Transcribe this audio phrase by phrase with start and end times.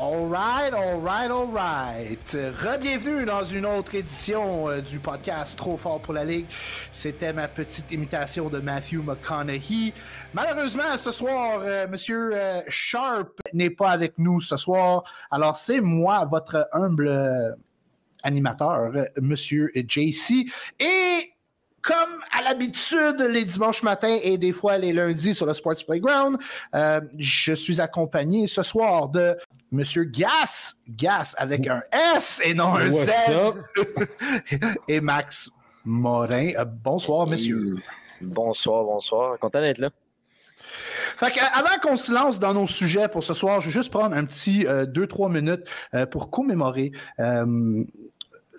[0.00, 2.16] All right, all right, all right.
[2.32, 6.46] Re-bienvenue dans une autre édition euh, du podcast Trop fort pour la Ligue.
[6.90, 9.92] C'était ma petite imitation de Matthew McConaughey.
[10.32, 15.04] Malheureusement, ce soir, euh, Monsieur euh, Sharp n'est pas avec nous ce soir.
[15.30, 17.50] Alors, c'est moi, votre humble euh,
[18.22, 20.50] animateur, Monsieur JC.
[20.78, 21.29] Et
[21.82, 26.38] comme à l'habitude, les dimanches matins et des fois les lundis sur le Sports Playground,
[26.74, 29.36] euh, je suis accompagné ce soir de
[29.70, 31.82] Monsieur Gas, Gas avec un
[32.16, 33.56] S et non un What's Z, up?
[34.88, 35.50] et Max
[35.84, 36.50] Morin.
[36.56, 37.76] Euh, bonsoir, messieurs.
[38.20, 39.38] Bonsoir, bonsoir.
[39.38, 39.90] Content d'être là.
[41.16, 43.90] Fait que, avant qu'on se lance dans nos sujets pour ce soir, je vais juste
[43.90, 47.84] prendre un petit 2-3 minutes euh, pour commémorer euh,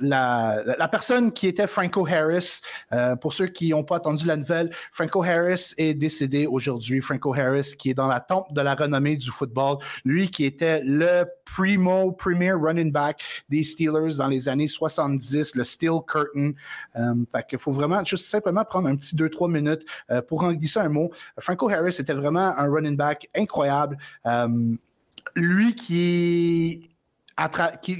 [0.02, 2.62] la, la personne qui était Franco Harris.
[2.92, 7.02] Euh, pour ceux qui n'ont pas entendu la nouvelle, Franco Harris est décédé aujourd'hui.
[7.02, 10.82] Franco Harris, qui est dans la tombe de la renommée du football, lui qui était
[10.84, 16.52] le primo, premier running back des Steelers dans les années 70, le Steel Curtain.
[16.96, 20.80] Euh, fait faut vraiment juste simplement prendre un petit 2-3 minutes euh, pour en glisser
[20.80, 21.12] un mot.
[21.40, 23.98] Franco Harris était vraiment un running back incroyable.
[24.26, 24.76] Euh,
[25.36, 26.91] lui qui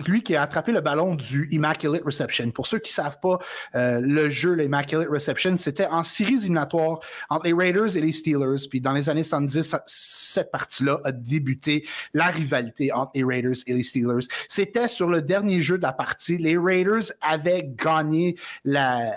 [0.08, 2.52] lui qui a attrapé le ballon du Immaculate Reception.
[2.52, 3.40] Pour ceux qui savent pas,
[3.76, 8.68] euh, le jeu, l'Immaculate Reception, c'était en séries éliminatoires entre les Raiders et les Steelers.
[8.70, 13.58] Puis dans les années 70, ça- cette partie-là a débuté la rivalité entre les Raiders
[13.68, 14.28] et les Steelers.
[14.48, 16.38] C'était sur le dernier jeu de la partie.
[16.38, 19.12] Les Raiders avaient gagné la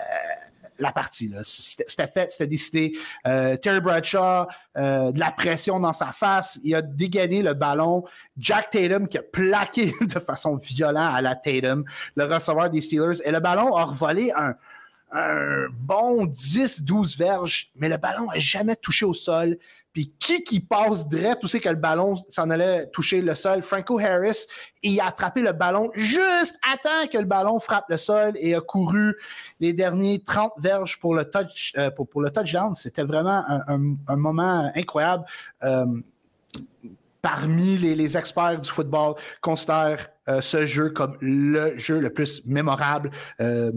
[0.79, 1.31] la partie.
[1.43, 2.97] c'était fait, c'était décidé.
[3.27, 8.03] Euh, Terry Bradshaw, euh, de la pression dans sa face, il a dégainé le ballon.
[8.37, 13.21] Jack Tatum qui a plaqué de façon violente à la Tatum, le receveur des Steelers,
[13.23, 14.55] et le ballon a revolé un,
[15.11, 19.57] un bon 10-12 verges, mais le ballon n'a jamais touché au sol.
[19.95, 23.61] Puis qui qui passe direct, tu sais que le ballon s'en allait toucher le sol?
[23.61, 24.45] Franco Harris,
[24.83, 28.53] il a attrapé le ballon juste à temps que le ballon frappe le sol et
[28.55, 29.15] a couru
[29.61, 32.75] les derniers 30 verges pour le touch euh, pour, le touchdown.
[32.75, 35.23] C'était vraiment un, moment incroyable.
[35.63, 35.85] Euh,
[37.21, 42.45] parmi les, les experts du football considèrent euh, ce jeu comme le jeu le plus
[42.45, 43.71] mémorable euh,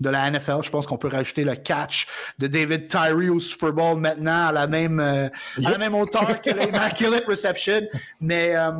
[0.00, 0.62] de la NFL.
[0.62, 2.06] Je pense qu'on peut rajouter le catch
[2.38, 5.28] de David Tyree au Super Bowl maintenant à la même, euh,
[5.64, 7.82] à la même hauteur que l'Immaculate Reception.
[8.20, 8.72] Mais euh,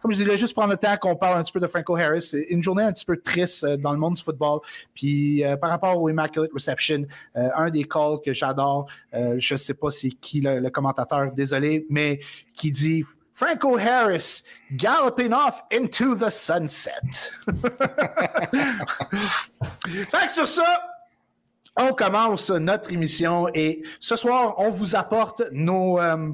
[0.00, 2.22] comme je disais, juste prendre le temps qu'on parle un petit peu de Franco Harris.
[2.22, 4.60] C'est une journée un petit peu triste euh, dans le monde du football.
[4.94, 7.04] Puis euh, par rapport au Immaculate Reception,
[7.36, 10.70] euh, un des calls que j'adore, euh, je ne sais pas c'est qui le, le
[10.70, 12.20] commentateur, désolé, mais
[12.54, 13.04] qui dit
[13.38, 14.42] Franco Harris
[14.76, 17.30] galloping off into the sunset.
[19.86, 20.82] fait que sur ça,
[21.76, 26.32] on commence notre émission et ce soir, on vous apporte nos, euh,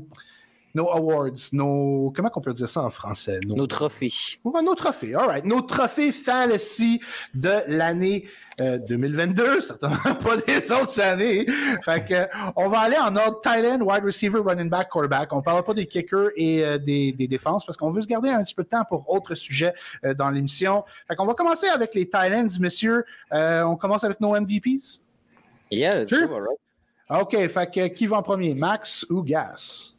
[0.75, 2.13] nos awards, nos.
[2.15, 3.39] Comment on peut dire ça en français?
[3.47, 4.13] Nos, Nos trophées.
[4.43, 5.45] Ouais, nos trophées, all right.
[5.45, 7.01] Nos trophées fantasy
[7.35, 8.27] de l'année
[8.61, 11.47] euh, 2022, certainement pas des autres années.
[11.85, 12.27] Fait que,
[12.57, 15.33] on va aller en ordre tight end, wide receiver, running back, quarterback.
[15.33, 18.31] On parlera pas des kickers et euh, des, des défenses parce qu'on veut se garder
[18.31, 19.75] un petit peu de temps pour autres sujets
[20.05, 20.85] euh, dans l'émission.
[21.09, 23.05] Fait qu'on va commencer avec les tight ends, messieurs.
[23.33, 25.01] Euh, on commence avec nos MVPs.
[25.71, 26.31] Yeah, Sure.
[26.33, 26.59] all right.
[27.23, 29.94] OK, fait que qui va en premier, Max ou Gas?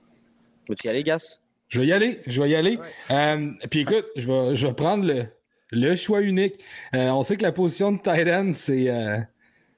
[0.70, 1.40] Veux-tu y aller, Gas?
[1.70, 2.80] Je vais y aller, je vais y aller.
[3.12, 5.26] Euh, puis écoute, je vais, je vais prendre le,
[5.72, 6.59] le choix unique.
[6.94, 9.18] Euh, on sait que la position de tight end, c'est, euh,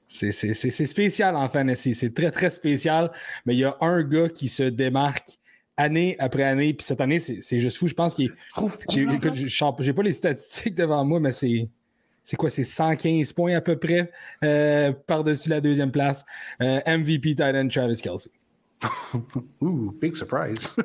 [0.08, 1.94] c'est, spécial en fantasy.
[1.94, 3.10] C'est très, très spécial.
[3.46, 5.38] Mais il y a un gars qui se démarque
[5.76, 6.74] année après année.
[6.74, 7.88] Puis cette année, c'est, juste fou.
[7.88, 8.32] Je pense qu'il
[8.90, 11.68] j'ai, pas les statistiques devant moi, mais c'est.
[12.24, 12.50] C'est quoi?
[12.50, 14.10] C'est 115 points à peu près
[14.44, 16.26] euh, par-dessus la deuxième place.
[16.60, 18.30] Euh, MVP tight end Travis Kelsey.
[19.60, 20.74] Ouh, big surprise.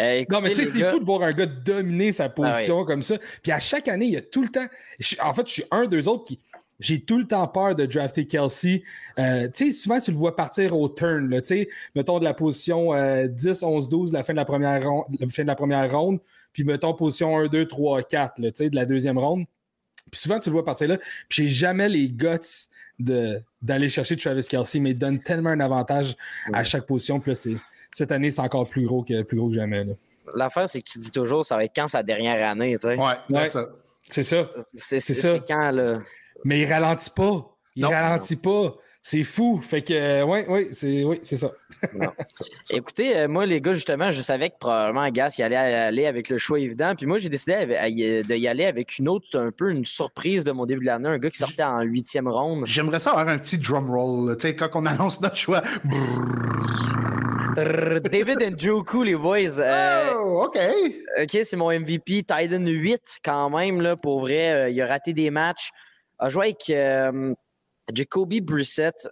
[0.00, 2.84] Euh, Non, mais tu sais, c'est gars, fou de voir un gars dominer sa position
[2.84, 3.16] comme ça.
[3.42, 4.66] Puis à chaque année, il y a tout le temps.
[5.00, 6.38] je- en fait, je suis un d'eux autres qui.
[6.80, 8.82] J'ai tout le temps peur de drafter Kelsey.
[9.18, 11.28] Euh, tu sais, souvent, tu le vois partir au turn.
[11.40, 14.82] Tu sais, mettons de la position euh, 10, 11, 12, la fin de la première
[14.88, 16.18] ronde, la fin de la première ronde.
[16.52, 19.44] Puis mettons position 1, 2, 3, 4, là, tu sais, de la deuxième ronde.
[20.10, 20.98] Puis souvent, tu le vois partir là.
[21.28, 22.26] Puis j'ai jamais les guts
[23.60, 26.16] d'aller chercher Travis Kelsey, mais il donne tellement un avantage
[26.52, 27.20] à chaque position.
[27.20, 27.56] Puis là, c'est-
[27.92, 29.84] cette année, c'est encore plus gros que, plus gros que jamais.
[30.36, 32.96] L'affaire, c'est que tu dis toujours, ça va être quand sa dernière année, tu sais.
[32.96, 33.48] ouais.
[34.08, 34.50] C'est ça.
[34.74, 35.32] C'est- ça.
[35.34, 35.98] c'est quand, là.
[36.44, 37.48] Mais il ralentit pas.
[37.76, 37.90] Il Non.
[37.90, 38.74] ralentit pas.
[39.04, 39.58] C'est fou.
[39.60, 41.50] Fait que, euh, ouais, ouais, c'est oui, c'est ça.
[42.70, 46.28] Écoutez, euh, moi, les gars, justement, je savais que probablement Gas y allait aller avec
[46.28, 46.94] le choix évident.
[46.96, 50.44] Puis moi, j'ai décidé y- de y aller avec une autre, un peu une surprise
[50.44, 51.08] de mon début de l'année.
[51.08, 52.64] Un gars qui sortait en huitième ronde.
[52.66, 55.62] J'aimerais ça avoir un petit drum roll, tu sais, quand on annonce notre choix.
[55.84, 57.56] Brrr.
[57.56, 59.58] David Njoku, les boys.
[59.58, 60.58] Euh, oh, OK.
[61.20, 62.22] OK, c'est mon MVP.
[62.22, 64.52] Titan 8, quand même, là, pour vrai.
[64.52, 65.70] Euh, il a raté des matchs.
[66.18, 67.34] A joué avec euh,
[67.92, 69.08] Jacoby Brissett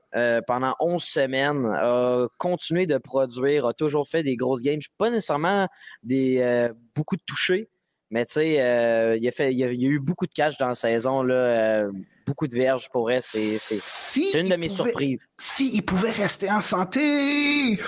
[0.47, 1.67] pendant 11 semaines.
[1.67, 3.67] A continué de produire.
[3.67, 4.81] A toujours fait des grosses games.
[4.99, 5.69] Pas nécessairement
[6.03, 7.69] des, beaucoup de touchés.
[8.13, 11.23] Mais tu sais, il, a fait, il, a, eu beaucoup de catch dans la saison.
[11.23, 11.89] Là,
[12.27, 13.23] beaucoup de verges pour elle.
[13.23, 15.29] C'est une de mes surprises.
[15.39, 17.81] Si il pouvait rester en santé!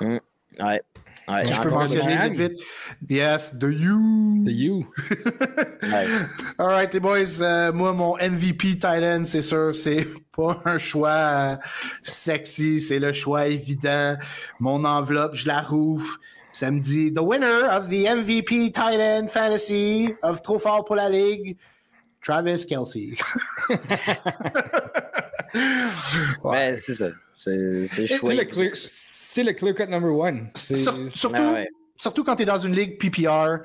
[0.00, 0.18] Mmh.
[0.60, 0.82] Ouais.
[1.26, 2.60] Ouais, je peux mentionner vite vite.
[3.08, 4.44] Yes, the you.
[4.44, 4.86] The you.
[5.82, 6.06] ouais.
[6.58, 7.40] All right, les boys.
[7.40, 10.06] Euh, moi, mon MVP Titan, c'est sûr, c'est
[10.36, 11.56] pas un choix euh,
[12.02, 14.16] sexy, c'est le choix évident.
[14.60, 16.18] Mon enveloppe, je la rouvre.
[16.52, 21.08] Ça me dit The winner of the MVP Titan Fantasy of Trop fort pour la
[21.08, 21.56] Ligue.
[22.22, 23.16] Travis Kelsey.
[26.44, 27.08] ouais, c'est ça.
[27.32, 28.48] C'est chouette.
[29.34, 30.48] C'est le clear cut number one.
[30.54, 31.08] surtout,
[31.96, 33.64] surtout quand tu es dans une ligue PPR.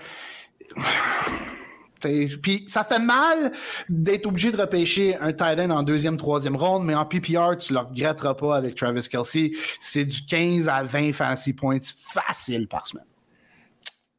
[2.01, 3.51] Puis ça fait mal
[3.88, 7.74] d'être obligé de repêcher un tight end en deuxième, troisième ronde, mais en PPR, tu
[7.74, 9.51] le regretteras pas avec Travis Kelsey.
[9.80, 13.06] C'est du 15 à 20 fantasy points facile par semaine.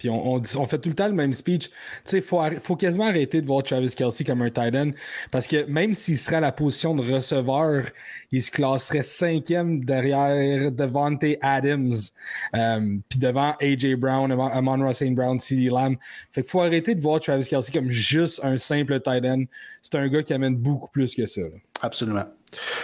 [0.00, 1.68] Puis on, on, fait tout le temps le même speech.
[1.68, 1.74] Tu
[2.06, 4.92] sais, il faut, faut, quasiment arrêter de voir Travis Kelsey comme un tight end
[5.30, 7.84] parce que même s'il serait à la position de receveur,
[8.32, 11.92] il se classerait cinquième derrière Devante Adams,
[12.54, 13.96] euh, puis devant A.J.
[13.96, 15.68] Brown, Amon Ross Brown, C.D.
[15.68, 15.96] Lamb.
[16.32, 19.44] Fait qu'il faut arrêter de voir Travis Kelsey comme juste un simple tight end.
[19.82, 21.42] C'est un gars qui amène beaucoup plus que ça.
[21.82, 22.24] Absolument.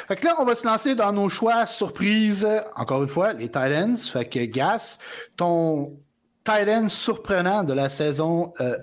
[0.06, 2.46] Fait que là, on va se lancer dans nos choix surprises.
[2.76, 3.96] Encore une fois, les tight ends.
[3.96, 4.98] Fait que Gas,
[5.36, 5.96] ton
[6.46, 8.54] tight surprenant de la saison.
[8.60, 8.78] Euh,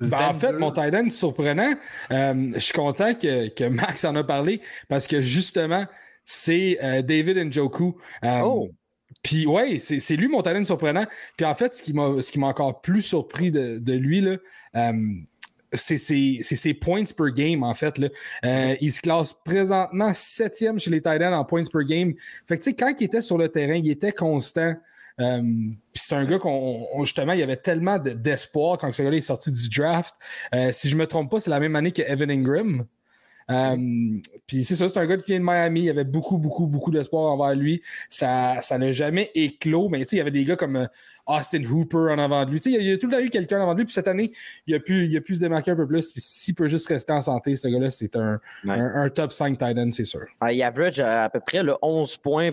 [0.00, 1.74] ben, en fait, mon tight end surprenant,
[2.12, 5.84] euh, je suis content que, Max en a parlé parce que justement,
[6.24, 7.96] c'est euh, David Njoku.
[8.22, 8.70] oh.
[9.22, 11.06] Puis ouais, c'est lui mon talent surprenant.
[11.36, 11.92] Puis en fait, ce qui
[12.38, 14.36] m'a encore plus surpris de, lui, là,
[15.72, 17.98] c'est ses, points per game, en fait.
[17.98, 18.08] Là.
[18.80, 22.14] il se classe présentement septième chez les Titans en points per game.
[22.46, 24.74] Fait que, tu sais, quand il était sur le terrain, il était constant.
[25.20, 25.42] Euh,
[25.94, 29.50] c'est un gars qu'on justement, il y avait tellement d'espoir quand ce gars-là est sorti
[29.50, 30.14] du draft.
[30.54, 32.86] Euh, si je me trompe pas, c'est la même année que Evan Ingram.
[33.50, 33.76] Euh,
[34.46, 35.80] puis c'est ça, c'est un gars qui vient de Miami.
[35.80, 37.82] Il y avait beaucoup, beaucoup, beaucoup d'espoir envers lui.
[38.10, 40.86] Ça, ça n'a jamais éclos, mais il y avait des gars comme
[41.26, 42.60] Austin Hooper en avant de lui.
[42.66, 43.84] il y a tout le temps eu quelqu'un en avant de lui.
[43.86, 44.32] Puis cette année,
[44.66, 46.12] il a pu, il a pu se démarquer un peu plus.
[46.12, 48.38] Puis s'il peut juste rester en santé, ce gars-là, c'est un,
[48.68, 50.26] un, top 5 tight end, c'est sûr.
[50.50, 52.50] il average à peu près le 11 points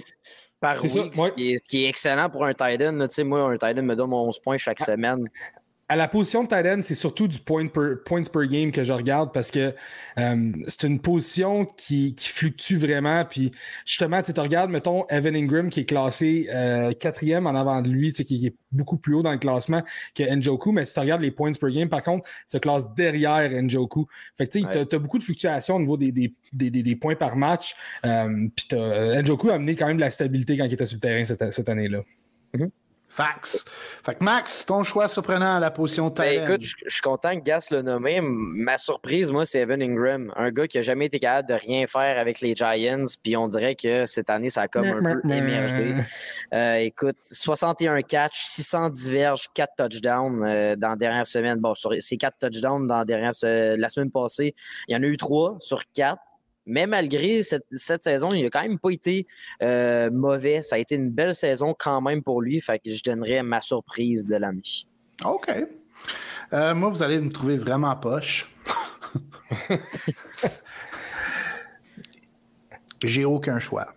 [0.60, 3.08] par week, ce, qui est, excellent pour un tight end.
[3.24, 4.86] Moi, un tight end me donne 11 points chaque ah.
[4.86, 5.28] semaine
[5.88, 8.84] à la position de tight end, c'est surtout du point per, points per game que
[8.84, 9.76] je regarde parce que
[10.18, 13.24] euh, c'est une position qui, qui, fluctue vraiment.
[13.24, 13.52] Puis
[13.86, 18.14] justement, tu regardes, mettons, Evan Ingram qui est classé euh, quatrième en avant de lui,
[18.14, 19.84] qui est beaucoup plus haut dans le classement
[20.16, 20.72] que Njoku.
[20.72, 24.08] Mais si tu regardes les points per game, par contre, se classe derrière Njoku.
[24.36, 27.36] Fait que tu as, beaucoup de fluctuations au niveau des, des, des, des points par
[27.36, 27.76] match.
[28.06, 28.68] Euh, puis
[29.24, 31.54] Njoku a amené quand même de la stabilité quand il était sur le terrain cette,
[31.54, 32.02] cette année-là.
[32.56, 32.70] Mm-hmm.
[33.16, 33.64] Fax.
[34.06, 37.34] Fait que Max, ton choix surprenant à la position de ben, Écoute, je suis content
[37.40, 38.20] que Gas le nommé.
[38.22, 40.34] Ma surprise, moi, c'est Evan Ingram.
[40.36, 43.06] Un gars qui a jamais été capable de rien faire avec les Giants.
[43.24, 45.96] Puis on dirait que cette année, ça a comme un peu émergé.
[46.54, 51.60] Euh, écoute, 61 catch, 610 verges, 4 touchdowns euh, dans la dernière semaine.
[51.60, 54.54] Bon, sur ces 4 touchdowns dans la, dernière, la semaine passée,
[54.90, 56.20] il y en a eu 3 sur 4.
[56.66, 57.66] Mais malgré cette,
[58.02, 59.28] saison, il n'a quand même pas été
[59.62, 60.62] euh, mauvais.
[60.62, 62.60] Ça a été une belle saison quand même pour lui.
[62.62, 64.62] Fait que je donnerais ma surprise de l'année.
[65.24, 65.52] OK.
[66.54, 68.52] Euh, moi, vous allez me trouver vraiment poche.
[73.04, 73.94] J'ai aucun choix.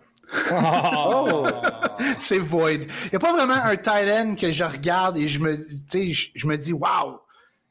[0.51, 1.47] Oh!
[2.19, 2.71] C'est void.
[2.71, 6.47] Il n'y a pas vraiment un tight end que je regarde et je me, je
[6.47, 7.19] me dis, wow,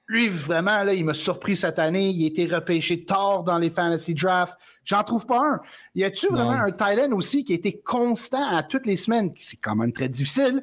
[0.09, 2.09] lui, vraiment, là, il m'a surpris cette année.
[2.09, 4.57] Il a été repêché tard dans les fantasy drafts.
[4.89, 5.61] J'en trouve pas un.
[5.95, 9.31] Y a-tu vraiment un end aussi qui était constant à toutes les semaines?
[9.37, 10.63] C'est quand même très difficile.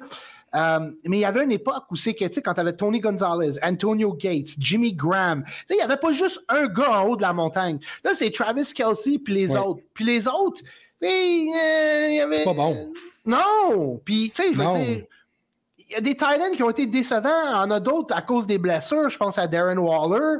[0.55, 2.75] Euh, mais il y avait une époque où c'est que, tu sais, quand tu avais
[2.75, 7.01] Tony Gonzalez, Antonio Gates, Jimmy Graham, tu sais, il n'y avait pas juste un gars
[7.01, 7.77] en haut de la montagne.
[8.03, 9.83] Là, c'est Travis Kelsey puis les autres.
[9.93, 12.37] Puis les autres, tu sais, euh, il y avait...
[12.37, 12.93] C'est pas bon.
[13.27, 14.01] Non!
[14.03, 15.05] Puis, tu sais, je veux dire
[15.89, 17.29] il y a des Titans qui ont été décevants.
[17.29, 19.09] Il y en a d'autres à cause des blessures.
[19.09, 20.39] Je pense à Darren Waller.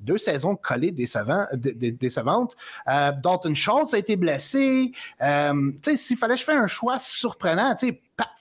[0.00, 2.56] Deux saisons collées décevantes.
[2.88, 4.92] Euh, Dalton Schultz a été blessé.
[5.20, 8.00] Euh, s'il fallait que je fasse un choix surprenant, Pat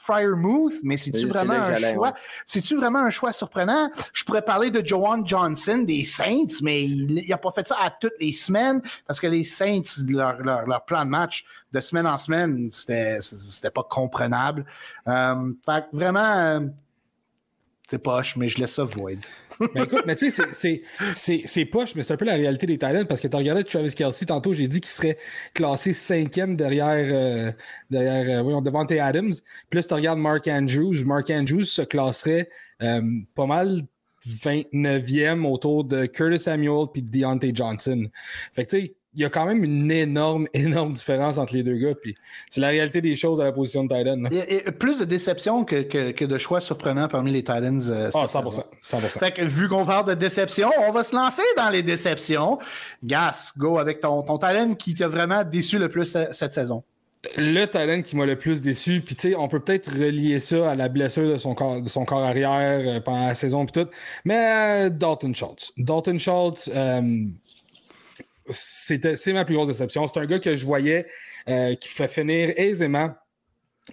[0.09, 2.13] Fryermuth, mais c'est-tu vraiment un choix?
[2.45, 3.91] C'est-tu vraiment un choix surprenant?
[4.13, 7.91] Je pourrais parler de Joanne Johnson des Saints, mais il n'a pas fait ça à
[7.91, 12.17] toutes les semaines parce que les Saints, leur, leur, plan de match de semaine en
[12.17, 14.65] semaine, c'était, c'était pas comprenable.
[15.07, 16.59] Euh, fait vraiment, euh,
[17.89, 19.17] c'est poche, mais je laisse ça void.
[19.73, 20.83] ben écoute, mais tu sais,
[21.15, 23.95] c'est poche, mais c'est un peu la réalité des Titans parce que tu regardé Travis
[23.95, 25.17] Kelsey tantôt, j'ai dit qu'il serait
[25.55, 27.51] classé cinquième derrière, euh,
[27.89, 29.33] derrière euh, devant Adams.
[29.69, 32.49] Puis là, tu regardes Mark Andrews, Mark Andrews se classerait
[32.83, 33.01] euh,
[33.33, 33.81] pas mal
[34.27, 38.07] 29e autour de Curtis Samuel puis Deontay Johnson.
[38.53, 41.63] Fait que tu sais, il y a quand même une énorme, énorme différence entre les
[41.63, 41.95] deux gars.
[41.95, 42.15] Puis
[42.49, 44.25] c'est la réalité des choses à la position de Titan.
[44.47, 47.81] Et, plus de déception que, que, de choix surprenants parmi les Titans.
[47.89, 49.19] Euh, ah, 100%, 100%.
[49.19, 52.59] Fait que vu qu'on parle de déception, on va se lancer dans les déceptions.
[53.03, 56.83] Gas, go avec ton, ton Titan qui t'a vraiment déçu le plus cette saison.
[57.35, 60.71] Le talent qui m'a le plus déçu, puis tu sais, on peut peut-être relier ça
[60.71, 63.83] à la blessure de son corps, de son corps arrière euh, pendant la saison, puis
[63.83, 63.89] tout.
[64.23, 65.73] Mais euh, Dalton Schultz.
[65.75, 66.69] Dalton Schultz,
[68.49, 70.07] c'est ma plus grosse déception.
[70.07, 71.07] C'est un gars que je voyais
[71.47, 73.13] euh, qui fait finir aisément,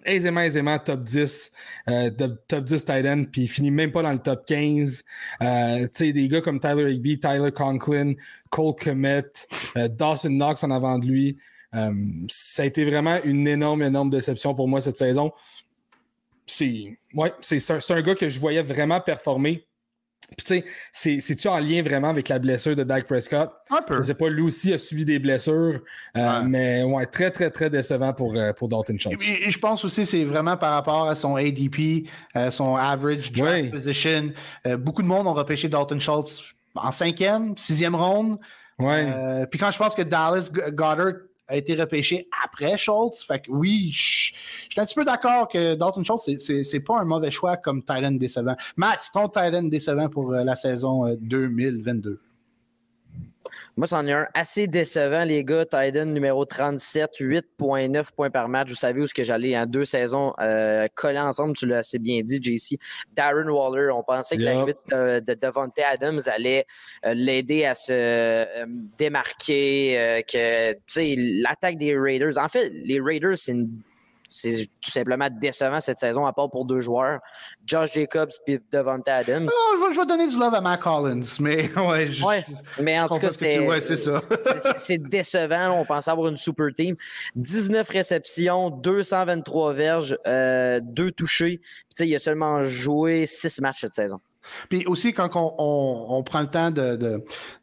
[0.04, 1.52] aisément, aisément top 10,
[1.88, 2.10] euh,
[2.48, 5.04] top 10 tight end, puis il finit même pas dans le top 15.
[5.42, 8.12] Euh, tu sais, des gars comme Tyler Higby, Tyler Conklin,
[8.50, 9.24] Cole Komet,
[9.74, 11.38] Dawson Knox en avant de lui.
[12.28, 15.32] ça a été vraiment une énorme, énorme déception pour moi cette saison.
[16.46, 19.66] C'est ouais, un, un gars que je voyais vraiment performer
[20.36, 23.50] puis tu sais, c'est-tu en lien vraiment avec la blessure de Dak Prescott?
[23.70, 23.96] Un peu.
[23.96, 25.80] Je sais pas, lui aussi a subi des blessures,
[26.16, 29.24] euh, mais ouais, très, très, très décevant pour, euh, pour Dalton Schultz.
[29.28, 33.70] Et, je pense aussi c'est vraiment par rapport à son ADP, euh, son average draft
[33.70, 34.32] position.
[34.78, 36.42] beaucoup de monde ont repêché Dalton Schultz
[36.74, 38.38] en cinquième, sixième ronde.
[38.78, 39.46] Ouais.
[39.50, 41.14] puis quand je pense que Dallas Goddard
[41.48, 43.24] a été repêché après Schultz.
[43.24, 44.32] Fait que oui, je,
[44.70, 48.12] suis un petit peu d'accord que Dalton Schultz, c'est pas un mauvais choix comme Titan
[48.12, 48.56] décevant.
[48.76, 52.20] Max, ton Titan décevant pour euh, la saison 2022.
[53.78, 55.66] Moi, c'en est un assez décevant, les gars.
[55.66, 58.70] Titan numéro 37, 8,9 points par match.
[58.70, 61.54] Vous savez où ce que j'allais en deux saisons euh, collées ensemble.
[61.54, 62.78] Tu l'as assez bien dit, JC.
[63.12, 66.64] Darren Waller, on pensait que l'arrivée de, de Devontae Adams allait
[67.04, 68.64] euh, l'aider à se euh,
[68.96, 69.98] démarquer.
[69.98, 72.38] Euh, que, tu sais, l'attaque des Raiders.
[72.38, 73.68] En fait, les Raiders, c'est une
[74.28, 77.20] c'est tout simplement décevant cette saison, à part pour deux joueurs,
[77.64, 79.44] Josh Jacobs et Devonta Adams.
[79.44, 82.10] Non, je, vais, donner du love à Matt Collins, mais ouais.
[82.24, 82.44] ouais
[82.80, 83.30] mais en tout cas,
[84.76, 85.70] c'est décevant.
[85.80, 86.96] On pensait avoir une super team.
[87.36, 91.60] 19 réceptions, 223 verges, euh, deux touchés.
[91.94, 94.20] Puis, il a seulement joué six matchs cette saison.
[94.68, 96.70] Puis aussi, quand on, prend le temps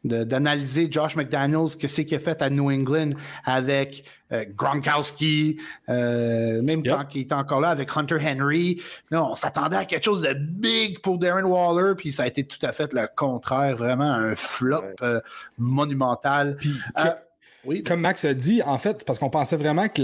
[0.04, 3.10] d'analyser de, Josh McDaniels, que c'est qu'il a fait à New England
[3.44, 9.76] avec euh, Gronkowski, euh, même quand il était encore là avec Hunter Henry, on s'attendait
[9.76, 12.92] à quelque chose de big pour Darren Waller, puis ça a été tout à fait
[12.92, 15.20] le contraire, vraiment un flop euh,
[15.58, 16.56] monumental.
[17.66, 17.82] Oui.
[17.82, 20.02] Comme Max a dit, en fait, parce qu'on pensait vraiment que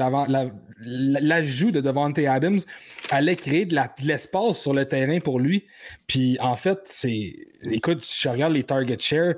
[0.81, 2.59] l'ajout de Devante Adams
[3.11, 5.67] allait créer de l'espace sur le terrain pour lui.
[6.07, 7.35] Puis en fait, c'est.
[7.63, 9.35] Écoute, je regarde les target share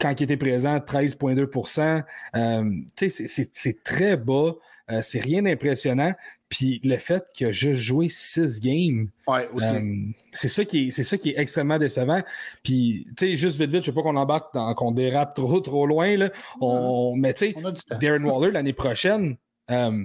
[0.00, 2.02] quand il était présent, 13,2%
[2.34, 2.64] euh,
[2.96, 4.52] c'est très bas.
[4.90, 6.14] Euh, c'est rien d'impressionnant.
[6.50, 9.94] Puis le fait qu'il a juste joué six games, euh,
[10.32, 12.22] c'est ça qui est, c'est ça qui est extrêmement décevant.
[12.64, 15.60] Puis tu sais, juste vite vite, je sais pas qu'on embarque dans, qu'on dérape trop
[15.60, 16.30] trop loin là.
[16.60, 19.36] On, mais tu sais, Darren Waller l'année prochaine.
[19.70, 20.04] Euh,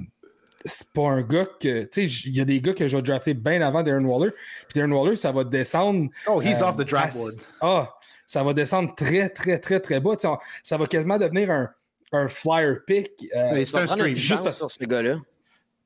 [0.63, 1.85] c'est pas un gars que.
[1.85, 4.31] Tu sais, il y a des gars que j'ai drafté bien avant Darren Waller.
[4.69, 6.09] Puis Darren Waller, ça va descendre.
[6.27, 7.33] Oh, he's off the draft board.
[7.59, 7.91] Ah,
[8.27, 10.15] ça va descendre très, très, très, très bas.
[10.63, 11.71] ça va quasiment devenir un,
[12.11, 13.11] un flyer pick.
[13.35, 14.13] Euh, c'est un stream.
[14.13, 15.17] Juste sur ce gars-là.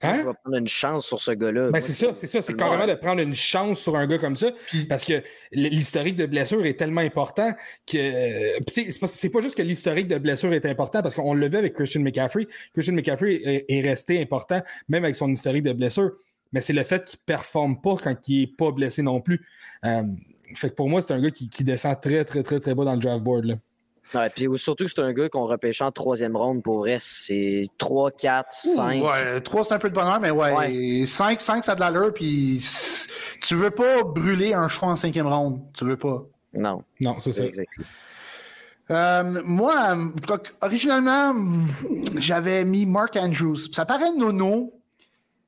[0.02, 0.14] Hein?
[0.16, 1.72] Je vais prendre une chance sur ce gars-là.
[1.72, 2.42] Ben c'est ça, c'est ça.
[2.42, 4.52] C'est carrément de prendre une chance sur un gars comme ça.
[4.88, 7.54] Parce que l'historique de blessure est tellement important
[7.86, 7.98] que.
[7.98, 11.74] Euh, c'est pas, juste que l'historique de blessure est important parce qu'on le vu avec
[11.74, 12.48] Christian McCaffrey.
[12.74, 16.12] Christian McCaffrey est, resté important, même avec son historique de blessure.
[16.54, 19.46] Mais c'est le fait qu'il performe pas quand il est pas blessé non plus.
[19.86, 20.04] Euh,
[20.56, 22.86] fait que pour moi, c'est un gars qui, qui, descend très, très, très, très bas
[22.86, 23.46] dans le draft board.
[23.46, 23.56] Là.
[24.16, 27.68] Ouais, puis surtout que c'est un gars qu'on repêche en troisième ronde pour vrai, c'est
[27.78, 29.04] 3, 4, 5.
[29.04, 32.14] ouais, 3 c'est un peu de bonheur, mais ouais, 5, 5 ça a de l'allure,
[32.14, 32.60] puis
[33.42, 35.62] tu veux pas brûler un choix en cinquième ronde.
[35.74, 36.24] Tu veux pas.
[36.54, 36.84] Non.
[37.00, 37.44] Non, c'est ça.
[38.92, 39.96] Euh, moi,
[40.62, 41.36] originalement,
[42.18, 43.58] j'avais mis Mark Andrews.
[43.72, 44.74] Ça paraît nono.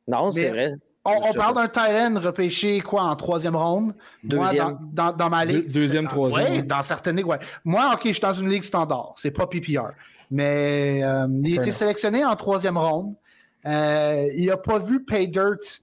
[0.08, 0.76] Non, c'est vrai.
[1.04, 3.96] On, parle d'un tight repêché quoi en troisième ronde?
[4.24, 4.78] Deuxième.
[4.96, 5.72] Moi, dans, ma ligue.
[5.74, 6.54] deuxième, troisième.
[6.54, 7.40] Oui, dans certaines ligues, ouais.
[7.66, 9.14] Moi, OK, je suis dans une ligue standard.
[9.16, 9.90] C'est pas PPR.
[10.30, 13.16] Mais euh, il a été sélectionné en troisième ronde.
[13.66, 15.82] Euh, il n'a pas vu Pay Dirt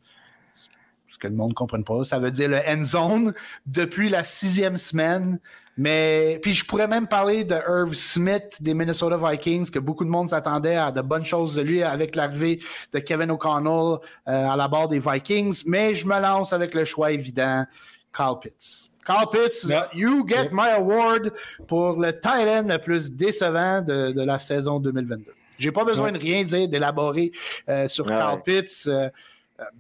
[1.09, 2.05] ce que le monde ne comprenne pas.
[2.05, 3.35] Ça veut dire le end zone
[3.67, 5.41] depuis la sixième semaine.
[5.79, 10.11] Mais puis je pourrais même parler de Irv Smith des Minnesota Vikings, que beaucoup de
[10.11, 12.59] monde s'attendait à de bonnes choses de lui avec l'arrivée
[12.93, 15.63] de Kevin O'Connell euh, à la barre des Vikings.
[15.67, 17.65] Mais je me lance avec le choix évident,
[18.13, 18.91] Carl Pitts.
[19.07, 21.33] Carl Pitts, you get my award
[21.69, 25.33] pour le tight end le plus décevant de, la saison 2022.
[25.59, 27.31] J'ai pas besoin de rien dire, d'élaborer
[27.69, 28.85] euh, sur Carl Pitts.
[28.87, 29.11] Euh, euh,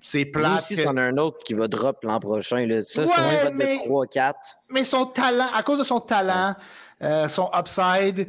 [0.03, 0.57] c'est plat.
[0.57, 2.67] aussi, c'en a un auautre qui va drop l'an prochain.
[2.67, 2.83] Là.
[2.83, 4.35] Ça, c'est un mais, de 3-4.
[4.71, 6.55] Mais son talent, à cause de son talent,
[7.03, 8.29] euh, son upside,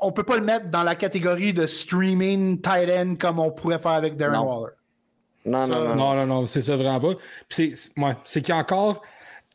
[0.00, 3.80] on peut pas le mettre dans la catégorie de streaming tight end comme on pourrait
[3.80, 4.74] faire avec Darren Waller.
[5.44, 7.20] Non, non, non, non, non, c'est ça vraiment pas.
[7.48, 9.02] C'est ouais, qu'il y a encore,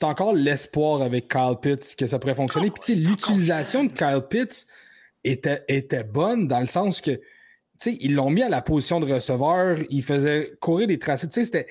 [0.03, 2.71] encore l'espoir avec Kyle Pitts que ça pourrait fonctionner.
[2.71, 4.67] Puis l'utilisation de Kyle Pitts
[5.23, 7.19] était, était bonne dans le sens que
[7.85, 11.27] ils l'ont mis à la position de receveur, il faisait courir des tracés.
[11.27, 11.65] il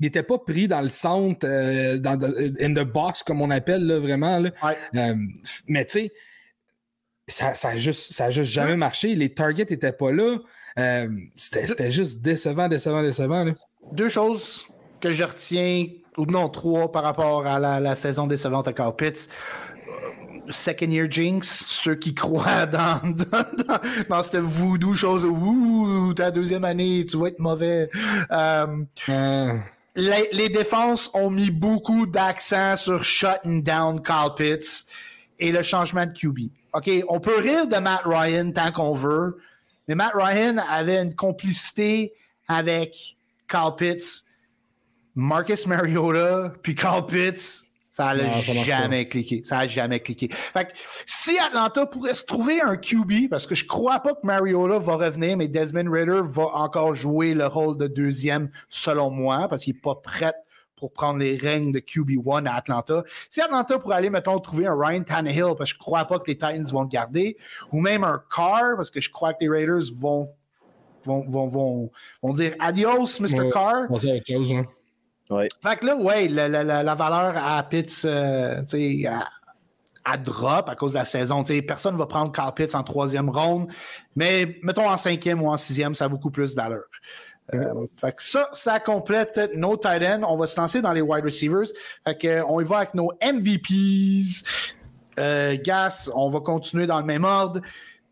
[0.00, 2.20] n'était pas pris dans le centre, euh, dans
[2.60, 4.42] in the box, comme on appelle là, vraiment.
[4.94, 5.14] Euh,
[5.68, 6.12] mais tu sais,
[7.26, 9.14] ça n'a ça juste, ça juste jamais marché.
[9.14, 10.38] Les targets n'étaient pas là.
[10.78, 13.46] Euh, c'était juste décevant, décevant, décevant.
[13.92, 14.66] Deux choses
[15.00, 19.28] que je retiens, ou non, trois par rapport à la, saison décevante à Carl Pitts
[20.50, 26.64] second year jinx, ceux qui croient dans, dans, dans, cette voodoo chose, ouh, ta deuxième
[26.64, 27.90] année, tu vas être mauvais.
[28.30, 29.58] Euh, euh.
[29.96, 34.86] Les, les, défenses ont mis beaucoup d'accent sur shutting down Kyle Pitts
[35.38, 36.50] et le changement de QB.
[36.72, 39.38] OK, on peut rire de Matt Ryan tant qu'on veut,
[39.86, 42.12] mais Matt Ryan avait une complicité
[42.48, 43.16] avec
[43.48, 44.24] Kyle Pitts,
[45.14, 49.42] Marcus Mariota, puis Kyle Pitts ça n'a jamais cliqué.
[49.44, 50.28] Ça n'a jamais cliqué.
[50.28, 50.72] Fait que,
[51.06, 54.96] si Atlanta pourrait se trouver un QB, parce que je crois pas que Mariota va
[54.96, 59.74] revenir, mais Desmond Ritter va encore jouer le rôle de deuxième, selon moi, parce qu'il
[59.74, 60.34] n'est pas prêt
[60.76, 63.04] pour prendre les règnes de QB1 à Atlanta.
[63.30, 66.26] Si Atlanta pourrait aller, mettons, trouver un Ryan Tannehill, parce que je crois pas que
[66.26, 67.36] les Titans vont le garder,
[67.70, 70.30] ou même un Carr, parce que je crois que les Raiders vont,
[71.04, 71.90] vont, vont,
[72.22, 73.50] vont, dire adios, Mr.
[73.52, 73.86] Carr.
[73.88, 73.98] On
[75.62, 79.06] Fait que là, ouais, la, la, valeur à Pitts, euh, tu sais,
[80.04, 81.44] à, drop à cause de la saison.
[81.44, 83.68] sais personne ne va prendre Carl Pitts en troisième ronde,
[84.16, 86.84] mais mettons en cinquième ou en sixième, ça a beaucoup plus d'allure.
[87.52, 90.22] Euh, fait que ça, ça complète nos tight ends.
[90.26, 91.66] On va se lancer dans les wide receivers.
[92.06, 94.44] Fait que, on y va avec nos MVPs.
[95.18, 97.60] Euh, Gas, on va continuer dans le même ordre.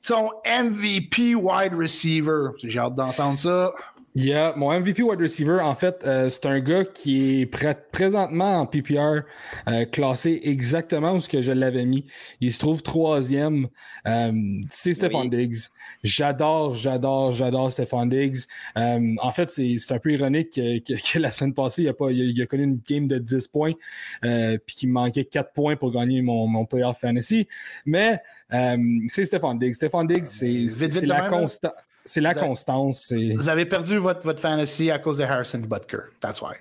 [0.07, 2.51] Ton MVP wide receiver.
[2.63, 3.73] J'ai hâte d'entendre ça.
[4.15, 8.67] Yeah, mon MVP wide receiver, en fait, euh, c'est un gars qui est présentement en
[8.67, 9.23] PPR,
[9.69, 12.05] euh, classé exactement où ce que je l'avais mis.
[12.43, 13.69] Il se trouve troisième.
[14.07, 15.57] Euh, c'est Stephon Diggs.
[16.03, 18.41] J'adore, j'adore, j'adore Stephon Diggs.
[18.77, 22.45] en fait, c'est un peu ironique que, la semaine passée, il a, pas, il a,
[22.47, 23.73] connu une game de 10 points,
[24.21, 27.49] puis qu'il manquait 4 points pour gagner mon, mon playoff fantasy.
[27.87, 28.21] Mais
[29.09, 29.73] c'est Stephon Diggs.
[29.73, 31.73] Stephon Diggs, c'est la constante.
[32.05, 33.13] C'est la constance.
[33.13, 36.11] Vous avez perdu votre, votre fantasy à cause de Harrison Butker.
[36.21, 36.55] That's why.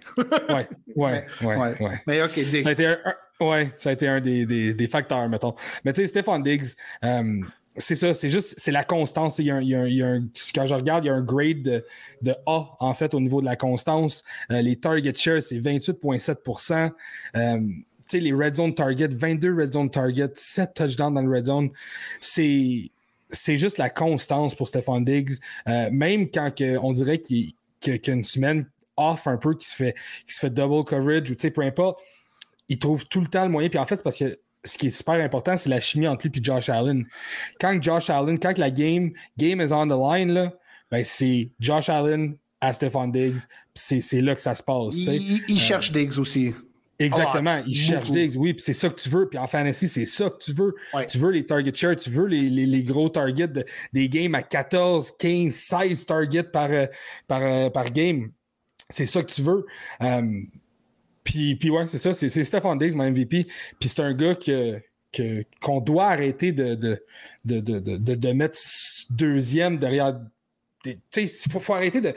[0.50, 2.62] ouais, ouais, ouais, ouais, Mais OK, Diggs.
[2.62, 2.98] Ça a été un,
[3.40, 5.56] ouais, ça a été un des, des, des facteurs, mettons.
[5.84, 6.68] Mais tu sais, Stéphane Diggs,
[7.04, 7.42] euh,
[7.78, 9.40] c'est ça, c'est juste, c'est la constance.
[9.40, 10.24] Il y, a un, il, y a il y a un,
[10.54, 11.86] quand je regarde, il y a un grade de,
[12.22, 14.24] de, A, en fait, au niveau de la constance.
[14.52, 16.92] Euh, les target shares, c'est 28,7%
[17.36, 17.60] euh,
[18.12, 21.46] tu sais, les red zone target, 22 red zone target, 7 touchdowns dans le red
[21.46, 21.70] zone.
[22.20, 22.92] C'est
[23.32, 25.34] c'est juste la constance pour Stephon Diggs.
[25.68, 27.54] Euh, même quand on dirait qu'il
[27.86, 31.32] y a une semaine off un peu, qui se fait, qui se fait double coverage
[31.32, 32.00] ou peu importe,
[32.70, 33.70] il trouve tout le temps le moyen.
[33.70, 36.28] Puis en fait, c'est parce que ce qui est super important, c'est la chimie entre
[36.28, 37.06] lui et Josh Allen.
[37.60, 40.54] Quand Josh Allen, quand la game, game is on the line, là,
[40.90, 43.40] ben c'est Josh Allen à Stephon Diggs.
[43.74, 44.96] C'est là que ça se passe.
[44.96, 46.54] Il, il cherche euh, Diggs aussi.
[47.06, 47.58] Exactement.
[47.60, 48.38] Ah, il cherche des.
[48.38, 49.28] Oui, puis c'est ça que tu veux.
[49.28, 50.76] Puis en fantasy, c'est ça que tu veux.
[51.08, 55.12] Tu veux les target shares, tu veux les, les, gros targets des games à 14,
[55.18, 56.86] 15, 16 targets par, euh,
[57.28, 58.32] par, euh, par game.
[58.90, 59.66] C'est ça que tu veux.
[60.00, 60.48] Um,
[61.24, 62.14] puis, puis ouais, c'est ça.
[62.14, 63.48] C'est Stephon Diggs, mon MVP.
[63.80, 64.82] Puis c'est un gars que
[65.62, 67.04] qu'on doit arrêter de, de,
[67.44, 68.58] de, de, de mettre
[69.10, 70.20] deuxième derrière.
[70.84, 72.14] Tu sais, il faut, faut, arrêter de,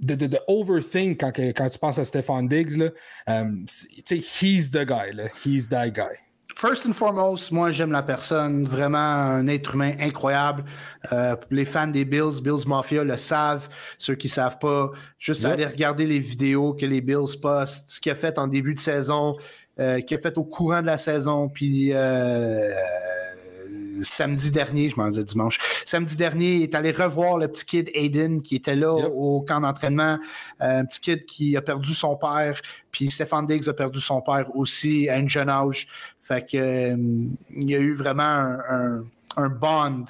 [0.00, 2.76] de, de, de, overthink quand, quand tu penses à Stefan Diggs.
[2.76, 2.90] Là,
[3.26, 3.66] um,
[4.10, 5.12] he's the guy.
[5.12, 5.28] Là.
[5.44, 6.18] He's that guy.
[6.56, 10.64] First and foremost, moi j'aime la personne, vraiment un être humain incroyable.
[11.12, 13.68] Euh, les fans des Bills, Bills Mafia le savent.
[13.98, 18.00] Ceux qui ne savent pas, juste aller regarder les vidéos que les Bills postent, ce
[18.00, 19.36] qu'il a fait en début de saison,
[19.80, 22.70] euh, qu'il a fait au courant de la saison, puis euh,
[24.02, 27.90] samedi dernier, je m'en disais dimanche, samedi dernier, il est allé revoir le petit kid
[27.94, 30.18] Aiden qui était là au camp d'entraînement.
[30.60, 34.20] Euh, un petit kid qui a perdu son père, puis Stéphane Diggs a perdu son
[34.20, 35.86] père aussi à un jeune âge.
[36.22, 36.96] Fait que euh,
[37.56, 39.04] il y a eu vraiment un un
[39.36, 40.04] bond.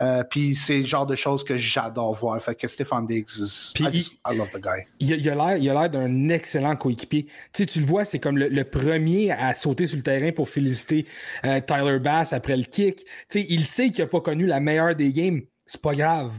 [0.00, 2.40] Euh, puis c'est le genre de choses que j'adore voir.
[2.42, 3.28] Fait que Stéphane Diggs,
[3.78, 4.86] I, love the guy.
[5.00, 7.24] Il, a l'air d'un excellent coéquipier.
[7.24, 10.48] Tu, sais, tu le vois, c'est comme le, premier à sauter sur le terrain pour
[10.48, 11.06] féliciter
[11.44, 12.98] euh, Tyler Bass après le kick.
[12.98, 15.40] Tu sais, il sait qu'il n'a pas connu la meilleure des games.
[15.66, 16.32] C'est pas grave.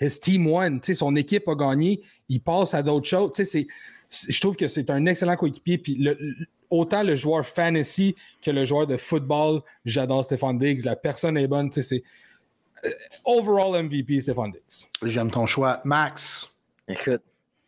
[0.00, 0.78] His team won.
[0.78, 2.02] Tu sais, son équipe a gagné.
[2.28, 3.32] Il passe à d'autres choses.
[3.34, 3.66] Tu sais,
[4.10, 5.78] je trouve que c'est un excellent coéquipier.
[5.78, 6.18] Puis le,
[6.72, 10.84] autant le joueur fantasy que le joueur de football, j'adore Stéphane Diggs.
[10.84, 11.70] La personne est bonne.
[11.70, 12.02] C'est
[12.84, 12.90] euh,
[13.24, 14.88] overall MVP, Stéphane Diggs.
[15.02, 15.80] J'aime ton choix.
[15.84, 16.48] Max.
[16.88, 17.22] Écoute,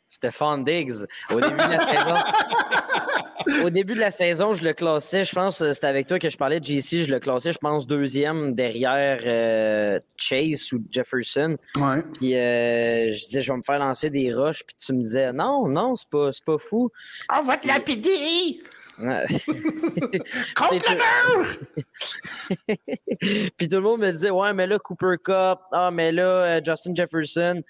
[0.09, 1.79] Stéphane Diggs, au début de la
[3.47, 3.67] saison.
[3.67, 6.31] au début de la saison, je le classais, je pense, euh, c'était avec toi que
[6.31, 11.59] je parlais de JC, je le classais, je pense, deuxième derrière euh, Chase ou Jefferson.
[11.77, 12.03] Ouais.
[12.15, 15.69] Puis je disais, je vais me faire lancer des roches, puis tu me disais, non,
[15.69, 16.91] non, c'est pas, pas fou.
[17.31, 18.63] On va te lapider!
[18.99, 21.47] Contre le mur!
[23.57, 26.61] Puis tout le monde me disait Ouais, mais là, Cooper Cup, ah, mais là, euh,
[26.65, 27.63] Justin Jefferson.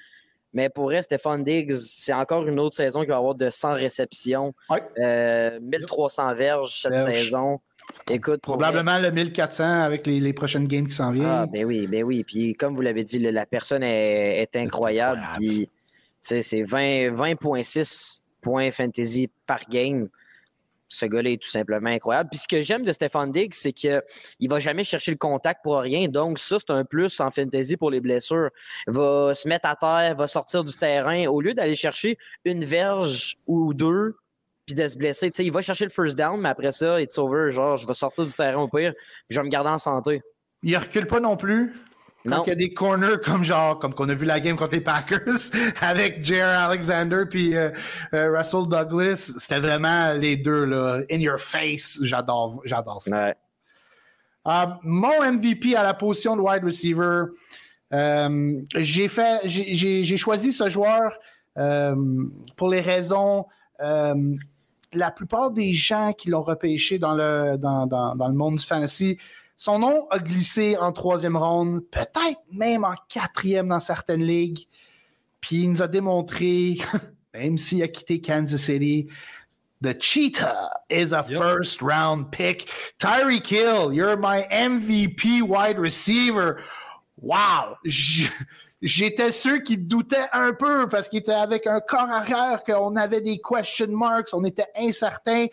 [0.52, 3.74] Mais pour elle, Stéphane Diggs, c'est encore une autre saison qui va avoir de 100
[3.74, 4.54] réceptions,
[5.00, 7.60] 1300 euh, verges cette saison.
[8.08, 11.26] Écoute, Probablement le 1400 avec les, prochaines games qui s'en viennent.
[11.26, 12.22] Ah, ben oui, ben oui.
[12.22, 15.22] Puis comme vous l'avez dit, la personne est, incroyable.
[15.38, 15.68] Puis,
[16.20, 20.08] c'est 20,6 points fantasy par game
[20.94, 22.28] ce gars-là est tout simplement incroyable.
[22.30, 24.02] Puis ce que j'aime de Stéphane Diggs, c'est qu'il
[24.40, 26.08] ne va jamais chercher le contact pour rien.
[26.08, 28.50] Donc, ça, c'est un plus en fantasy pour les blessures.
[28.86, 31.26] Il va se mettre à terre, va sortir du terrain.
[31.26, 34.16] Au lieu d'aller chercher une verge ou deux,
[34.66, 37.50] puis de se blesser, il va chercher le first down, mais après ça, it's over.
[37.50, 38.94] Genre, je vais sortir du terrain au pire,
[39.28, 40.22] je vais me garder en santé.
[40.62, 41.74] Il recule pas non plus.
[42.24, 44.72] Donc, il y a des corners comme genre, comme qu'on a vu la game contre
[44.72, 45.50] les Packers
[45.82, 46.70] avec J.R.
[46.70, 47.70] Alexander puis euh,
[48.14, 51.98] euh, Russell Douglas, c'était vraiment les deux là, in your face.
[52.02, 53.34] J'adore, j'adore ça.
[54.46, 57.24] Euh, mon MVP à la position de wide receiver,
[58.76, 61.18] j'ai fait, j'ai choisi ce joueur
[62.56, 63.46] pour les raisons.
[63.78, 68.64] la plupart des gens qui l'ont repêché dans le dans, dans, dans le monde du
[68.64, 69.18] fantasy
[69.56, 74.66] son nom a glissé en troisième ronde, peut-être même en quatrième dans certaines ligues.
[75.40, 76.78] Puis il nous a démontré,
[77.34, 79.08] même s'il a quitté Kansas City,
[79.82, 82.70] The Cheetah is a first round pick.
[82.98, 86.62] Tyree Kill, you're my MVP wide receiver.
[87.20, 87.76] Wow!
[88.80, 93.20] J'étais sûr qu'il doutait un peu parce qu'il était avec un corps arrière, qu'on avait
[93.20, 95.46] des question marks, on était incertain.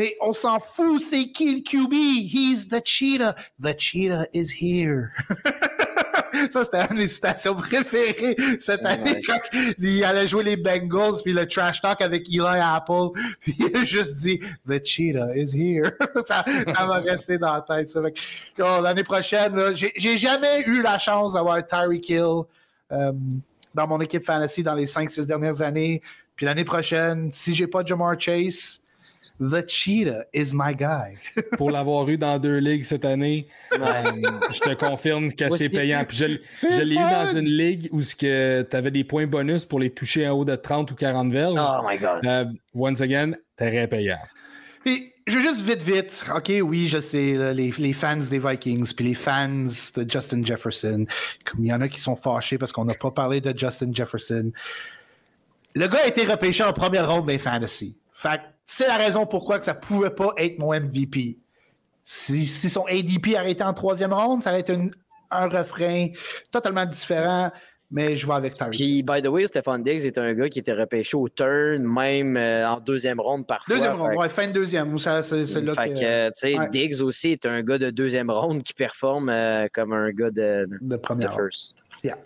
[0.00, 1.92] Mais on s'en fout, c'est qui le QB?
[1.92, 3.36] He's the cheetah.
[3.62, 5.10] The cheetah is here.
[6.50, 9.38] Ça, c'était une des citations préférées cette année quand
[9.78, 13.10] il allait jouer les Bengals, puis le trash talk avec Eli Apple.
[13.40, 15.90] Puis il a juste dit The cheetah is here.
[16.24, 17.94] ça, va rester dans la tête.
[18.58, 22.44] Oh, l'année prochaine, j'ai jamais eu la chance d'avoir Tyreek Hill
[22.90, 23.12] euh,
[23.74, 26.00] dans mon équipe fantasy dans les 5-6 dernières années.
[26.36, 28.80] Puis l'année prochaine, si j'ai pas Jamar Chase,
[29.38, 31.18] The Cheetah is my guy.
[31.58, 33.78] Pour l'avoir eu dans deux ligues cette année, euh,
[34.50, 36.04] je te confirme que c'est payant.
[36.08, 36.24] je,
[36.82, 40.32] l'ai eu dans une ligue où tu avais des points bonus pour les toucher en
[40.32, 41.58] haut de 30 ou 40 verges.
[41.58, 42.24] Oh my God.
[42.24, 44.18] Euh, once again, très payant.
[44.84, 46.24] Puis, je veux juste vite, vite.
[46.34, 51.04] OK, oui, je sais, les, les, fans des Vikings, puis les fans de Justin Jefferson,
[51.44, 53.90] comme il y en a qui sont fâchés parce qu'on n'a pas parlé de Justin
[53.92, 54.50] Jefferson.
[55.74, 57.98] Le gars a été repêché en première ronde des fantasy.
[58.14, 58.40] Fait
[58.72, 61.38] c'est la raison pourquoi que ça pouvait pas être mon MVP.
[62.04, 64.76] Si, son ADP arrêtait en troisième ronde, ça aurait été
[65.30, 66.08] un refrain
[66.52, 67.50] totalement différent.
[67.90, 68.70] Mais je vais avec Tyreek.
[68.70, 72.36] Puis, by the way, Stéphane Diggs est un gars qui était repêché au turn, même
[72.36, 73.74] euh, en deuxième ronde parfois.
[73.74, 74.96] Deuxième ronde, ouais, fin de deuxième.
[75.00, 78.62] Ça, c'est, là fait que, tu sais, Diggs aussi est un gars de deuxième ronde
[78.62, 81.84] qui performe euh, comme un gars de, de première first.
[82.04, 82.16] Yeah.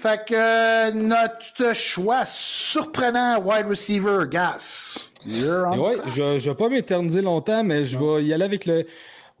[0.00, 4.98] Fait que euh, notre choix surprenant wide receiver, Gas.
[5.26, 8.86] Ouais, je ne vais pas m'éterniser longtemps, mais je vais y aller avec le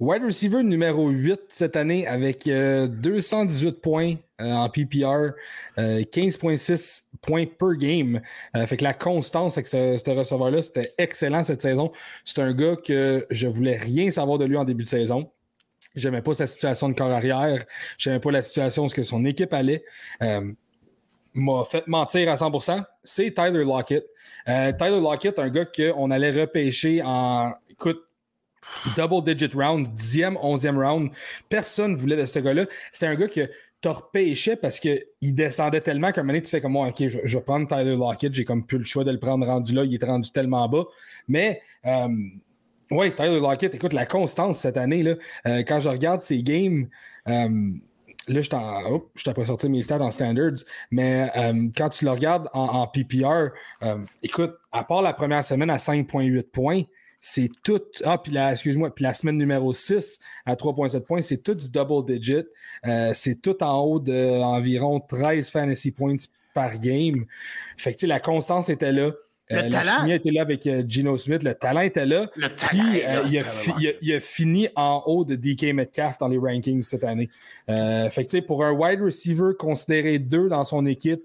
[0.00, 5.32] wide receiver numéro 8 cette année avec 218 euh, points euh, en PPR,
[5.78, 8.20] 15,6 euh, points per game.
[8.66, 11.92] fait que la constance avec ce, receveur-là, c'était excellent cette saison.
[12.24, 15.30] C'est un gars que je voulais rien savoir de lui en début de saison.
[15.96, 17.64] J'aimais pas sa situation de corps arrière.
[17.98, 19.84] J'aimais pas la situation où son équipe allait
[21.36, 24.06] m'a fait mentir à 100%, c'est Tyler Lockett.
[24.48, 28.02] Euh, Tyler Lockett, un gars qu'on allait repêcher en, écoute,
[28.96, 31.10] double digit round, 10e, 11e round.
[31.48, 32.66] Personne ne voulait de ce gars-là.
[32.90, 33.48] C'était un gars que
[33.82, 37.06] tu repêchais parce qu'il descendait tellement qu'à un moment donné, tu fais comme moi, ok,
[37.06, 39.84] je, vais prendre Tyler Lockett, j'ai comme plus le choix de le prendre rendu là,
[39.84, 40.84] il est rendu tellement bas.
[41.28, 42.08] Mais euh,
[42.90, 45.14] oui, Tyler Lockett, écoute, la constance cette année, là,
[45.46, 46.88] euh, quand je regarde ses games,
[47.28, 47.72] euh,
[48.28, 52.48] là, je t'ai pas sorti mes stats en standards, mais euh, quand tu le regardes
[52.52, 53.48] en, PPR,
[54.22, 56.82] écoute, à part la première semaine à 5,8 points,
[57.18, 57.80] c'est tout.
[58.04, 61.68] Ah, puis la, excuse-moi, puis la semaine numéro 6 à 3,7 points, c'est tout du
[61.68, 62.46] double digit.
[63.14, 66.16] c'est tout en haut d'environ 13 fantasy points
[66.54, 67.26] par game.
[67.76, 69.10] Fait que, la constance était là.
[69.52, 71.42] Euh, la chimie était là avec euh, Gino Smith.
[71.42, 72.28] Le talent était là.
[72.34, 73.22] Le puis, euh,
[74.02, 77.30] il, a fini en haut de DK Metcalf dans les rankings cette année.
[77.68, 81.22] fait que, pour un wide receiver considéré deux dans son équipe,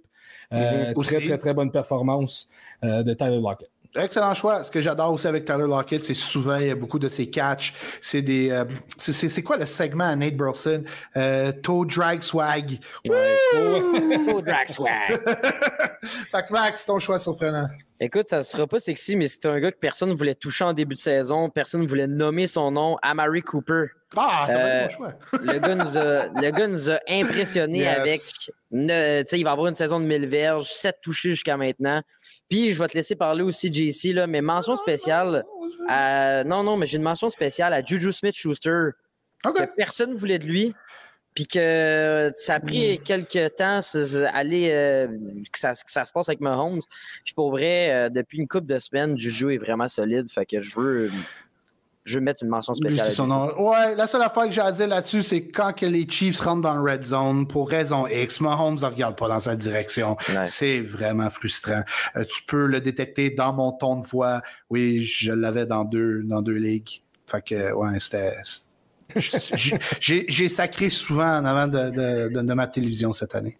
[0.52, 0.94] mhm.
[1.02, 2.48] très, très, très bonne performance
[2.84, 3.70] de Tyler Lockett.
[3.96, 4.64] Excellent choix.
[4.64, 7.30] Ce que j'adore aussi avec Tyler Lockett, c'est souvent, il y a beaucoup de ses
[7.30, 7.74] catchs.
[8.00, 8.50] C'est des.
[8.50, 8.66] Euh,
[8.98, 10.84] c'est quoi le segment à Nate Burleson?
[11.18, 12.80] Euh, toe drag swag.
[13.04, 14.92] toe drag swag.
[16.04, 17.68] fait que Max, ton choix surprenant.
[18.00, 20.64] Écoute, ça ne sera pas sexy, mais c'est un gars que personne ne voulait toucher
[20.64, 21.50] en début de saison.
[21.50, 22.98] Personne ne voulait nommer son nom.
[23.04, 23.88] Amari Cooper.
[24.18, 25.14] Ah, t'as euh, bon choix.
[25.40, 28.22] le, gars nous a, le gars nous a impressionnés avec.
[28.22, 32.02] sais, il va avoir une saison de 1000 verges, 7 touchés jusqu'à maintenant.
[32.52, 35.46] Puis, je vais te laisser parler aussi, JC, là, mais mention spéciale.
[35.88, 36.44] À...
[36.44, 38.90] Non, non, mais j'ai une mention spéciale à Juju Smith-Schuster.
[39.44, 40.76] Que personne ne voulait de lui.
[41.34, 43.04] Puis que ça a pris hmm.
[43.04, 43.80] quelques temps
[44.34, 45.08] aller, euh,
[45.52, 46.82] que, ça, que, ça, se passe avec Mahomes.
[47.24, 50.30] Puis pour vrai, euh, depuis une couple de semaines, Juju est vraiment solide.
[50.30, 51.10] Fait que je veux
[52.04, 53.12] je vais mettre une mention spéciale.
[53.60, 56.62] Ouais, la seule affaire que j'ai à dire là-dessus, c'est quand que les Chiefs rentrent
[56.62, 60.18] dans le red zone pour raison X, Mahomes ne regarde pas dans sa direction.
[60.46, 61.84] C'est vraiment frustrant.
[62.16, 64.42] Euh, tu peux le détecter dans mon ton de voix.
[64.70, 67.04] Oui, je l'avais dans deux, dans deux ligues.
[67.28, 68.34] Fait que, ouais, c'était.
[70.00, 73.58] j'ai sacré souvent en avant de, de, ma télévision cette année.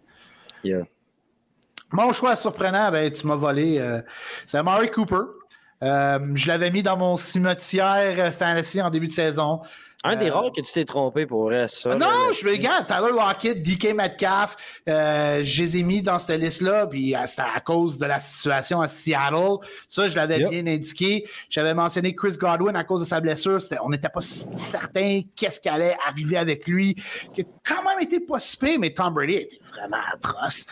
[1.92, 3.78] Mon choix surprenant, ben, tu m'as volé.
[3.78, 4.00] Euh,
[4.46, 5.41] c'est Murray Cooper.
[5.82, 9.60] Euh, je l'avais mis dans mon cimetière fantasy en début de saison.
[10.04, 11.94] Un des euh, rares que tu t'es trompé pour ça.
[11.94, 14.56] Non, je me regarde, Tyler Lockett, DK Metcalf,
[14.88, 18.80] euh, je les ai mis dans cette liste-là, puis c'était à cause de la situation
[18.80, 19.58] à Seattle.
[19.88, 21.28] Ça, je l'avais bien indiqué.
[21.48, 23.58] J'avais mentionné Chris Godwin à cause de sa blessure.
[23.84, 26.96] On n'était pas certain qu'est-ce qui allait arriver avec lui,
[27.32, 30.66] qui a quand même été pas si mais Tom Brady était vraiment atroce.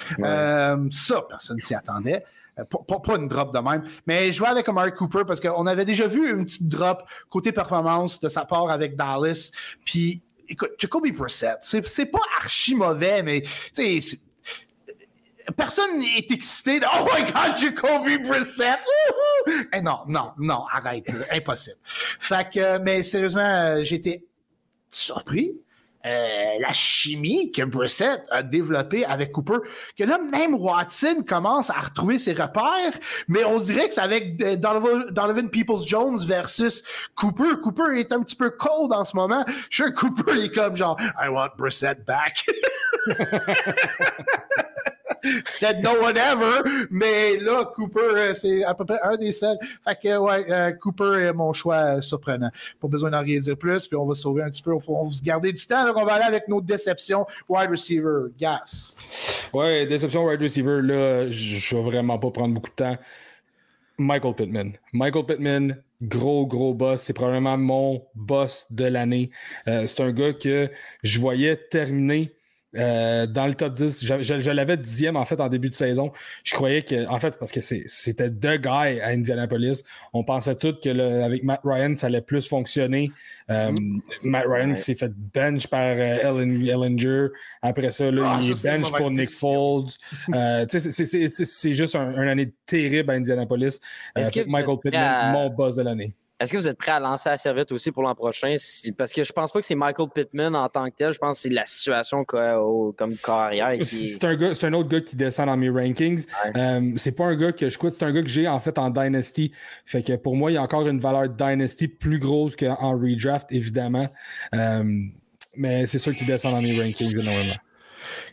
[0.91, 2.25] ça, personne s'y attendait.
[2.61, 3.85] Euh, pas, une drop de même.
[4.07, 8.21] Mais vais avec Mark Cooper parce qu'on avait déjà vu une petite drop côté performance
[8.21, 9.51] de sa part avec Dallas.
[9.85, 13.43] Puis, écoute, Jacoby Brissett, c'est pas archi mauvais, mais
[13.75, 14.19] tu sais,
[15.57, 18.81] personne n'est excité de Oh my God, Jacoby Brissett!
[19.73, 21.79] Eh non, non, non, arrête, impossible.
[21.83, 24.25] Fait que, mais sérieusement, euh, j'étais
[24.91, 25.55] surpris.
[26.07, 29.59] Euh, la chimie que Brissett a développée avec Cooper,
[29.99, 34.39] que là, même Watson commence à retrouver ses repères, mais on dirait que c'est avec
[34.59, 36.83] Donovan, Peoples-Jones versus
[37.15, 37.61] Cooper.
[37.63, 39.45] Cooper est un petit peu cold en ce moment.
[39.69, 42.47] Je Cooper est comme genre, I want Brissett back.
[45.45, 49.59] said no one ever, mais là, Cooper, euh, c'est à peu près un des seuls.
[49.87, 52.51] Fait que, ouais, euh, Cooper est mon choix euh, surprenant.
[52.81, 54.73] Pas besoin d'en rien dire plus, puis on va sauver un petit peu.
[54.73, 58.31] On va se garder du temps, donc on va aller avec nos déceptions wide receiver.
[58.39, 58.95] Gas.
[59.53, 62.97] Ouais, déception wide receiver, là, je vais vraiment pas prendre beaucoup de temps.
[63.99, 64.73] Michael Pittman.
[64.93, 67.03] Michael Pittman, gros, gros boss.
[67.03, 69.31] C'est probablement mon boss de l'année.
[69.67, 70.71] c'est un gars que
[71.03, 72.35] je voyais terminer
[72.77, 76.13] euh, dans le top 10, je, l'avais dixième en fait en début de saison.
[76.45, 80.75] Je croyais que, en fait, parce que c'était deux gars à Indianapolis, on pensait tous
[80.75, 83.11] que avec Matt Ryan, ça allait plus fonctionner.
[83.51, 84.01] Euh, mm-hmm.
[84.23, 87.29] Matt Ryan s'est fait bench par euh, Ellinger.
[87.63, 89.87] Après ça, là, ah, il est bench pour Nick Foles.
[90.69, 93.81] c'est juste un, une année terrible à Indianapolis.
[94.17, 96.13] Michael Pittman, mon boss de l'année.
[96.41, 98.55] Est-ce que vous êtes prêt à lancer la serviette aussi pour l'an prochain?
[98.97, 101.13] parce que je pense pas que c'est Michael Pittman en tant que tel.
[101.13, 103.77] Je pense que c'est la situation comme carrière.
[103.85, 106.25] C'est un, autre gars qui descend dans mes rankings.
[106.57, 108.79] Euh, c'est pas un gars que je coûte, c'est un gars que j'ai en fait
[108.79, 109.53] en Dynasty.
[109.85, 113.53] Fait que pour moi, il y a encore une valeur Dynasty plus grosse qu'en redraft,
[113.53, 114.09] évidemment.
[114.55, 114.83] Euh,
[115.57, 117.55] mais c'est sûr qu'il descend dans mes rankings énormément.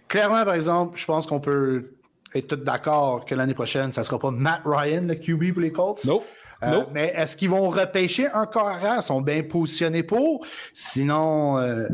[0.07, 1.91] Clairement, par exemple, je pense qu'on peut
[2.33, 5.71] être tous d'accord que l'année prochaine, ça sera pas Matt Ryan, le QB pour les
[5.73, 6.05] Colts.
[6.05, 6.23] Non.
[6.63, 8.95] Euh, mais est-ce qu'ils vont repêcher un carrière?
[8.97, 10.45] Ils sont bien positionnés pour.
[10.73, 11.87] Sinon, euh,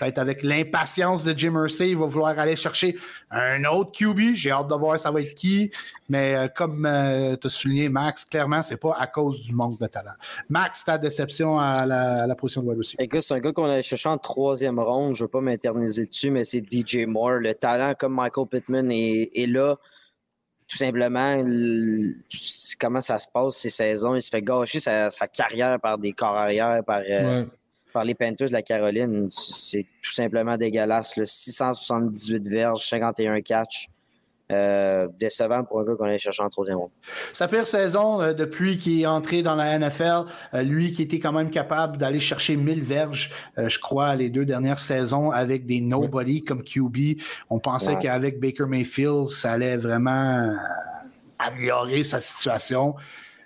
[0.00, 2.96] peut-être avec l'impatience de Jim Irsay, il va vouloir aller chercher
[3.30, 4.34] un autre QB.
[4.34, 5.70] J'ai hâte de voir ça va être qui.
[6.08, 9.78] Mais euh, comme euh, tu as souligné, Max, clairement, c'est pas à cause du manque
[9.78, 10.14] de talent.
[10.48, 13.02] Max, ta déception à la, position de wide receiver?
[13.02, 15.14] Écoute, c'est un gars qu'on a cherché en troisième ronde.
[15.14, 17.32] Je ne veux pas m'interniser dessus, mais c'est DJ Moore.
[17.32, 19.76] Le talent comme Michael Pittman est, là.
[20.70, 21.42] Tout simplement,
[22.78, 24.14] comment ça se passe ces saisons.
[24.14, 27.44] Il se fait gâcher sa, carrière par des corps arrière, par, euh,
[27.92, 29.26] par les Panthers de la Caroline.
[29.28, 31.18] C'est tout simplement dégueulasse.
[31.24, 33.88] 678 verges, 51 catchs.
[34.50, 36.90] Euh, décevant pour un gars qu'on allait chercher en troisième ronde.
[37.32, 41.20] Sa pire saison euh, depuis qu'il est entré dans la NFL, euh, lui qui était
[41.20, 45.80] quand même capable d'aller chercher 1000 verges, je crois, les deux dernières saisons avec des
[45.80, 47.20] nobody comme QB.
[47.48, 50.56] On pensait qu'avec Baker Mayfield, ça allait vraiment
[51.38, 52.96] améliorer sa situation.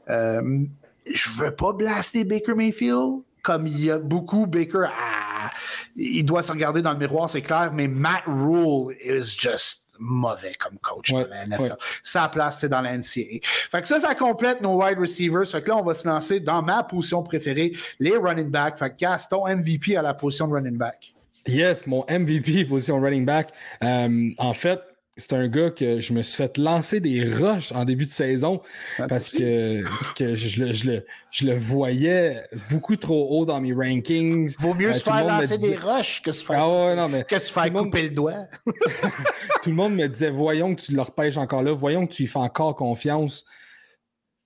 [0.08, 5.50] je veux pas blaster Baker Mayfield, comme il y a beaucoup, Baker, ah,
[5.96, 10.54] il doit se regarder dans le miroir, c'est clair, mais Matt Rule is just mauvais
[10.54, 11.76] comme coach de la NFL.
[12.02, 13.40] Sa place, c'est dans la NCAA.
[13.42, 15.46] Fait que ça, ça complète nos wide receivers.
[15.48, 18.78] Fait que là, on va se lancer dans ma position préférée, les running backs.
[18.78, 21.14] Fait que Gaston, MVP à la position de running back.
[21.46, 23.50] Yes, mon MVP position running back.
[23.82, 24.80] Euh, en fait,
[25.16, 28.60] c'est un gars que je me suis fait lancer des rushs en début de saison
[29.08, 29.82] parce que,
[30.16, 34.54] que je, le, je, le, voyais beaucoup trop haut dans mes rankings.
[34.58, 37.72] Vaut mieux euh, se faire lancer des rushs que se faire, ah que se faire
[37.72, 38.46] couper le doigt.
[39.62, 42.24] tout le monde me disait Voyons que tu le repêches encore là, voyons que tu
[42.24, 43.44] y fais encore confiance.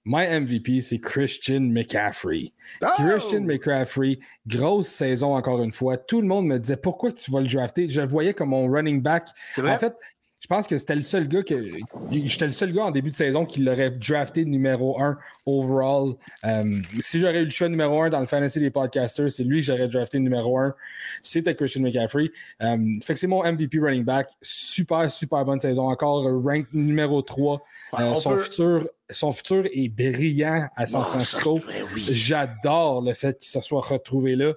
[0.04, 2.52] My MVP, c'est Christian McCaffrey.
[2.82, 2.86] Oh!
[2.96, 5.98] Christian McCaffrey, grosse saison encore une fois.
[5.98, 7.90] Tout le monde me disait pourquoi tu vas le drafter?
[7.90, 9.28] Je le voyais comme mon running back.
[9.58, 9.94] En fait,
[10.40, 11.64] je pense que c'était le seul gars que.
[12.10, 16.14] J'étais le seul gars en début de saison qui l'aurait drafté numéro 1 overall.
[16.44, 19.60] Euh, si j'aurais eu le choix numéro 1 dans le fantasy des podcasters, c'est lui
[19.60, 20.74] que j'aurais drafté numéro 1.
[21.22, 22.30] C'était Christian McCaffrey.
[22.62, 24.30] Euh, fait que c'est mon MVP running back.
[24.40, 25.88] Super, super bonne saison.
[25.88, 27.60] Encore rank numéro 3.
[27.98, 31.60] Euh, son, futur, son futur est brillant à San Francisco.
[31.66, 34.52] Ben J'adore le fait qu'il se soit retrouvé là.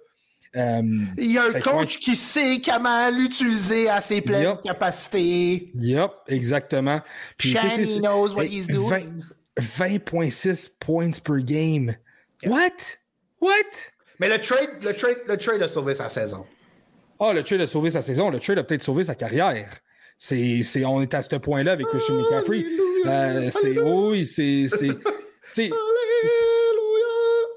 [0.55, 0.81] Euh,
[1.17, 5.67] il y a un coach qui sait comment l'utiliser à ses pleines capacités.
[5.75, 7.01] Yep, exactement.
[7.37, 7.55] Puis,
[7.99, 9.23] knows what he's doing.
[9.57, 11.95] 20.6 points per game.
[12.45, 12.97] What?
[13.39, 13.91] What?
[14.19, 16.45] Mais le trade, le, trade, le trade a sauvé sa saison.
[17.19, 18.29] Ah, le trade a sauvé sa saison.
[18.29, 19.69] Le trade a peut-être sauvé sa carrière.
[20.17, 22.63] C'est, c'est, on est à ce point-là avec Christian McCaffrey.
[23.05, 24.87] Euh, c'est, oui, c'est, c'est,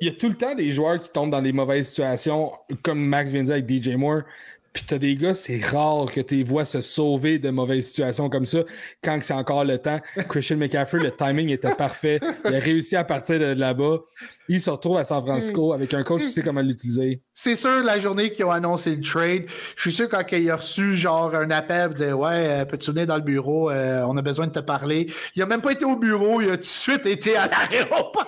[0.05, 3.01] il y a tout le temps des joueurs qui tombent dans des mauvaises situations, comme
[3.01, 4.23] Max vient de avec DJ Moore.
[4.75, 8.29] Puis t'as des gars, c'est rare que tu les vois se sauver de mauvaises situations
[8.29, 8.59] comme ça
[9.05, 10.01] quand c'est encore le temps.
[10.29, 12.19] Christian McCaffrey, le timing était parfait.
[12.45, 13.99] Il a réussi à partir de là-bas.
[14.49, 17.23] Il se retrouve à San Francisco avec un coach qui sait comment l'utiliser.
[17.35, 19.45] C'est sûr, la journée qu'ils ont annoncé le trade,
[19.77, 22.91] je suis sûr quand il a reçu genre un appel, il disait Ouais, euh, peux-tu
[22.91, 25.07] venir dans le bureau, euh, on a besoin de te parler.
[25.37, 28.27] Il a même pas été au bureau, il a tout de suite été à l'aéroport.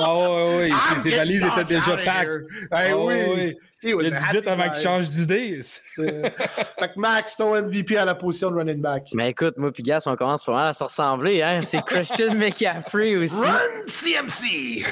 [0.00, 0.72] Ah oui, oui,
[1.02, 2.44] ses valises étaient déjà packed.
[2.70, 3.14] Ah oui.
[3.34, 3.56] oui.
[3.82, 5.60] Il a dit vite avant qu'il change d'idée.
[5.62, 9.08] fait que Max, ton MVP à la position de running back.
[9.14, 11.42] Mais écoute, moi puis Gas, on commence vraiment à se ressembler.
[11.42, 11.60] Hein?
[11.62, 13.44] C'est Christian McCaffrey aussi.
[13.44, 14.84] Run CMC!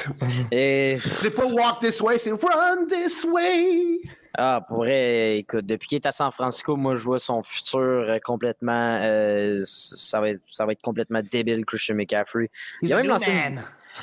[0.53, 0.97] Et...
[0.99, 4.01] C'est pas walk this way, c'est run this way!
[4.39, 7.81] Ah, pour vrai, écoute, depuis qu'il est à San Francisco, moi, je vois son futur
[7.81, 8.99] euh, complètement.
[9.03, 12.51] Euh, ça, va être, ça va être complètement débile, Christian McCaffrey.
[12.83, 13.33] Il a même lancé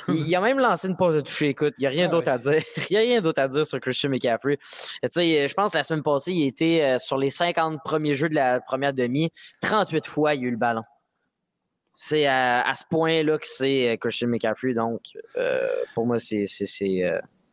[0.08, 1.48] il a même lancé une pause de toucher.
[1.48, 2.62] Écoute, il n'y a rien d'autre à dire.
[2.90, 4.58] Il n'y a rien d'autre à dire sur Christian McCaffrey.
[5.02, 8.14] Tu sais, je pense que la semaine passée, il était euh, sur les 50 premiers
[8.14, 9.30] jeux de la première demi.
[9.62, 10.82] 38 fois, il a eu le ballon.
[11.96, 14.74] C'est à, ce point-là que c'est euh, Christian McCaffrey.
[14.74, 15.00] Donc,
[15.36, 16.44] euh, pour moi, c'est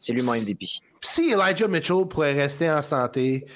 [0.09, 0.65] lui mon MVP.
[1.01, 3.47] Si Elijah Mitchell pourrait rester en santé,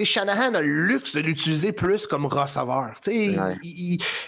[0.00, 3.00] Shanahan a le luxe de l'utiliser plus comme receveur.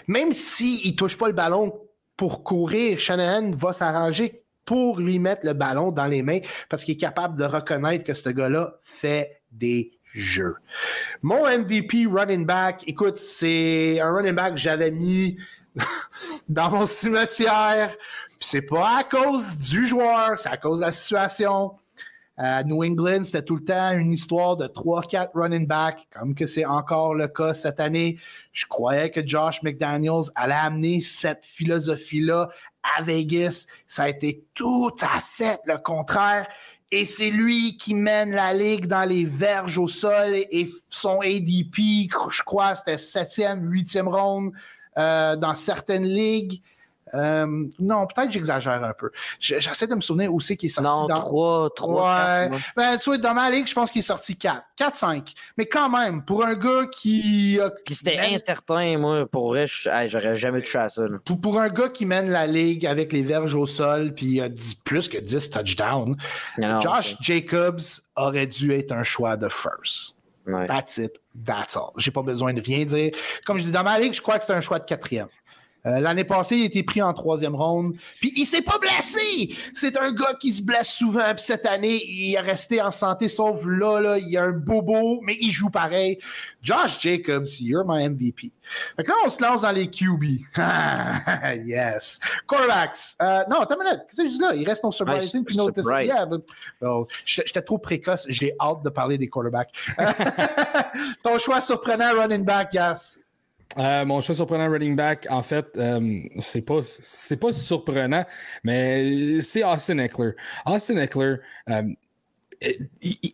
[0.07, 1.73] même s'il ne touche pas le ballon
[2.17, 6.95] pour courir, Shanahan va s'arranger pour lui mettre le ballon dans les mains parce qu'il
[6.95, 10.55] est capable de reconnaître que ce gars-là fait des jeux.
[11.21, 15.37] Mon MVP running back, écoute, c'est un running back que j'avais mis
[16.49, 17.95] dans mon cimetière.
[18.39, 21.73] C'est pas à cause du joueur, c'est à cause de la situation.
[22.37, 26.65] New England, c'était tout le temps une histoire de 3-4 running back, comme que c'est
[26.65, 28.17] encore le cas cette année.
[28.51, 32.49] Je croyais que Josh McDaniels allait amener cette philosophie-là
[32.97, 33.67] à Vegas.
[33.87, 36.47] Ça a été tout à fait le contraire.
[36.91, 42.09] Et c'est lui qui mène la ligue dans les verges au sol et son ADP,
[42.29, 44.51] je crois, c'était septième, huitième ronde
[44.97, 46.61] euh, dans certaines ligues.
[47.13, 49.11] Euh, non, peut-être que j'exagère un peu.
[49.39, 50.89] J'essaie de me souvenir où c'est qu'il est sorti.
[50.89, 51.17] Non, dans...
[51.17, 52.11] 3, 3,
[52.49, 52.49] ouais.
[52.75, 54.61] ben, tu vois, dans ma ligue, je pense qu'il est sorti 4.
[54.75, 55.33] 4, 5.
[55.57, 57.59] Mais quand même, pour un gars qui.
[57.85, 61.03] Qui c'était incertain, moi, pour vrai, j'aurais jamais touché à ça.
[61.23, 64.41] Pour, pour, un gars qui mène la ligue avec les verges au sol, puis il
[64.41, 64.49] a
[64.83, 66.15] plus que 10 touchdowns,
[66.81, 67.81] Josh Jacobs
[68.15, 70.17] aurait dû être un choix de first.
[70.45, 71.19] That's it.
[71.43, 71.91] That's all.
[71.97, 73.11] J'ai pas besoin de rien dire.
[73.45, 75.27] Comme je dis, dans ma ligue, je crois que c'est un choix de quatrième.
[75.85, 77.95] Euh, l'année passée, il a été pris en troisième ronde.
[78.19, 79.55] Puis il s'est pas blessé.
[79.73, 81.33] C'est un gars qui se blesse souvent.
[81.35, 84.51] Puis cette année, il est resté en santé, sauf là, là, il y a un
[84.51, 86.19] bobo, mais il joue pareil.
[86.61, 88.51] Josh Jacobs, you're my MVP.
[88.95, 90.23] Fait que là, on se lance dans les QB.
[91.65, 92.19] yes.
[92.47, 92.97] Quarterbacks.
[93.21, 94.01] Euh, non, attends une minute.
[94.07, 94.55] Qu'est-ce que je dis là?
[94.55, 95.69] Il reste nos surprising puis nos
[96.01, 96.25] yeah,
[96.81, 98.25] oh, J'étais trop précoce.
[98.27, 99.71] J'ai hâte de parler des quarterbacks.
[101.23, 103.19] Ton choix surprenant, running back, yes.
[103.77, 106.81] Euh, mon choix surprenant running back, en fait, euh, c'est pas
[107.41, 108.25] pas surprenant,
[108.63, 110.31] mais c'est Austin Eckler.
[110.65, 111.37] Austin Eckler,
[111.69, 111.83] euh,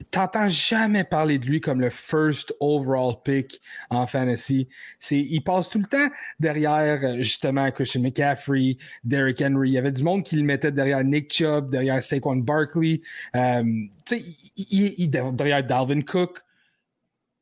[0.09, 3.61] t'entends jamais parler de lui comme le first overall pick
[3.91, 4.67] en fantasy.
[5.11, 6.07] Il passe tout le temps
[6.39, 9.69] derrière justement Christian McCaffrey, Derrick Henry.
[9.69, 13.01] Il y avait du monde qui le mettait derrière Nick Chubb, derrière Saquon Barkley,
[13.33, 16.39] derrière Dalvin Cook.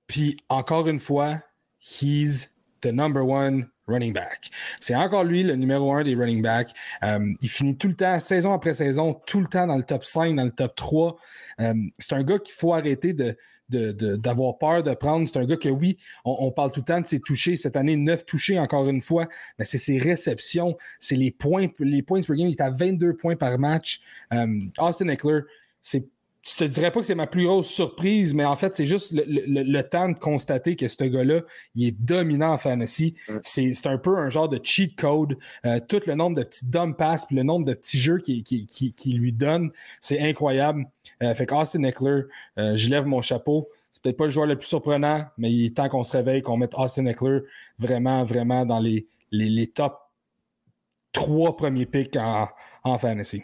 [0.05, 1.39] Puis encore une fois,
[1.79, 4.49] he's the number one running back.
[4.79, 6.73] C'est encore lui le numéro un des running backs.
[7.03, 10.05] Euh, il finit tout le temps, saison après saison, tout le temps dans le top
[10.05, 11.17] 5, dans le top 3.
[11.61, 13.35] Euh, c'est un gars qu'il faut arrêter de,
[13.69, 15.27] d'avoir peur de prendre.
[15.27, 17.55] C'est un gars que, oui, on, parle tout le temps de ses touchés.
[17.55, 19.27] Cette année, neuf touchés encore une fois,
[19.57, 22.47] mais c'est ses réceptions, c'est les points, les points per game.
[22.47, 24.01] Il est à 22 points par match.
[24.33, 25.41] Euh, Austin Eckler,
[25.81, 26.07] c'est
[26.49, 29.11] je te dirais pas que c'est ma plus grosse surprise, mais en fait, c'est juste
[29.13, 31.41] le, temps de constater que ce gars-là,
[31.75, 33.15] il est dominant en fantasy.
[33.27, 33.37] Mm.
[33.43, 35.37] C'est un peu un genre de cheat code.
[35.65, 38.43] Euh, tout le nombre de petits dumb passes, puis le nombre de petits jeux qu'il
[38.43, 39.71] qui, lui donne,
[40.01, 40.85] c'est incroyable.
[41.23, 42.23] Euh, fait qu'Austin Eckler,
[42.57, 43.69] euh, je lève mon chapeau.
[43.91, 46.41] C'est peut-être pas le joueur le plus surprenant, mais il est temps qu'on se réveille,
[46.41, 47.39] qu'on mette Austin Eckler
[47.79, 49.97] vraiment, vraiment dans les, les, top
[51.11, 52.47] trois premiers picks en,
[52.83, 53.43] en fantasy.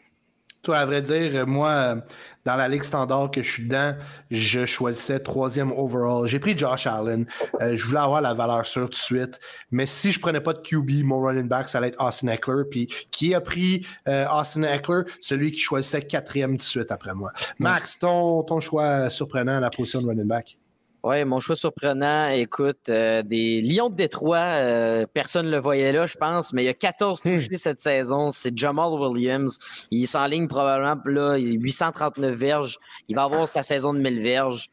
[0.65, 1.97] Toi, à vrai dire, moi,
[2.43, 3.93] dans la ligue standard que je suis dedans,
[4.31, 6.27] je choisissais troisième overall.
[6.27, 7.27] J'ai pris Josh Allen.
[7.61, 9.39] Euh, je voulais avoir la valeur sûre tout de suite.
[9.69, 12.63] Mais si je prenais pas de QB, mon running back, ça allait être Austin Eckler.
[12.71, 15.03] Puis qui a pris euh, Austin Eckler?
[15.21, 17.31] Celui qui choisissait quatrième tout de suite après moi.
[17.59, 20.57] Max, ton, ton choix surprenant à la position de running back?
[21.05, 25.91] Oui, mon choix surprenant, écoute, euh, des Lions de Détroit, euh, personne ne le voyait
[25.91, 27.35] là, je pense, mais il y a 14 hmm.
[27.35, 28.31] touchés cette saison.
[28.31, 29.59] C'est Jamal Williams.
[29.91, 32.79] Il s'enligne probablement là, 839 verges.
[33.07, 34.71] Il va avoir sa saison de 1000 verges.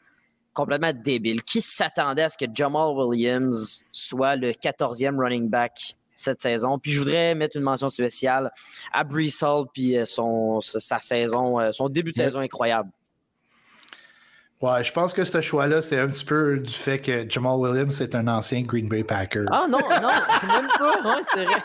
[0.55, 1.43] Complètement débile.
[1.43, 6.79] Qui s'attendait à ce que Jamal Williams soit le 14e running back cette saison?
[6.79, 8.51] Puis je voudrais mettre une mention spéciale
[8.91, 12.89] à Brees Hall puis euh, son, sa saison, son début de saison incroyable.
[14.63, 18.01] Ouais, je pense que ce choix-là, c'est un petit peu du fait que Jamal Williams
[18.01, 19.47] est un ancien Green Bay Packer.
[19.51, 21.03] Ah non, non, même pas.
[21.03, 21.63] Non, c'est vrai.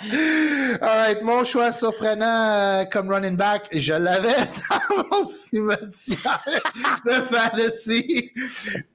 [0.82, 4.36] All right, mon choix surprenant euh, comme running back, je l'avais
[4.90, 6.62] dans mon cimetière
[7.06, 8.30] de fantasy.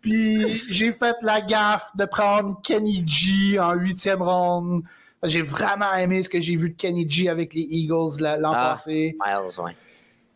[0.02, 4.84] Puis j'ai fait la gaffe de prendre Kenny G en huitième ronde.
[5.24, 8.70] J'ai vraiment aimé ce que j'ai vu de Kenny G avec les Eagles l'an ah,
[8.72, 9.18] passé.
[9.26, 9.76] Miles, ouais.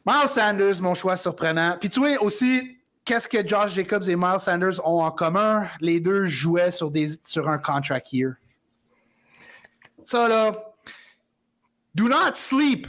[0.08, 1.76] Miles Sanders, mon choix surprenant.
[1.78, 5.68] Puis tu vois aussi, qu'est-ce que Josh Jacobs et Miles Sanders ont en commun?
[5.82, 8.36] Les deux jouaient sur, des, sur un contract year.
[10.06, 10.74] Ça là,
[11.94, 12.88] do not sleep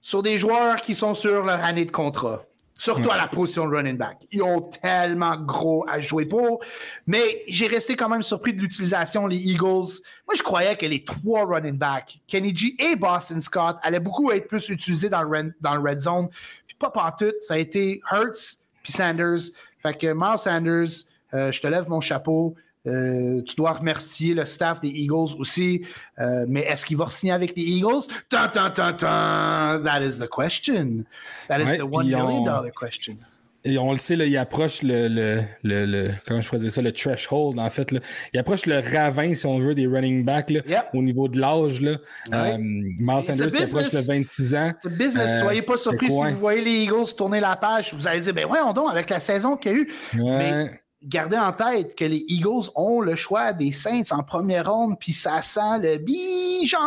[0.00, 2.44] sur des joueurs qui sont sur leur année de contrat.
[2.78, 4.18] Surtout à la position de running back.
[4.30, 6.62] Ils ont tellement gros à jouer pour.
[7.08, 9.98] Mais j'ai resté quand même surpris de l'utilisation, les Eagles.
[10.26, 14.30] Moi, je croyais que les trois running backs, Kenny G et Boston Scott, allaient beaucoup
[14.30, 16.28] être plus utilisés dans le, dans le red zone.
[16.68, 19.50] Puis pas tout, ça a été Hurts puis Sanders.
[19.82, 21.04] Fait que Miles Sanders,
[21.34, 22.54] euh, je te lève mon chapeau.
[22.88, 25.82] Euh, tu dois remercier le staff des Eagles aussi.
[26.18, 28.06] Euh, mais est-ce qu'il va signer avec les Eagles?
[28.28, 29.82] Tan, tan, tan, tan.
[29.84, 31.04] That is the question.
[31.48, 33.16] That is the one million dollar question.
[33.64, 36.80] Et on le sait, là, il approche le, le, le, comment je pourrais dire ça,
[36.80, 37.90] le threshold, en fait.
[37.90, 38.00] Là.
[38.32, 40.52] Il approche le ravin, si on veut, des running backs
[40.94, 41.80] au niveau de l'âge.
[41.82, 41.96] Là.
[42.32, 44.72] Euh, Miles Sanders approche le 26 ans.
[44.80, 45.40] C'est business.
[45.40, 47.92] Soyez pas surpris si vous voyez les Eagles tourner la page.
[47.92, 49.92] Vous allez dire, ben ouais, on donc, avec la saison qu'il y a eu.
[50.14, 54.98] Mais gardez en tête que les Eagles ont le choix des Saints en première ronde,
[54.98, 56.78] puis ça sent le Bijan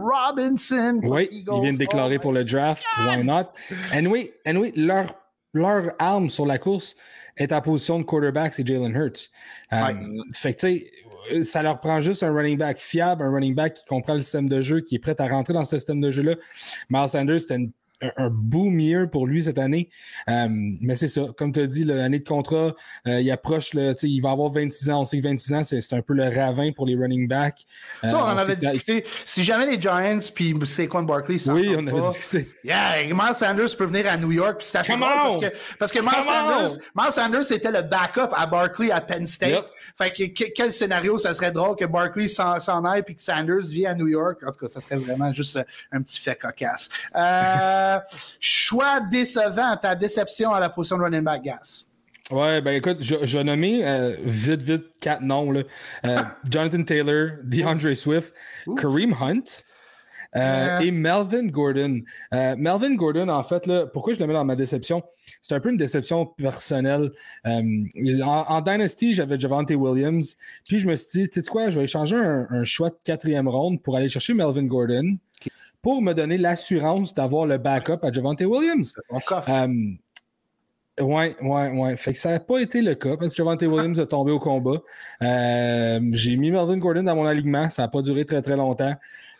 [0.00, 1.00] Robinson.
[1.02, 2.84] Oui, ils viennent déclarer pour le draft.
[2.98, 3.44] Why not?
[3.92, 5.14] Anyway, anyway leur,
[5.52, 6.96] leur arme sur la course
[7.36, 9.30] est en position de quarterback, c'est Jalen Hurts.
[9.72, 9.92] Euh,
[10.32, 10.86] fait que, tu
[11.30, 14.20] sais, ça leur prend juste un running back fiable, un running back qui comprend le
[14.20, 16.34] système de jeu, qui est prêt à rentrer dans ce système de jeu-là.
[16.88, 17.72] Miles Sanders, c'était une
[18.16, 19.90] un, boom year pour lui cette année.
[20.28, 22.74] Euh, mais c'est ça, comme tu as dit, l'année de contrat,
[23.06, 25.02] euh, il approche, le, il va avoir 26 ans.
[25.02, 27.66] On sait que 26 ans, c'est un peu le ravin pour les running backs.
[28.02, 29.04] ça, on, euh, en avait discuté.
[29.24, 32.48] Si jamais les Giants puis Saquon Barkley Oui, on avait discuté.
[32.64, 34.58] Yeah, Miles Sanders peut venir à New York.
[34.58, 35.46] Puis c'est assez parce que,
[35.78, 39.66] parce que Miles, Sanders, Miles Sanders, c'était le backup à Barkley à Penn State.
[39.96, 41.18] Fait que quel scénario?
[41.18, 44.40] Ça serait drôle que Barkley s'en aille puis que Sanders vienne à New York.
[44.46, 45.58] En tout cas, ça serait vraiment juste
[45.92, 46.88] un petit fait cocasse.
[47.16, 47.89] Euh,
[48.40, 51.86] choix décevant, ta déception à la position de running back gas.
[52.30, 55.50] Ouais, ben écoute, je, je nommé euh, vite, vite quatre noms.
[55.50, 55.62] Là.
[56.04, 56.18] Euh,
[56.50, 58.32] Jonathan Taylor, DeAndre Swift,
[58.76, 59.64] Kareem Hunt
[60.36, 62.02] euh, et Melvin Gordon.
[62.30, 65.02] Melvin Gordon, en fait, là, pourquoi je le mets dans ma déception?
[65.42, 67.10] C'est un peu une déception personnelle.
[67.44, 70.36] En, Dynasty, j'avais Javante Williams.
[70.68, 72.98] Puis je me suis dit, tu sais quoi, je vais échanger un, un, choix de
[73.02, 75.16] quatrième ronde pour aller chercher Melvin Gordon
[75.82, 78.94] pour me donner l'assurance d'avoir le backup à Javante Williams.
[81.00, 81.96] Oui, ouais, ouais, ouais.
[81.96, 84.38] Fait que ça n'a pas été le cas parce que Javante Williams a tombé au
[84.38, 84.82] combat.
[85.22, 87.70] Euh, j'ai mis Melvin Gordon dans mon alignement.
[87.70, 88.94] Ça n'a pas duré très, très longtemps.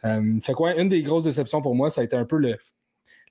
[0.05, 2.57] Euh, fait quoi, une des grosses déceptions pour moi, ça a été un peu le,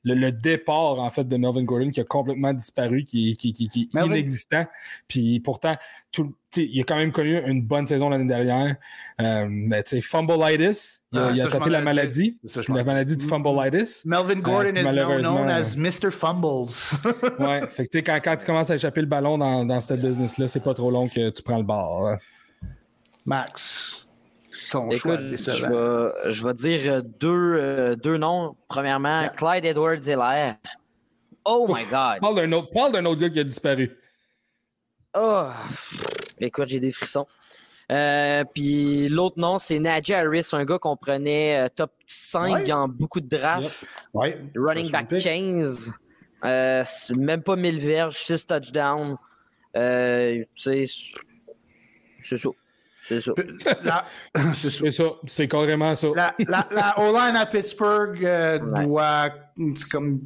[0.04, 3.90] le, départ en fait de Melvin Gordon qui a complètement disparu, qui, qui, qui, qui
[3.94, 4.66] est inexistant.
[5.08, 5.76] Puis pourtant,
[6.12, 8.76] tout, il a quand même connu une bonne saison l'année dernière.
[9.22, 12.38] Euh, mais tu sais, fumbleitis, il a, ah, il a attrapé la maladie,
[12.70, 14.02] la maladie du fumbleitis.
[14.06, 16.12] Melvin euh, Gordon is now known as Mr.
[16.12, 16.72] Fumbles.
[17.40, 19.82] ouais, fait que tu sais, quand, quand tu commences à échapper le ballon dans, dans
[19.82, 22.16] ce business-là, c'est pas trop long que tu prends le bord.
[23.26, 24.09] Max.
[24.92, 25.20] Écoute,
[26.30, 28.56] je vais, dire euh, deux, euh, deux noms.
[28.68, 30.58] Premièrement, Clyde Edwards Hilaire.
[31.46, 32.20] Oh my God!
[32.22, 33.98] Parle d'un autre, parle d'un autre gars qui a disparu.
[35.18, 35.48] Oh!
[36.40, 37.26] Écoute, j'ai des frissons.
[37.92, 43.20] Euh, puis l'autre nom, c'est Najee Harris, un gars qu'on prenait top 5 dans beaucoup
[43.20, 43.84] de drafts.
[44.14, 45.94] Running back 15.
[46.44, 49.18] même pas 1000 verges, 6 touchdowns.
[49.74, 50.86] c'est
[52.20, 52.50] ça.
[53.02, 53.34] C'est ça.
[54.54, 55.04] c'est ça.
[55.26, 56.10] C'est carrément ça.
[56.16, 56.36] La,
[56.70, 59.30] la, O-line à Pittsburgh euh, doit.
[59.90, 60.20] Comme,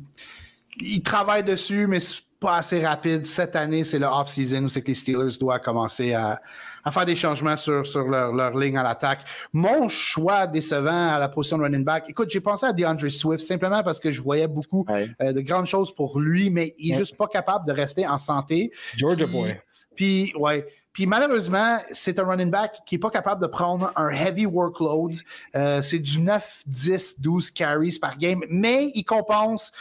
[0.79, 3.27] ils travaillent dessus, mais c'est pas assez rapide.
[3.27, 6.41] Cette année, c'est le off-season où c'est que les Steelers doivent commencer à,
[6.83, 9.21] à faire des changements sur, sur leur, leur ligne à l'attaque.
[9.53, 13.45] Mon choix décevant à la position de running back, écoute, j'ai pensé à DeAndre Swift
[13.45, 16.97] simplement parce que je voyais beaucoup euh, de grandes choses pour lui, mais il est
[16.97, 18.71] juste pas capable de rester en santé.
[18.95, 19.61] Georgia Boy.
[19.95, 20.65] Puis, ouais.
[20.93, 25.15] Puis malheureusement, c'est un running back qui n'est pas capable de prendre un heavy workload.
[25.55, 29.71] Euh, c'est du 9, 10, 12 carries par game, mais il compense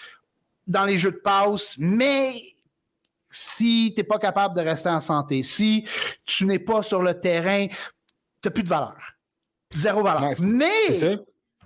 [0.66, 1.74] dans les jeux de passe.
[1.78, 2.54] Mais
[3.30, 5.86] si tu n'es pas capable de rester en santé, si
[6.24, 7.74] tu n'es pas sur le terrain, tu
[8.44, 8.96] n'as plus de valeur.
[9.74, 10.32] Zéro valeur.
[10.40, 11.18] mais,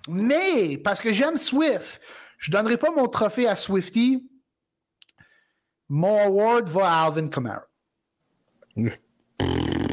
[0.09, 2.01] mais, parce que j'aime Swift,
[2.39, 4.29] je ne donnerai pas mon trophée à Swifty.
[5.89, 7.63] Mon award va à Alvin Kamara.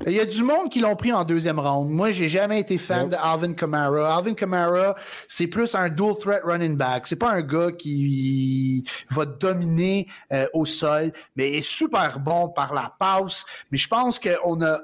[0.06, 1.90] Il y a du monde qui l'ont pris en deuxième round.
[1.90, 4.18] Moi, j'ai jamais été fan de Alvin Kamara.
[4.18, 4.96] Alvin Kamara,
[5.30, 7.08] c'est plus un dual threat running back.
[7.08, 12.50] C'est pas un gars qui va dominer euh, au sol, mais il est super bon
[12.50, 13.46] par la passe.
[13.72, 14.80] Mais je pense qu'on a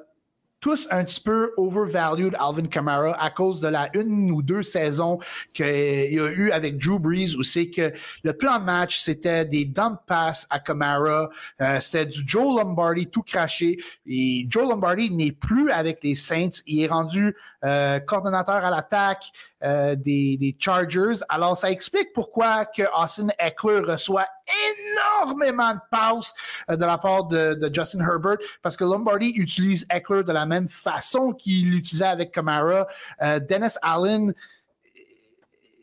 [0.59, 5.19] tous un petit peu overvalued Alvin Kamara à cause de la une ou deux saisons
[5.53, 7.93] qu'il y a eu avec Drew Brees où c'est que
[8.23, 11.29] le plan de match, c'était des dump passes à Kamara,
[11.61, 13.77] euh, c'était du Joe Lombardi tout craché.
[14.05, 16.49] Et Joe Lombardi n'est plus avec les Saints.
[16.67, 17.35] Il est rendu
[17.65, 19.25] euh, coordonnateur à l'attaque
[19.63, 21.19] euh, des, des, Chargers.
[21.27, 24.27] Alors, ça explique pourquoi que Austin Eckler reçoit
[25.25, 26.33] énormément de passes
[26.71, 30.45] euh, de la part de, de, Justin Herbert parce que Lombardi utilise Eckler de la
[30.45, 32.87] même façon qu'il l'utilisait avec Kamara.
[33.19, 34.33] Dennis Allen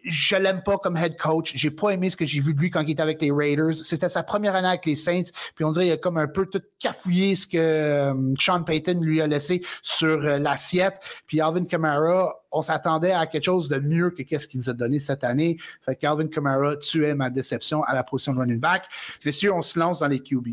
[0.07, 1.53] je l'aime pas comme head coach.
[1.57, 3.75] J'ai pas aimé ce que j'ai vu de lui quand il était avec les Raiders.
[3.75, 5.31] C'était sa première année avec les Saints.
[5.55, 9.01] Puis on dirait qu'il a comme un peu tout cafouillé ce que euh, Sean Payton
[9.01, 11.01] lui a laissé sur euh, l'assiette.
[11.27, 14.73] Puis Alvin Kamara, on s'attendait à quelque chose de mieux que qu'est-ce qu'il nous a
[14.73, 15.59] donné cette année.
[15.85, 18.85] Fait qu'Alvin Kamara tuait ma déception à la position de running back.
[19.19, 20.49] C'est sûr, on se lance dans les QB.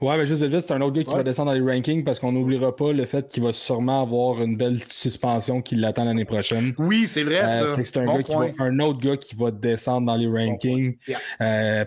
[0.00, 2.20] Ouais, mais juste vite, c'est un autre gars qui va descendre dans les rankings parce
[2.20, 6.24] qu'on n'oubliera pas le fait qu'il va sûrement avoir une belle suspension qui l'attend l'année
[6.24, 6.72] prochaine.
[6.78, 7.82] Oui, c'est vrai, euh, ça.
[7.82, 8.06] C'est un,
[8.58, 10.96] un, autre gars qui va descendre dans les rankings.
[11.40, 11.84] Euh,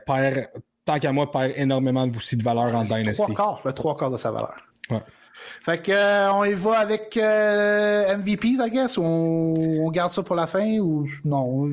[0.85, 3.21] tant qu'à moi, perd énormément aussi de valeur en Dynasty.
[3.21, 4.55] Trois quarts, le trois quarts de sa valeur.
[4.89, 4.99] Ouais.
[5.63, 9.53] Fait que euh, on y va avec MVPs, I guess, ou on,
[9.85, 11.69] on, garde ça pour la fin ou non?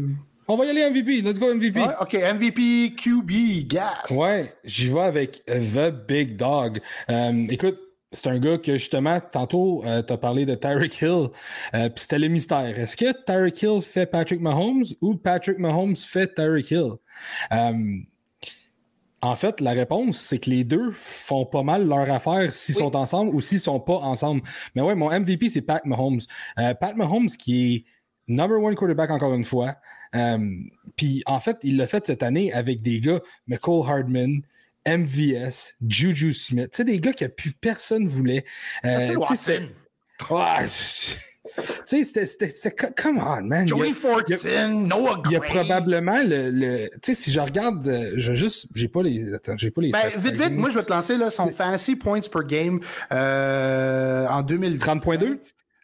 [0.49, 1.20] On va y aller MVP.
[1.20, 1.80] Let's go MVP.
[2.01, 4.05] OK, MVP QB, gas.
[4.11, 6.80] Ouais, j'y vais avec The Big Dog.
[7.11, 7.78] Euh, écoute,
[8.12, 11.28] c'est un gars que justement, tantôt, euh, tu as parlé de Tyreek Hill,
[11.72, 12.78] puis c'était le mystère.
[12.78, 16.92] Est-ce que Tyreek Hill fait Patrick Mahomes ou Patrick Mahomes fait Tyreek Hill?
[19.20, 22.94] En fait, la réponse, c'est que les deux font pas mal leur affaire s'ils sont
[22.94, 24.42] ensemble ou s'ils sont pas ensemble.
[24.76, 26.20] Mais ouais, mon MVP, c'est Pat Mahomes.
[26.59, 27.84] Euh, Pat Mahomes, qui est
[28.28, 29.74] number one quarterback encore une fois.
[30.15, 30.39] Euh,
[30.97, 34.43] puis en fait, il l'a fait cette année avec des gars, McCall Hardman,
[34.87, 36.71] MVS, Juju Smith.
[36.73, 38.45] C'est des gars que plus personne voulait.
[38.85, 39.61] Euh, c'est
[41.89, 42.71] tu sais, c'était.
[42.97, 43.67] Come on, man.
[43.67, 45.31] Joey Fortson, Noah Gray.
[45.31, 46.89] Il y a probablement le.
[46.89, 48.69] tu sais, si je regarde, euh, je juste.
[48.75, 49.33] J'ai pas les.
[49.35, 49.91] Attends, j'ai pas les.
[49.91, 52.81] Ben, vite, vite, moi, je vais te lancer là, son fantasy points per game
[53.13, 54.97] euh, en 2020.
[54.97, 55.39] 30.2?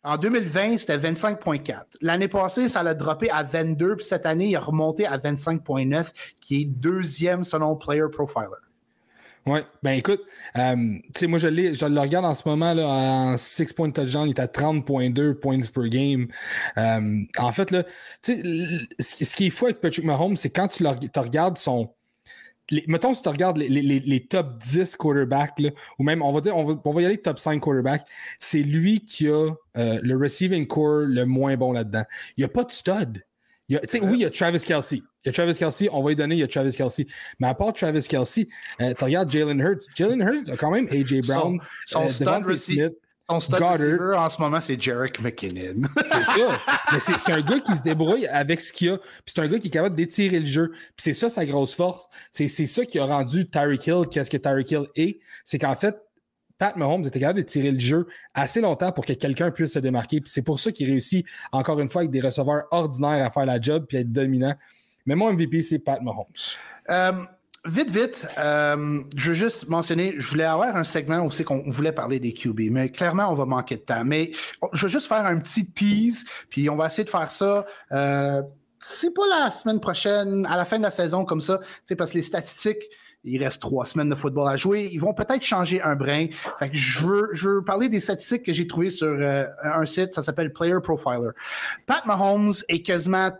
[0.05, 1.77] En 2020, c'était 25.4.
[2.03, 6.07] L'année passée, ça l'a droppé à 22, puis cette année, il a remonté à 25.9,
[6.41, 8.49] qui est deuxième selon Player Profiler.
[9.47, 10.23] Oui, ben écoute,
[10.57, 13.93] euh, tu sais, moi je, le regarde en ce moment là, en 6 points de
[13.93, 16.29] touchdown, il est à 30.2 points per game.
[16.79, 17.85] Euh, en fait, là,
[18.23, 20.91] ce qui est fou avec Patrick Mahomes, c'est quand tu le,
[21.21, 21.91] regardes son.
[22.87, 26.41] Mettons, si tu regardes les, les, les, top 10 quarterbacks, là, ou même, on va
[26.41, 28.07] dire, on va, on va y aller top 5 quarterbacks,
[28.39, 32.05] c'est lui qui a euh, le receiving core le moins bon là-dedans.
[32.37, 33.25] Il n'y a pas de stud.
[33.69, 34.97] Il y a, oui, il y a Travis Kelsey.
[35.25, 37.07] Il y a Travis Kelsey, on va lui donner, il y a Travis Kelsey.
[37.39, 38.49] Mais à part Travis Kelsey,
[38.81, 39.87] euh, tu regardes Jalen Hurts.
[39.95, 41.23] Jalen Hurts a quand même A.J.
[41.23, 42.95] Brown, son, son euh, stud.
[43.29, 45.89] Son receiver en ce moment, c'est Jarek McKinnon.
[45.97, 46.61] c'est ça.
[46.93, 48.99] Mais c'est un gars qui se débrouille avec ce qu'il a.
[48.99, 50.73] Puis c'est un gars qui est capable d'étirer le jeu.
[50.73, 52.09] Puis c'est ça sa grosse force.
[52.31, 55.21] C'est ça qui a rendu Tyreek Hill qu'est-ce que Tyreek Hill est.
[55.43, 55.97] C'est qu'en fait,
[56.59, 59.79] Pat Mahomes était capable de tirer le jeu assez longtemps pour que quelqu'un puisse se
[59.79, 60.21] démarquer.
[60.21, 63.47] Puis c'est pour ça qu'il réussit, encore une fois, avec des receveurs ordinaires à faire
[63.47, 64.55] la job puis être dominant.
[65.07, 66.27] Mais mon MVP, c'est Pat Mahomes.
[66.91, 67.25] Euh,
[67.67, 71.93] vite, vite, euh, je veux juste mentionner, je voulais avoir un segment aussi qu'on voulait
[71.93, 74.05] parler des QB, mais clairement, on va manquer de temps.
[74.05, 74.33] Mais
[74.73, 77.67] je veux juste faire un petit tease, puis on va essayer de faire ça.
[77.93, 78.43] Euh,
[78.81, 81.61] c'est pas la semaine prochaine, à la fin de la saison, comme ça,
[81.97, 82.83] parce que les statistiques,
[83.27, 84.91] il reste trois semaines de football à jouer.
[84.93, 86.27] Ils vont peut-être changer un brin.
[86.59, 89.87] Fait que je veux, je veux parler des statistiques que j'ai trouvées sur euh, un
[89.87, 91.31] site, ça s'appelle Player Profiler.
[91.87, 93.31] Pat Mahomes est quasiment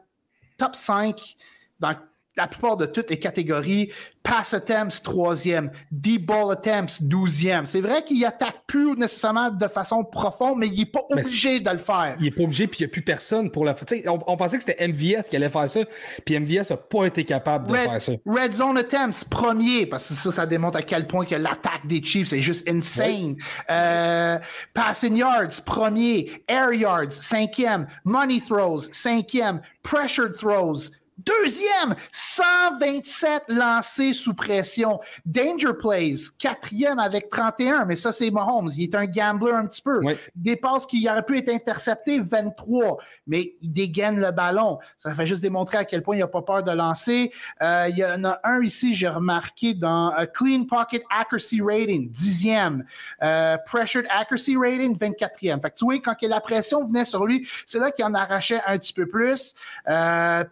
[0.57, 1.37] top 5
[1.81, 1.95] dans
[2.37, 3.91] la plupart de toutes les catégories.
[4.23, 5.71] Pass attempts, troisième.
[5.91, 7.67] Deep ball attempts, douzième.
[7.67, 11.71] C'est vrai qu'il attaque plus nécessairement de façon profonde, mais il n'est pas obligé de
[11.71, 12.17] le faire.
[12.19, 13.87] Il n'est pas obligé, puis il n'y a plus personne pour le faire.
[14.07, 15.81] On, on, pensait que c'était MVS qui allait faire ça,
[16.25, 18.13] puis MVS n'a pas été capable de faire ça.
[18.25, 22.03] Red zone attempts, premier, parce que ça, ça démontre à quel point que l'attaque des
[22.03, 23.37] Chiefs est juste insane.
[23.71, 24.39] Euh,
[24.73, 26.31] passing yards, premier.
[26.49, 27.87] Air yards, cinquième.
[28.05, 29.61] Money throws, cinquième.
[29.83, 34.99] Pressured throws, Deuxième, 127 lancés sous pression.
[35.25, 38.71] Danger plays, quatrième avec 31, mais ça, c'est Mahomes.
[38.77, 40.01] Il est un gambler un petit peu.
[40.35, 42.99] Des passes qui aurait pu être interceptées, 23,
[43.29, 44.81] mais il dégaine le ballon.
[44.97, 47.33] Ça fait juste démontrer à quel point il n'a pas peur de lancer.
[47.63, 52.11] Euh, il y en a un ici, j'ai remarqué dans euh, Clean Pocket Accuracy Rating,
[52.11, 52.85] dixième.
[53.23, 55.63] Euh, pressured Accuracy Rating, 24e.
[55.63, 58.61] Fait que tu vois, quand la pression venait sur lui, c'est là qu'il en arrachait
[58.67, 59.55] un petit peu plus.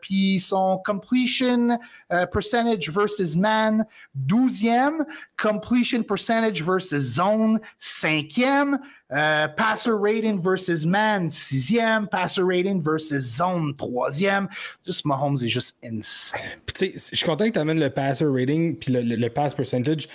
[0.01, 1.79] Puis son completion
[2.11, 3.85] uh, percentage versus man,
[4.27, 5.05] 12e,
[5.37, 8.79] completion percentage versus zone, 5e,
[9.11, 14.49] uh, passer rating versus man, 6e, passer rating versus zone, 3e.
[14.85, 16.61] Just Mahomes est juste insane.
[16.79, 20.09] je suis content que tu amènes le passer rating puis le, le, pass percentage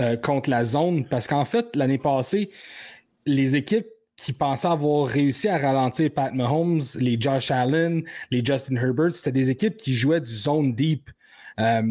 [0.00, 2.50] euh, contre la zone parce qu'en fait, l'année passée,
[3.26, 3.86] les équipes
[4.16, 9.32] qui pensaient avoir réussi à ralentir Pat Mahomes, les Josh Allen, les Justin Herbert, c'était
[9.32, 11.10] des équipes qui jouaient du zone deep.
[11.58, 11.82] Euh,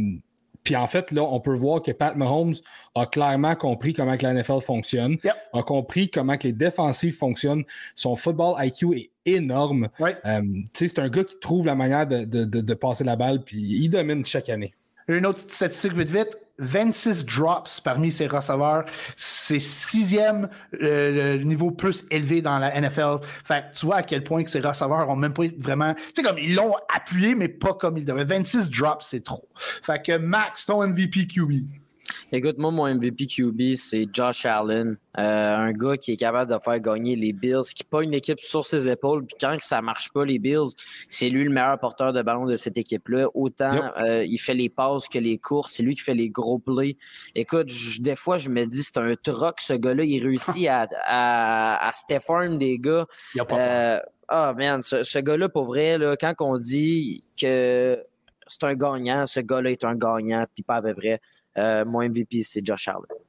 [0.64, 2.54] puis en fait, là, on peut voir que Pat Mahomes
[2.96, 5.18] a clairement compris comment que la NFL fonctionne,
[5.52, 7.66] a compris comment que les défensifs fonctionnent.
[7.96, 9.90] Son football IQ est énorme.
[10.02, 10.42] Euh,
[10.74, 13.90] c'est un gars qui trouve la manière de, de, de passer la balle, puis il
[13.90, 14.74] domine chaque année.
[15.10, 16.38] Une autre statistique vite vite.
[16.64, 18.86] 26 drops parmi ses receveurs.
[19.16, 20.50] C'est sixième
[20.82, 23.18] euh, niveau plus élevé dans la NFL.
[23.46, 25.94] Fait tu vois à quel point que ses receveurs ont même pas vraiment.
[25.94, 28.26] Tu sais, comme ils l'ont appuyé, mais pas comme ils devaient.
[28.26, 29.48] 26 drops, c'est trop.
[29.56, 31.83] Fait que Max, ton MVP QB.
[32.32, 34.98] Écoute, moi, mon MVP QB, c'est Josh Allen.
[35.18, 38.40] Euh, un gars qui est capable de faire gagner les Bills, qui pas une équipe
[38.40, 39.26] sur ses épaules.
[39.26, 40.74] Puis quand ça marche pas, les Bills,
[41.10, 43.28] c'est lui le meilleur porteur de ballon de cette équipe-là.
[43.36, 45.74] Autant euh, il fait les passes que les courses.
[45.74, 46.98] C'est lui qui fait les gros plays.
[47.36, 50.04] Écoute, des fois, je me dis, c'est un truc, ce gars-là.
[50.04, 53.06] Il réussit à, à, à des gars.
[53.52, 58.04] Euh, ah, man, ce, ce gars-là, pour vrai, là, quand on dit que
[58.48, 61.22] c'est un gagnant, ce gars-là est un gagnant, puis pas à peu près.
[61.58, 63.20] Euh, mon MVP, c'est Josh Allen.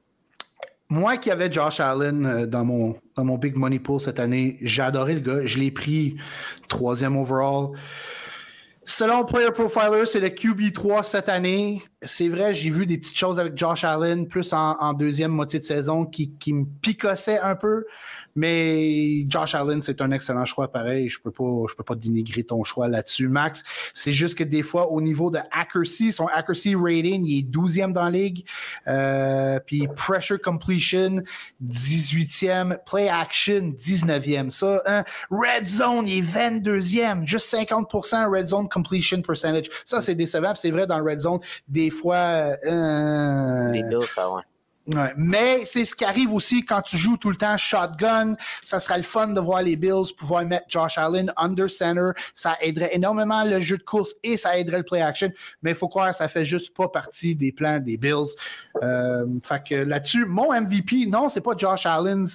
[0.89, 5.19] moi qui avais Josh Allen euh, dans mon, Big Money Pool cette année, j'ai le
[5.19, 5.45] gars.
[5.45, 6.17] Je l'ai pris
[6.67, 7.69] troisième overall.
[8.87, 11.81] Selon Player Profiler, c'est le QB3 cette année.
[12.03, 15.63] C'est vrai, j'ai vu des petites choses avec Josh Allen, plus en, deuxième moitié de
[15.63, 17.85] saison, qui, qui me picossaient un peu.
[18.35, 21.07] Mais Josh Allen, c'est un excellent choix, pareil.
[21.07, 23.63] Je peux pas, je peux pas dénigrer ton choix là-dessus, Max.
[23.93, 27.93] C'est juste que des fois, au niveau de accuracy, son accuracy rating, il est 12e
[27.93, 28.45] dans la ligue.
[28.87, 31.23] Euh, puis pressure completion,
[31.65, 32.77] 18e.
[32.85, 34.49] Play action, 19e.
[34.49, 35.03] Ça, hein?
[35.31, 37.25] Red zone, il est 22e.
[37.25, 39.69] Juste 50% red zone completion percentage.
[39.85, 40.53] Ça, c'est décevant.
[40.55, 41.39] C'est vrai dans le red zone.
[41.67, 42.57] Des fois...
[42.65, 44.41] Euh, Les Bills, ça, ouais.
[45.17, 48.35] Mais c'est ce qui arrive aussi quand tu joues tout le temps shotgun.
[48.63, 52.11] Ça sera le fun de voir les Bills pouvoir mettre Josh Allen under center.
[52.33, 55.31] Ça aiderait énormément le jeu de course et ça aiderait le play action.
[55.63, 58.35] Mais il faut croire ça fait juste pas partie des plans des Bills.
[58.83, 62.25] Euh, fait que là-dessus, mon MVP, non, c'est pas Josh Allen.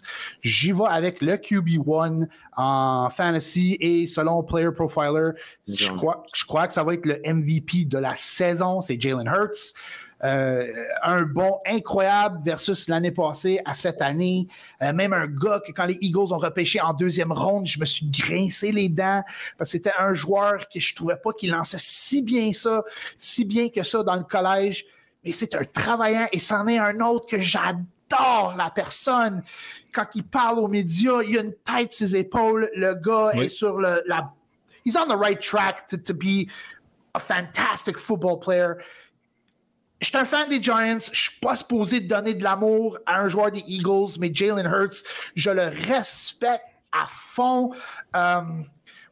[0.42, 2.26] J'y vais avec le QB1
[2.57, 5.30] en fantasy et selon Player Profiler,
[5.68, 8.80] je crois, je crois que ça va être le MVP de la saison.
[8.80, 9.74] C'est Jalen Hurts.
[10.23, 10.71] Euh,
[11.03, 14.49] un bon incroyable versus l'année passée à cette année.
[14.83, 17.87] Euh, même un gars que quand les Eagles ont repêché en deuxième ronde, je me
[17.87, 19.25] suis grincé les dents
[19.57, 22.85] parce que c'était un joueur que je trouvais pas qu'il lançait si bien ça,
[23.18, 24.85] si bien que ça dans le collège.
[25.25, 29.43] Mais c'est un travaillant et c'en est un autre que j'adore la personne.
[29.93, 32.71] Quand il parle aux médias, il a une tête sur ses épaules.
[32.75, 34.33] Le gars est sur le, la.
[34.85, 36.49] He's on the right track to, to be
[37.14, 38.77] a fantastic football player
[40.01, 40.98] je suis un fan des Giants.
[41.12, 45.05] Je suis pas supposé donner de l'amour à un joueur des Eagles, mais Jalen Hurts,
[45.34, 47.72] je le respecte à fond.
[48.16, 48.40] Euh,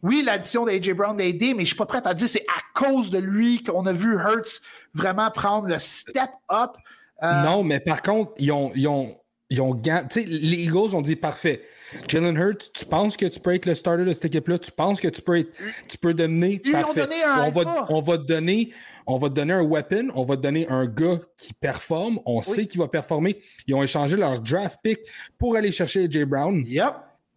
[0.03, 2.61] oui, l'addition d'AJ Brown l'a aidé, mais je suis pas prêt à dire c'est à
[2.79, 4.63] cause de lui qu'on a vu Hurts
[4.95, 6.73] vraiment prendre le step up.
[7.23, 9.17] Euh, non, mais par contre, ils ont, ils ont,
[9.51, 9.81] ils ont
[10.11, 11.63] sais, les Eagles ont dit parfait.
[12.07, 14.59] Jalen Hurts, tu penses que tu peux être le starter de cette équipe-là?
[14.59, 15.57] Tu penses que tu peux être,
[15.89, 17.07] tu peux devenir parfait.
[17.25, 18.75] on, va, on, va, te donner,
[19.07, 22.43] on va te donner un weapon, on va te donner un gars qui performe, on
[22.43, 23.41] sait qu'il va performer.
[23.67, 25.01] Ils ont échangé leur draft pick
[25.39, 26.63] pour aller chercher Jay Brown.
[26.67, 26.95] Yep.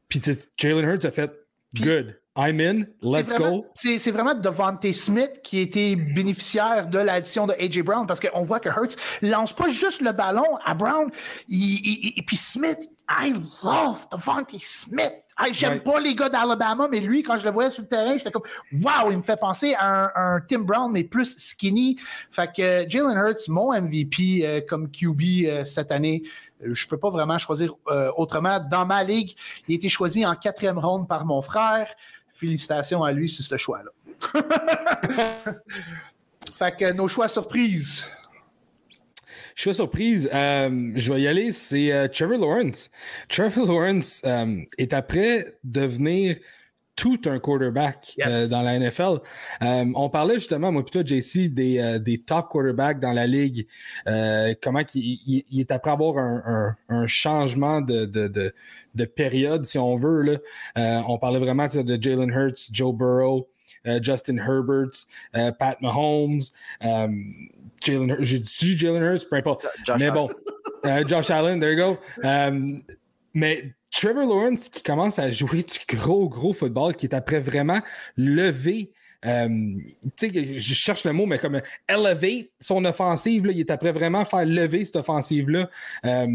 [0.09, 0.22] Puis
[0.57, 1.32] Jalen Hurts a fait
[1.74, 2.20] good.
[2.36, 3.65] I'm in, let's go.
[3.75, 7.82] C'est vraiment Devontae Smith qui a été bénéficiaire de l'addition de A.J.
[7.82, 11.09] Brown parce qu'on voit que Hurts lance pas juste le ballon à Brown.
[11.49, 12.79] Et puis Smith,
[13.09, 15.11] I love Devontae Smith.
[15.51, 18.32] J'aime pas les gars d'Alabama, mais lui, quand je le voyais sur le terrain, j'étais
[18.32, 21.95] comme Wow, il me fait penser à un, Tim Brown, mais plus skinny.
[22.32, 26.23] Fait que Jalen Hurts, mon MVP euh, comme QB euh, cette année,
[26.63, 27.73] euh, je peux pas vraiment choisir
[28.15, 28.59] autrement.
[28.59, 29.34] Dans ma ligue,
[29.67, 31.88] il a été choisi en quatrième ronde par mon frère
[32.41, 33.91] félicitations à lui sur ce choix-là.
[36.57, 38.05] fait que nos choix surprises.
[39.55, 42.89] Choix surprise, euh, je vais y aller, c'est euh, Trevor Lawrence.
[43.29, 46.37] Trevor Lawrence euh, est après devenir
[47.01, 48.15] tout un quarterback
[48.51, 49.21] dans la NFL.
[49.61, 53.65] on parlait justement, moi plutôt JC, des, des top quarterbacks dans la ligue.
[54.61, 58.05] comment il, est après avoir un, changement de,
[58.95, 60.21] de période, si on veut.
[60.21, 60.37] Là.
[60.77, 63.49] Euh, on parlait vraiment de Jalen Hurts, Joe Burrow,
[63.87, 66.41] euh, Justin Herbert, euh, Pat Mahomes,
[66.81, 69.65] Jalen J'ai dit Jalen Hurts, peu importe.
[69.99, 70.29] mais bon,
[71.07, 71.97] Josh Allen, there you go.
[73.33, 77.81] mais Trevor Lawrence qui commence à jouer du gros, gros football, qui est après vraiment
[78.17, 78.91] levé
[79.26, 79.47] euh,
[80.15, 83.91] tu sais, je cherche le mot, mais comme elevate son offensive, là, il est après
[83.91, 85.69] vraiment faire lever cette offensive-là.
[86.05, 86.28] Euh,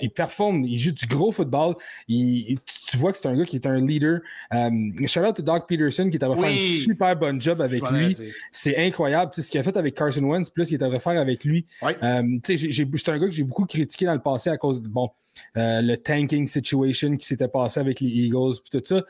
[0.00, 1.74] il performe, il joue du gros football.
[2.08, 2.58] Il,
[2.90, 4.20] tu, vois que c'est un gars qui est un leader.
[4.52, 4.70] Euh,
[5.06, 8.16] shout out to Doc Peterson qui t'a fait un super bon job avec lui.
[8.50, 9.32] C'est incroyable.
[9.34, 11.66] ce qu'il a fait avec Carson Wentz, plus qu'il t'a faire avec lui.
[11.82, 15.08] Euh, c'est un gars que j'ai beaucoup critiqué dans le passé à cause de bon,
[15.54, 19.02] le tanking situation qui s'était passé avec les Eagles, puis tout ça.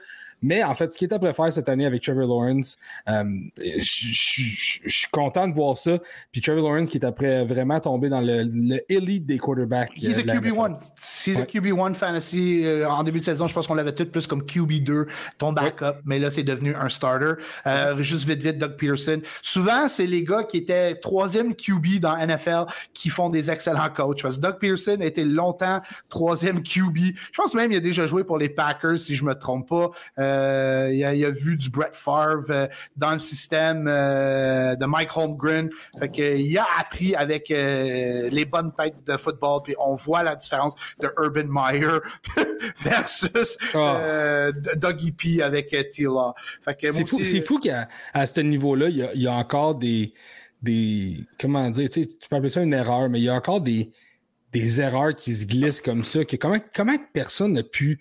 [0.42, 2.76] Mais en fait, ce qui est à faire cette année avec Trevor Lawrence,
[3.08, 3.24] euh,
[3.58, 5.98] je suis content de voir ça.
[6.32, 9.92] Puis Trevor Lawrence qui est après vraiment tombé dans le, le elite des quarterbacks.
[9.96, 10.78] He's a QB1.
[11.24, 12.62] He's a QB1 fantasy.
[12.64, 15.06] Euh, en début de saison, je pense qu'on l'avait tout plus comme QB2,
[15.38, 16.00] ton backup.
[16.04, 17.34] Mais là, c'est devenu un starter.
[17.66, 19.20] Euh, juste vite, vite, Doug Peterson.
[19.42, 22.64] Souvent, c'est les gars qui étaient troisième QB dans NFL
[22.94, 24.22] qui font des excellents coachs.
[24.22, 26.96] Parce que Doug Peterson a été longtemps troisième QB.
[26.96, 29.90] Je pense même qu'il a déjà joué pour les Packers, si je me trompe pas.
[30.18, 30.31] Euh,
[30.92, 32.66] il, a, vu du Brett Favre euh,
[32.96, 35.70] dans le système euh, de Mike Holmgren.
[35.98, 39.62] Fait que, il a appris avec les bonnes têtes de football.
[39.64, 41.98] Puis on voit la différence de Urban Meyer
[42.78, 43.96] versus oh.
[44.76, 46.34] Dougie P avec Tila.
[46.78, 50.12] C'est fou, fou qu'à à ce niveau-là, il y, a, encore des,
[50.60, 51.16] des.
[51.40, 51.88] Comment dire?
[51.90, 53.92] Tu peux appeler ça une erreur, mais il y a encore des
[54.52, 56.24] des erreurs qui se glissent comme ça.
[56.24, 58.00] Que comment, comment personne a pu,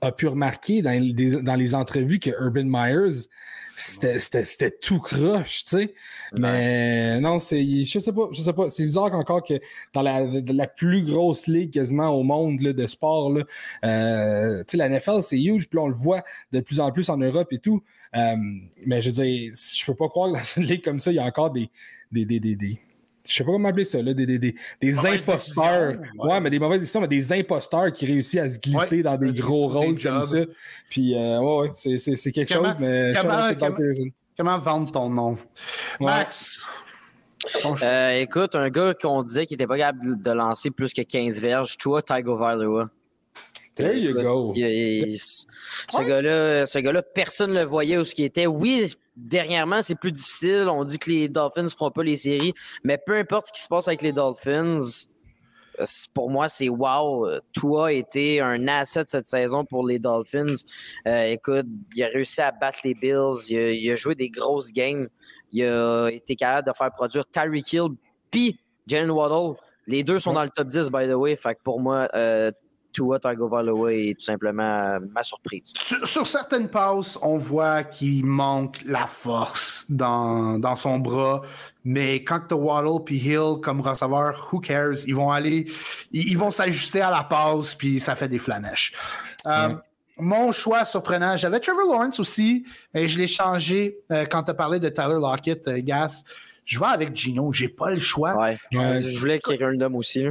[0.00, 3.28] a pu remarquer dans, dans les entrevues que Urban Myers
[3.78, 5.94] c'était tout croche, tu sais.
[6.38, 7.64] Mais non, c'est.
[7.84, 8.70] Je sais pas, je sais pas.
[8.70, 9.54] C'est bizarre encore que
[9.92, 13.44] dans la, la, plus grosse ligue quasiment au monde de sport, là,
[13.84, 16.22] euh, tu sais, la NFL, c'est huge, puis on le voit
[16.52, 17.82] de plus en plus en Europe et tout.
[18.16, 18.36] Euh,
[18.84, 21.16] mais je veux dire, je peux pas croire que dans une ligue comme ça, il
[21.16, 21.70] y a encore des,
[22.10, 22.80] des, des, des, des
[23.28, 25.96] je sais pas comment appeler ça, là, des, des, des, imposteurs.
[26.18, 26.40] Ouais.
[26.40, 29.68] mais des mauvaises décisions, mais des imposteurs qui réussissent à se glisser dans des gros
[29.68, 30.38] rôles comme ça.
[30.88, 33.76] Puis, euh, ouais, ouais, c'est quelque chose, mais comment, comment,
[34.36, 35.38] comment, vendre ton nom?
[36.00, 36.60] Max?
[37.82, 41.40] Euh, écoute, un gars qu'on disait qu'il était pas capable de lancer plus que 15
[41.40, 42.88] verges, toi, Tygo Valois.
[43.78, 44.52] There you go.
[44.54, 48.46] ce gars-là, ce gars-là, personne ne le voyait où ce qu'il était.
[48.46, 50.66] Oui, dernièrement, c'est plus difficile.
[50.68, 53.62] On dit que les Dolphins ne feront pas les séries, mais peu importe ce qui
[53.62, 54.78] se passe avec les Dolphins,
[56.14, 57.28] pour moi, c'est wow.
[57.54, 60.54] Toi a été un asset cette saison pour les Dolphins.
[61.06, 63.50] Euh, écoute, il a réussi à battre les Bills.
[63.50, 65.08] Il a, joué des grosses games.
[65.52, 67.88] Il a été capable de faire produire Tyreek Hill
[68.30, 69.56] puis Jalen Waddle.
[69.86, 71.36] Les deux sont dans le top 10, by the way.
[71.36, 72.50] Fait que pour moi, euh,
[72.92, 75.72] Tua Tagovailoa est tout simplement euh, ma surprise.
[76.04, 81.42] Sur, certaines passes, on voit qu'il manque la force dans, dans son bras,
[81.84, 85.06] mais quand tu as Waddle puis Hill comme receveur, who cares?
[85.06, 85.70] Ils vont aller,
[86.12, 88.92] ils, vont s'ajuster à la passe puis ça fait des flamèches.
[89.46, 89.74] Euh,
[90.18, 94.54] mon choix surprenant, j'avais Trevor Lawrence aussi, mais je l'ai changé euh, quand tu as
[94.54, 96.24] parlé de Tyler Lockett, Gas.
[96.64, 98.36] Je vais avec Gino, j'ai pas le choix.
[98.36, 98.58] Ouais.
[98.70, 100.26] Je voulais quelqu'un d'homme aussi.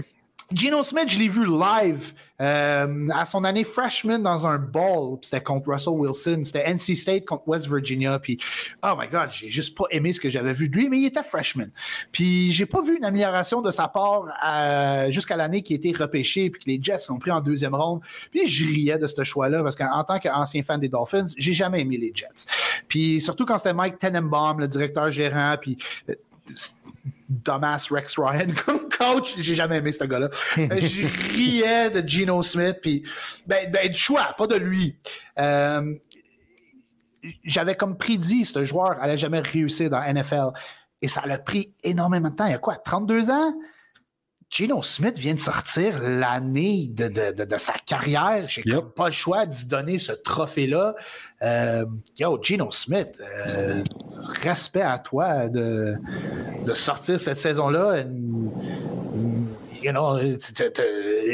[0.54, 5.18] Gino Smith, je l'ai vu live euh, à son année freshman dans un ball.
[5.22, 6.44] C'était contre Russell Wilson.
[6.46, 8.18] C'était NC State contre West Virginia.
[8.18, 8.38] Puis,
[8.82, 11.08] oh my God, j'ai juste pas aimé ce que j'avais vu de lui, mais il
[11.08, 11.68] était freshman.
[12.14, 15.92] Puis, j'ai pas vu une amélioration de sa part euh, jusqu'à l'année qui a été
[15.92, 18.00] repêché puis que les Jets l'ont pris en deuxième ronde.
[18.32, 21.82] Puis, je riais de ce choix-là parce qu'en tant qu'ancien fan des Dolphins, j'ai jamais
[21.82, 22.46] aimé les Jets.
[22.88, 25.56] Puis, surtout quand c'était Mike Tenenbaum, le directeur gérant.
[25.60, 25.78] Puis,
[27.44, 29.36] Thomas Rex Ryan comme coach.
[29.38, 30.30] J'ai jamais aimé ce gars-là.
[30.58, 31.06] Euh, je
[31.36, 33.04] riais de Geno Smith, puis
[33.46, 34.98] ben, ben, du choix, pas de lui.
[35.38, 35.94] Euh,
[37.44, 40.50] j'avais comme prédit ce joueur allait jamais réussir dans NFL.
[41.02, 42.46] Et ça l'a pris énormément de temps.
[42.46, 43.54] Il y a quoi, 32 ans?
[44.50, 48.46] Geno Smith vient de sortir l'année de, sa carrière.
[48.48, 48.64] J'ai
[48.96, 50.96] pas le choix d'y donner ce trophée-là.
[51.44, 51.86] Euh,
[52.18, 53.84] yo, Geno Smith, euh,
[54.42, 55.96] respect à toi de,
[56.66, 58.06] de sortir cette saison-là
[59.88, 60.20] you know,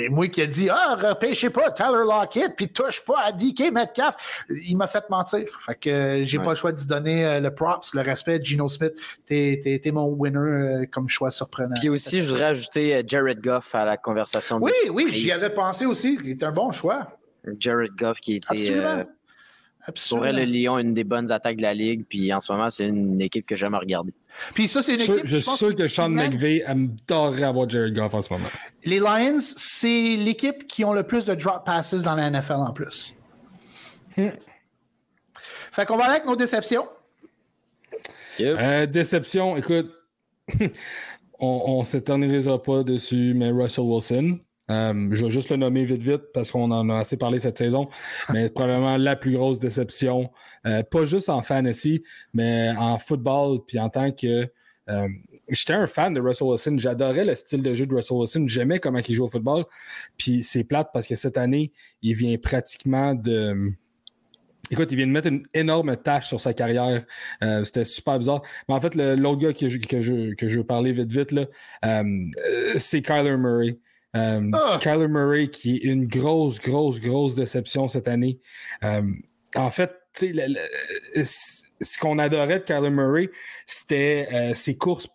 [0.10, 4.45] moi qui ai dit Ah, repêchez pas Tyler Lockett, puis touche pas à DK Metcalf,
[4.49, 5.45] il m'a fait mentir.
[5.66, 8.39] Fait que euh, j'ai pas le choix d'y donner euh, le props, le respect.
[8.43, 8.93] Gino Smith,
[9.26, 11.76] t'es es, mon winner euh, comme choix surprenant.
[11.80, 14.60] Puis aussi, je voudrais ajouter Jared Goff à la conversation.
[14.62, 16.20] Oui, oui, j'y avais pensé aussi.
[16.24, 17.18] Il est un bon choix.
[17.58, 19.06] Jared Goff qui était.
[20.10, 22.06] Pour le Lyon, une des bonnes attaques de la Ligue.
[22.08, 24.14] Puis en ce moment, c'est une équipe que j'aime regarder.
[24.54, 25.26] Puis ça, c'est une équipe.
[25.26, 28.50] Je, suis sûr que Sean McVay adorerait avoir Jared Goff en ce moment.
[28.84, 32.74] Les Lions, c'est l'équipe qui ont le plus de drop passes dans la NFL en
[32.74, 33.14] plus.
[34.18, 34.30] Hmm.
[35.72, 36.88] Fait qu'on va aller avec nos déceptions.
[38.40, 39.92] Euh, déception, écoute,
[41.40, 44.40] on ne s'éternisera pas dessus, mais Russell Wilson.
[44.70, 47.57] Euh, je vais juste le nommer vite, vite, parce qu'on en a assez parlé cette
[47.57, 47.89] saison,
[48.34, 50.32] mais probablement la plus grosse déception,
[50.66, 52.03] euh, pas juste en fantasy,
[52.34, 54.49] mais en football, puis en tant que.
[54.89, 55.07] Euh,
[55.47, 58.80] j'étais un fan de Russell Wilson, j'adorais le style de jeu de Russell Wilson, j'aimais
[58.80, 59.64] comment il joue au football,
[60.18, 63.72] puis c'est plate parce que cette année, il vient pratiquement de.
[64.72, 67.05] Écoute, il vient de mettre une énorme tâche sur sa carrière.
[67.66, 68.41] C'était super bizarre.
[68.68, 71.36] Mais en fait, l'autre gars que je, que, je, que je veux parler vite, vite,
[72.78, 73.78] c'est Kyler Murray.
[74.16, 74.80] Euh, ah!
[74.82, 78.39] Kyler Murray, qui est une grosse, grosse, grosse déception cette année.
[78.84, 79.01] Euh,
[79.55, 83.30] en fait, ce qu'on adorait de Kyler Murray,
[83.66, 85.07] c'était euh, ses courses.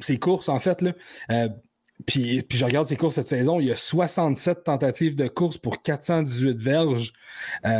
[0.00, 0.92] Ses courses, en fait, là.
[2.06, 5.56] Puis, puis, je regarde ses courses cette saison, il y a 67 tentatives de course
[5.56, 7.12] pour 418 verges.
[7.62, 7.70] tu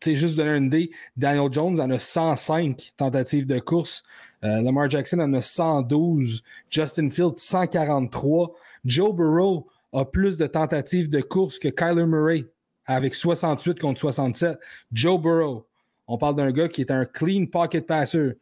[0.00, 4.02] sais, juste donner une idée, Daniel Jones en a 105 tentatives de course.
[4.40, 6.42] Lamar Jackson en a 112.
[6.70, 8.54] Justin Fields, 143.
[8.86, 12.44] Joe Burrow a plus de tentatives de course que Kyler Murray
[12.88, 14.58] avec 68 contre 67.
[14.92, 15.66] Joe Burrow,
[16.08, 18.32] on parle d'un gars qui est un clean pocket passer.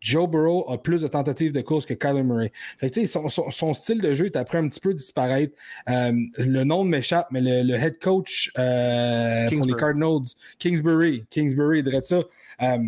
[0.00, 2.52] Joe Burrow a plus de tentatives de course que Kyler Murray.
[2.78, 5.54] Fait que, son, son, style de jeu est après un petit peu disparaître.
[5.88, 10.28] Euh, le nom m'échappe, mais le, head coach euh, pour les Cardinals,
[10.58, 12.20] Kingsbury, Kingsbury, dirait ça,
[12.62, 12.78] euh,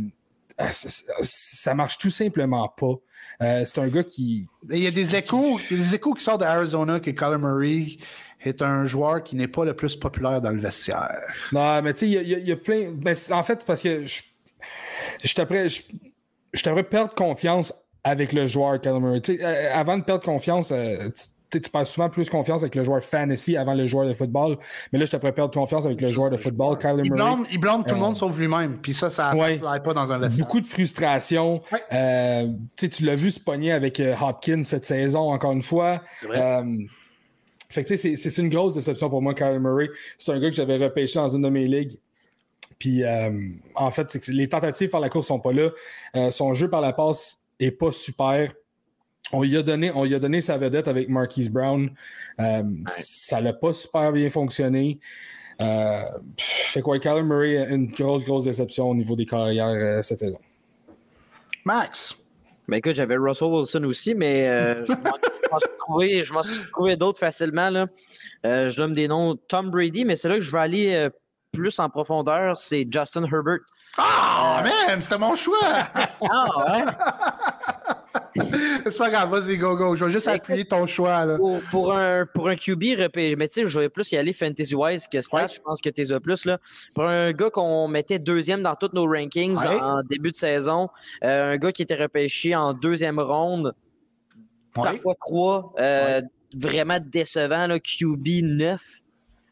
[0.71, 2.95] ça, ça marche tout simplement pas.
[3.43, 4.49] Euh, c'est un gars qui.
[4.71, 7.39] Il y a des échos, il y a des échos qui sortent d'Arizona que Kyler
[7.39, 7.99] Murray
[8.41, 11.21] est un joueur qui n'est pas le plus populaire dans le vestiaire.
[11.53, 12.91] Non, mais tu sais, il, y, a plein.
[12.93, 14.23] Ben, en fait, parce que je,
[15.23, 17.73] je t'apprends je, perdre confiance
[18.03, 19.23] avec le joueur Kyler Murray.
[19.29, 21.11] Euh, avant de perdre confiance, euh,
[21.51, 24.59] tu perds souvent plus confiance avec le joueur fantasy avant le joueur de football.
[24.93, 27.49] Mais là, je t'apprends perdre confiance avec le joueur de football, Kyler il Murray.
[27.53, 28.79] il blâme tout le monde euh, sauf lui-même.
[28.83, 30.47] Puis ça, ça ne pas dans un vestiaire.
[30.47, 31.61] Beaucoup de frustration.
[31.91, 36.03] tu l'as vu se pogner avec Hopkins cette saison, encore une fois.
[36.21, 36.63] C'est vrai.
[37.71, 39.91] Fait que c'est une grosse déception pour moi, Kyler Murray.
[40.17, 41.99] C'est un gars que j'avais repêché dans une de mes ligues.
[42.79, 43.31] Puis euh,
[43.75, 45.71] en fait, c'est que les tentatives par la course sont pas là.
[46.17, 48.55] Euh, son jeu par la passe est pas super.
[49.33, 51.91] On lui a donné, on a donné sa vedette avec Marquise Brown.
[52.41, 55.01] Euh, ça n'a pas super bien fonctionné.
[55.59, 60.39] fait quoi, Kyler Murray, une grosse, grosse déception au niveau des carrières cette saison.
[61.65, 62.17] Max?
[62.69, 67.71] Ben écoute, j'avais Russell Wilson aussi, mais euh, je m'en suis trouvé, d'autres facilement.
[67.71, 67.87] Là.
[68.45, 71.09] Euh, je donne des noms Tom Brady, mais c'est là que je vais aller euh,
[71.53, 73.61] plus en profondeur, c'est Justin Herbert.
[73.97, 75.57] Ah, man, c'était mon choix!
[76.31, 76.85] ah, ouais?
[78.87, 79.97] c'est pas grave, vas-y, go, go.
[79.97, 81.25] Je vais juste appuyer ton choix.
[81.25, 81.39] Là.
[81.71, 82.83] Pour, un, pour un QB,
[83.37, 85.47] mais tu sais, je vais plus y aller fantasy-wise que stats.
[85.47, 86.45] Je pense que tu as plus.
[86.45, 86.59] Là.
[86.95, 90.89] Pour un gars qu'on mettait deuxième dans tous nos rankings en début de saison,
[91.25, 93.75] euh, un gars qui était repêché en deuxième ronde,
[94.75, 96.21] parfois trois, euh,
[96.55, 98.81] vraiment décevant, là, QB 9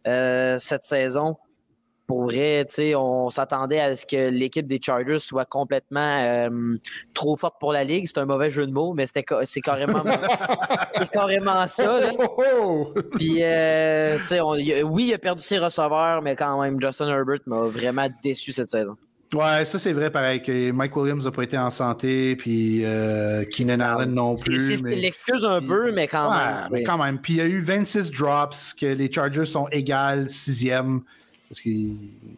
[0.07, 1.37] euh, cette saison
[2.07, 6.77] pour vrai, on s'attendait à ce que l'équipe des Chargers soit complètement euh,
[7.15, 8.07] trop forte pour la ligue.
[8.07, 10.05] C'est un mauvais jeu de mots, mais c'est carrément,
[11.13, 12.01] carrément ça.
[13.17, 14.19] Puis, euh,
[14.85, 18.71] oui, il a perdu ses receveurs, mais quand même, Justin Herbert m'a vraiment déçu cette
[18.71, 18.97] saison.
[19.35, 23.45] Ouais, ça c'est vrai, pareil, que Mike Williams n'a pas été en santé, puis euh,
[23.45, 24.77] Keenan Allen non plus.
[24.77, 26.69] C'est l'excuse un peu, mais quand même.
[26.71, 27.19] Mais quand même.
[27.19, 31.03] Puis il y a eu 26 drops, que les Chargers sont égales, sixième.
[31.49, 31.71] Parce que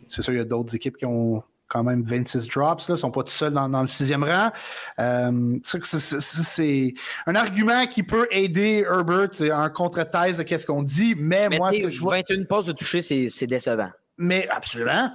[0.09, 2.97] c'est sûr, il y a d'autres équipes qui ont quand même 26 drops, ils ne
[2.97, 4.51] sont pas tout seuls dans, le sixième rang.
[4.99, 6.95] Euh, c'est
[7.27, 11.81] un argument qui peut aider Herbert en contre-thèse de qu'est-ce qu'on dit, mais, moi, ce
[11.81, 12.17] que je vois...
[12.17, 13.91] 21 passes de toucher, c'est décevant.
[14.17, 15.11] Mais absolument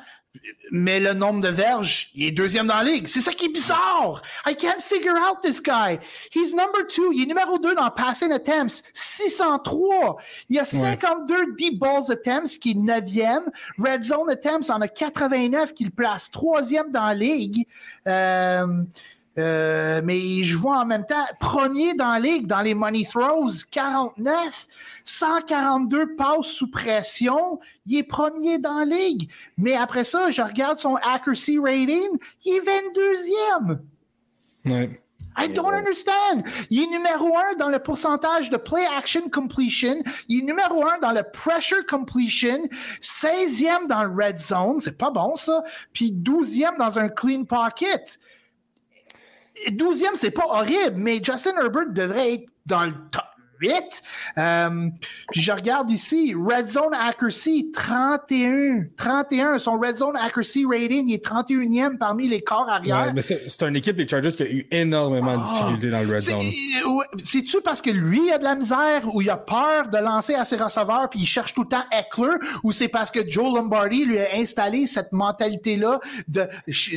[0.72, 3.08] mais le nombre de verges, il est deuxième dans la ligue.
[3.08, 4.22] C'est ça qui est bizarre.
[4.46, 6.00] I can't figure out this guy.
[6.34, 7.12] He's number two.
[7.14, 8.84] Il est numéro deux dans passing attempts.
[8.94, 10.18] 603.
[10.50, 13.44] Il y a 52 deep balls attempts qui est neuvième.
[13.78, 17.68] Red zone attempts en a 89 qui le place troisième dans la ligue.
[18.08, 18.84] Euh,
[19.38, 23.50] euh, mais je vois en même temps premier dans la ligue dans les money throws,
[23.72, 24.68] 49,
[25.04, 29.30] 142 passes sous pression, il est premier dans la ligue.
[29.58, 33.80] Mais après ça, je regarde son accuracy rating, il est 22e.
[34.66, 35.00] Ouais.
[35.36, 36.44] I don't understand.
[36.70, 40.04] Il est numéro un dans le pourcentage de play action completion.
[40.28, 42.68] Il est numéro un dans le pressure completion.
[43.02, 44.80] 16e dans le red zone.
[44.80, 45.64] C'est pas bon, ça.
[45.92, 48.20] Puis 12e dans un clean pocket.
[49.72, 53.24] 12e, c'est pas horrible, mais Justin Herbert devrait être dans le top
[53.64, 54.04] 8.
[54.38, 54.90] Euh,
[55.32, 58.86] puis je regarde ici, Red Zone Accuracy, 31.
[58.98, 59.60] 31.
[59.60, 63.14] Son Red Zone Accuracy rating est 31e parmi les corps arrière.
[63.14, 65.54] mais c'est une équipe des Chargers qui a eu énormément de ah.
[65.54, 66.52] difficultés dans le Red Zone.
[67.24, 70.46] C'est-tu parce que lui a de la misère ou il a peur de lancer à
[70.46, 74.06] ses receveurs puis il cherche tout le temps Eckler ou c'est parce que Joe Lombardi
[74.06, 76.48] lui a installé cette mentalité-là de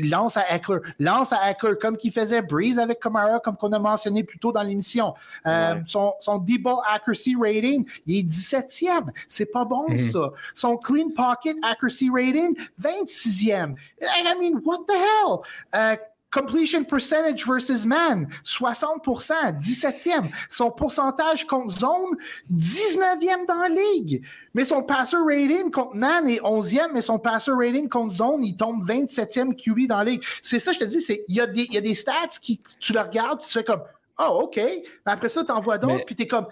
[0.02, 3.78] lance à Eckler, lance à Eckler comme qu'il faisait Breeze avec Kamara comme qu'on a
[3.78, 5.14] mentionné plus tôt dans l'émission.
[5.46, 9.10] Euh, son, son ball accuracy rating, il est 17e.
[9.28, 9.98] C'est pas bon, mhm.
[9.98, 10.32] ça.
[10.54, 13.74] Son clean pocket accuracy rating, 26e.
[14.02, 15.44] I mean, what the hell?
[15.72, 15.96] Uh,
[16.30, 20.30] completion percentage versus man, 60% 17e.
[20.48, 22.16] Son pourcentage contre zone,
[22.52, 24.22] 19e dans la ligue.
[24.54, 28.56] Mais son passer rating contre man est 11e, mais son passer rating contre zone, il
[28.56, 30.22] tombe 27e QB dans la ligue.
[30.42, 31.46] C'est ça, je te dis, il y a
[31.80, 33.82] des stats qui, tu le regardes, tu fais comme,
[34.18, 34.56] oh, OK.
[34.56, 36.46] Mais après ça, tu envoies d'autres, puis tu es comme,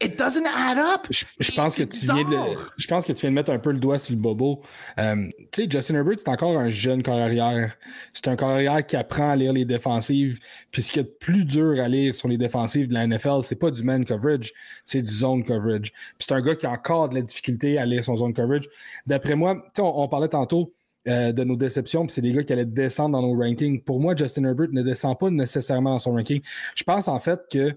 [0.00, 1.06] It doesn't add up.
[1.10, 3.70] Je, pense que tu viens de, je pense que tu viens de mettre un peu
[3.70, 4.62] le doigt sur le bobo.
[4.98, 7.76] Euh, tu sais, Justin Herbert, c'est encore un jeune corps arrière.
[8.12, 10.40] C'est un corps arrière qui apprend à lire les défensives.
[10.72, 13.54] Puis ce qui est plus dur à lire sur les défensives de la NFL, c'est
[13.56, 14.52] pas du man coverage,
[14.84, 15.92] c'est du zone coverage.
[15.92, 18.68] Puis c'est un gars qui a encore de la difficulté à lire son zone coverage.
[19.06, 20.72] D'après moi, tu sais, on parlait tantôt
[21.08, 23.80] euh, de nos déceptions, puis c'est des gars qui allaient descendre dans nos rankings.
[23.82, 26.40] Pour moi, Justin Herbert ne descend pas nécessairement dans son ranking.
[26.74, 27.72] Je pense en fait que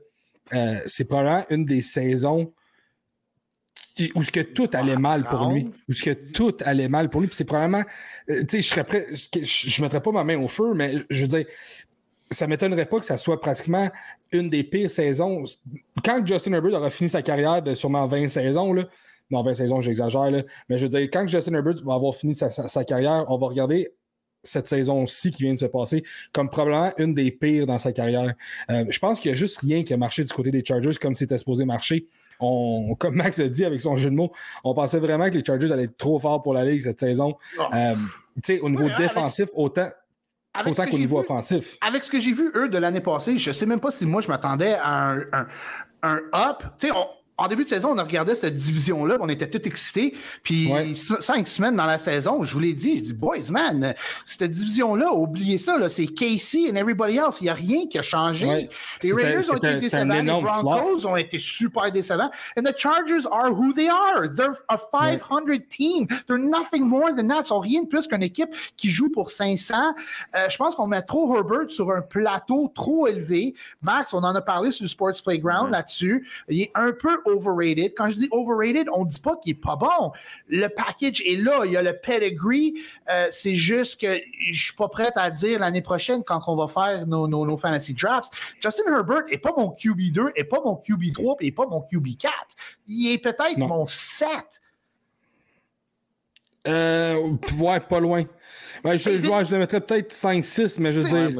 [0.53, 2.51] euh, c'est probablement une des saisons
[4.15, 5.69] où ce que tout allait mal pour lui.
[5.87, 7.27] Où ce que tout allait mal pour lui.
[7.27, 7.83] Puis c'est probablement.
[8.29, 9.07] Euh, tu sais, je serais prêt.
[9.11, 11.45] Je ne mettrais pas ma main au feu, mais je veux dire.
[12.31, 13.89] ça m'étonnerait pas que ça soit pratiquement
[14.31, 15.43] une des pires saisons.
[16.03, 18.85] Quand Justin Herbert aura fini sa carrière de sûrement 20 saisons, là,
[19.31, 20.31] non, 20 saisons, j'exagère,
[20.69, 23.93] mais je veux dire, quand Justin Herbert va avoir fini sa, carrière, on va regarder
[24.43, 26.03] cette saison-ci qui vient de se passer
[26.33, 28.33] comme probablement une des pires dans sa carrière.
[28.71, 30.95] Euh, je pense qu'il n'y a juste rien qui a marché du côté des Chargers
[30.99, 32.05] comme c'était supposé marcher.
[32.39, 34.31] On, comme Max le dit avec son jeu de mots,
[34.63, 37.35] on pensait vraiment que les Chargers allaient être trop forts pour la Ligue cette saison.
[37.59, 37.93] Ah.
[37.93, 39.89] Euh, au niveau défensif, autant,
[40.65, 41.77] autant qu'au niveau offensif.
[41.81, 44.05] Avec ce que j'ai vu, eux, de l'année passée, je ne sais même pas si
[44.05, 45.47] moi je m'attendais à un, un,
[46.01, 46.63] un up.
[46.79, 46.93] Tu sais,
[47.39, 50.15] en début de saison, on a regardé cette division-là, on était tous excités.
[50.43, 53.93] Puis cinq semaines dans la saison, je vous l'ai dit, je dis, boys, man,
[54.25, 57.41] cette division-là, oubliez ça, là, c'est Casey and everybody else.
[57.41, 58.69] Il n'y a rien qui a changé.
[59.01, 62.29] Les Raiders ont été décevants, les Broncos ont été super décevants.
[62.57, 64.27] And the Chargers are who they are.
[64.27, 66.07] They're a 500 team.
[66.27, 67.41] They're nothing more than that.
[67.41, 69.75] Ils sont rien de plus qu'une équipe qui joue pour 500.
[70.35, 73.53] Euh, je pense qu'on met trop Herbert sur un plateau trop élevé.
[73.81, 76.27] Max, on en a parlé sur le Sports Playground là-dessus.
[76.47, 77.93] Il est un peu overrated.
[77.95, 80.11] Quand je dis overrated, on ne dit pas qu'il n'est pas bon.
[80.47, 82.75] Le package est là, il y a le pedigree.
[83.09, 86.55] Euh, c'est juste que je ne suis pas prête à dire l'année prochaine quand on
[86.55, 88.31] va faire nos, nos, fantasy drafts.
[88.61, 92.29] Justin Herbert n'est pas mon QB2, n'est pas mon QB3, et n'est pas mon QB4.
[92.87, 94.27] Il est peut-être mon 7.
[96.67, 98.25] Euh, ouais, pas loin.
[98.83, 101.39] je, je, le mettrais peut-être 5-6, mais je veux dire.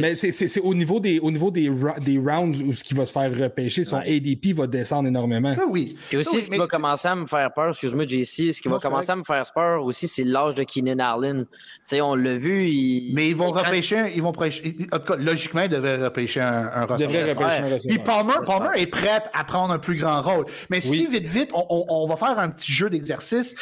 [0.00, 1.70] mais c'est au niveau des, au niveau des,
[2.04, 5.54] des rounds où ce qui va se faire repêcher, son ADP va descendre énormément.
[5.70, 5.96] oui.
[6.12, 8.78] Et aussi, ce qui va commencer à me faire peur, excuse-moi, JC, ce qui va
[8.78, 11.46] commencer à me faire peur aussi, c'est l'âge de Keenan Allen.
[11.46, 12.70] Tu sais, on l'a vu.
[13.14, 16.84] Mais ils vont repêcher, ils vont en tout cas, logiquement, ils devraient repêcher un, un
[16.84, 17.78] receveur.
[17.88, 20.44] Puis Palmer, Palmer est prêt à prendre un plus grand rôle.
[20.68, 23.54] Mais si vite, vite, on, on, on va faire un petit jeu d'exercice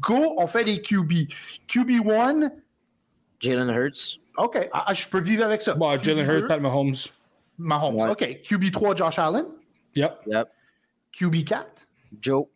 [0.00, 1.12] Go, on fait les QB.
[1.68, 2.50] QB1.
[3.40, 4.18] Jalen Hurts.
[4.36, 5.74] OK, ah, ah, je peux vivre avec ça.
[5.74, 6.94] Bon, Jalen Hurts, pas Mahomes.
[7.58, 8.22] Mahomes, OK.
[8.42, 9.46] QB3, Josh Allen.
[9.94, 10.20] Yep.
[10.26, 10.48] Yep.
[11.12, 11.64] QB4.
[12.20, 12.48] Joe.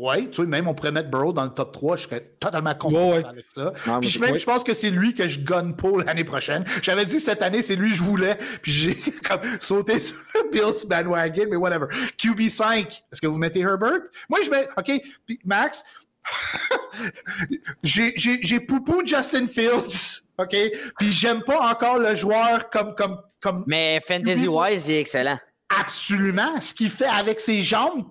[0.00, 2.72] Oui, tu vois, même on pourrait mettre Burrow dans le top 3, je serais totalement
[2.76, 3.72] content avec ça.
[4.00, 6.64] puis même, je pense que c'est lui que je gonne pour l'année prochaine.
[6.82, 8.94] J'avais dit cette année, c'est lui que je voulais, puis j'ai
[9.28, 11.86] comme sauté sur le Bills bandwagon, mais whatever.
[12.16, 14.02] QB5, est-ce que vous mettez Herbert?
[14.28, 15.84] Moi, je mets, OK, puis Max,
[17.82, 20.56] j'ai poupou Justin Fields, OK?
[21.00, 22.94] Puis j'aime pas encore le joueur comme...
[22.94, 25.40] comme, comme mais fantasy-wise, il est excellent.
[25.80, 26.60] Absolument.
[26.60, 28.04] Ce qu'il fait avec ses jambes,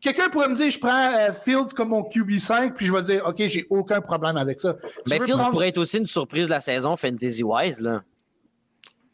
[0.00, 3.22] Quelqu'un pourrait me dire, je prends euh, Fields comme mon QB5, puis je vais dire,
[3.26, 4.76] OK, j'ai aucun problème avec ça.
[5.08, 8.02] Mais Fields pourrait être aussi une surprise de la saison fantasy-wise, là.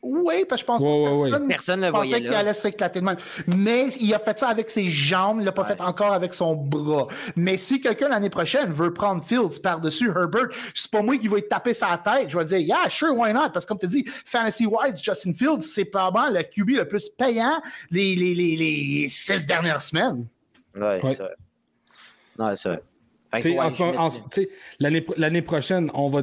[0.03, 3.17] Oui, parce que je pense que personne, personne ne pensait qu'il allait s'éclater de même.
[3.47, 6.57] Mais il a fait ça avec ses jambes, il l'a pas fait encore avec son
[6.57, 7.07] bras.
[7.37, 11.43] Mais si quelqu'un l'année prochaine veut prendre Fields par-dessus Herbert, c'est pas moi qui vais
[11.43, 12.31] taper sa tête.
[12.31, 13.51] Je vais dire, yeah, sure, why not?
[13.53, 17.63] Parce que comme tu dis, fantasy-wise, Justin Fields, c'est probablement le QB le plus payant
[17.93, 20.27] les, les, les, les six dernières semaines.
[20.75, 21.01] Oui, ouais.
[21.15, 21.35] c'est vrai.
[22.39, 22.83] Ouais, c'est vrai.
[25.17, 26.23] L'année prochaine, on va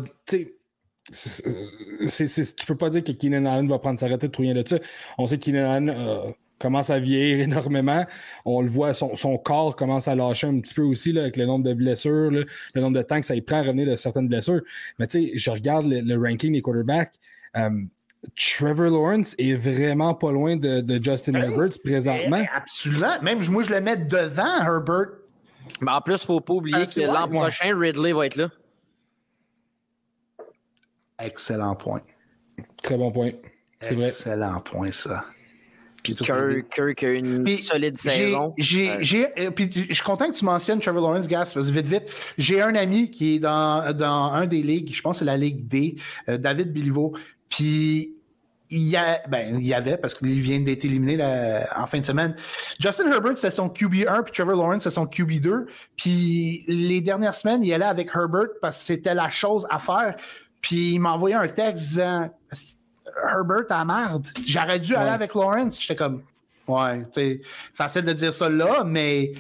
[1.12, 4.78] tu peux pas dire que Keenan Allen va prendre sa retraite ou rien de ça.
[5.18, 8.06] On sait que Keenan Allen euh, commence à vieillir énormément.
[8.46, 11.46] On le voit, son, corps commence à lâcher un petit peu aussi là, avec le
[11.46, 12.46] nombre de blessures, le
[12.76, 14.62] nombre de temps que ça y prend à revenir de certaines blessures.
[15.00, 17.14] Mais tu sais, je regarde le, ranking des quarterbacks.
[17.58, 17.70] Euh,
[18.36, 22.44] Trevor Lawrence est vraiment pas loin de, Justin Herbert présentement.
[22.54, 23.22] absolument.
[23.22, 25.08] Même moi, je le mets devant Herbert.
[25.82, 28.50] Mais en plus, il ne faut pas oublier que l'an prochain, Ridley va être là.
[31.20, 32.02] Excellent point.
[32.82, 33.32] Très bon point.
[33.82, 34.08] C'est vrai.
[34.08, 35.26] Excellent point, ça.
[36.04, 38.54] Puis Kirk, a une solide saison.
[38.58, 42.12] Euh, puis je suis content que tu mentionnes Trevor Lawrence, Gas, parce que vite, vite,
[42.38, 45.38] j'ai un ami qui est dans, dans un des ligues, je pense que c'est la
[45.38, 45.96] Ligue D,
[46.30, 47.14] euh, David Biliveau.
[47.50, 48.16] Puis
[48.72, 51.18] il y, a, ben, il y avait, parce qu'il vient d'être éliminé
[51.76, 52.36] en fin de semaine.
[52.80, 55.66] Justin Herbert, c'est son QB1, puis Trevor Lawrence, c'est son QB2.
[55.98, 60.16] Puis les dernières semaines, il allait avec Herbert parce que c'était la chose à faire.
[60.62, 62.30] Puis il m'a envoyé un texte disant
[63.30, 64.28] Herbert, à merde.
[64.46, 65.82] J'aurais dû aller avec Lawrence.
[65.82, 66.24] J'étais comme,
[66.68, 67.42] ouais, c'est
[67.74, 69.34] facile de dire ça là, mais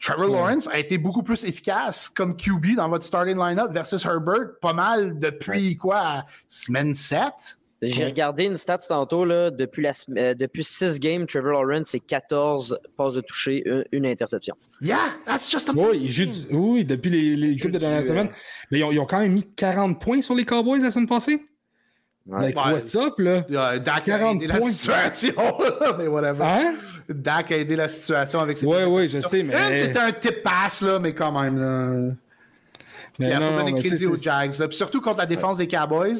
[0.00, 4.58] Trevor Lawrence a été beaucoup plus efficace comme QB dans votre starting lineup versus Herbert,
[4.60, 7.22] pas mal depuis quoi, semaine 7.
[7.86, 12.00] J'ai regardé une stat tantôt, là, depuis, la, euh, depuis 6 games, Trevor Lawrence, c'est
[12.00, 14.54] 14 passes de toucher, une, interception.
[14.80, 18.28] Yeah, that's just a oui, oui, depuis les, les de dernière semaine.
[18.70, 21.08] Mais ils ont, ils ont, quand même mis 40 points sur les Cowboys la semaine
[21.08, 21.42] passée.
[22.26, 22.72] Like, ouais.
[22.72, 23.44] what's up, là?
[23.50, 24.58] Yeah, Dak a aidé points.
[24.58, 25.58] la situation,
[25.98, 26.42] mais whatever.
[26.42, 26.74] Hein?
[27.08, 29.54] Dak a aidé la situation avec ses Oui, oui, je sais, mais...
[29.76, 32.14] C'était un tip pass, là, mais quand même, là...
[33.18, 34.58] Mais il faut donner crédit aux Jags.
[34.58, 34.68] Là.
[34.68, 36.16] Puis surtout contre la défense des Cowboys,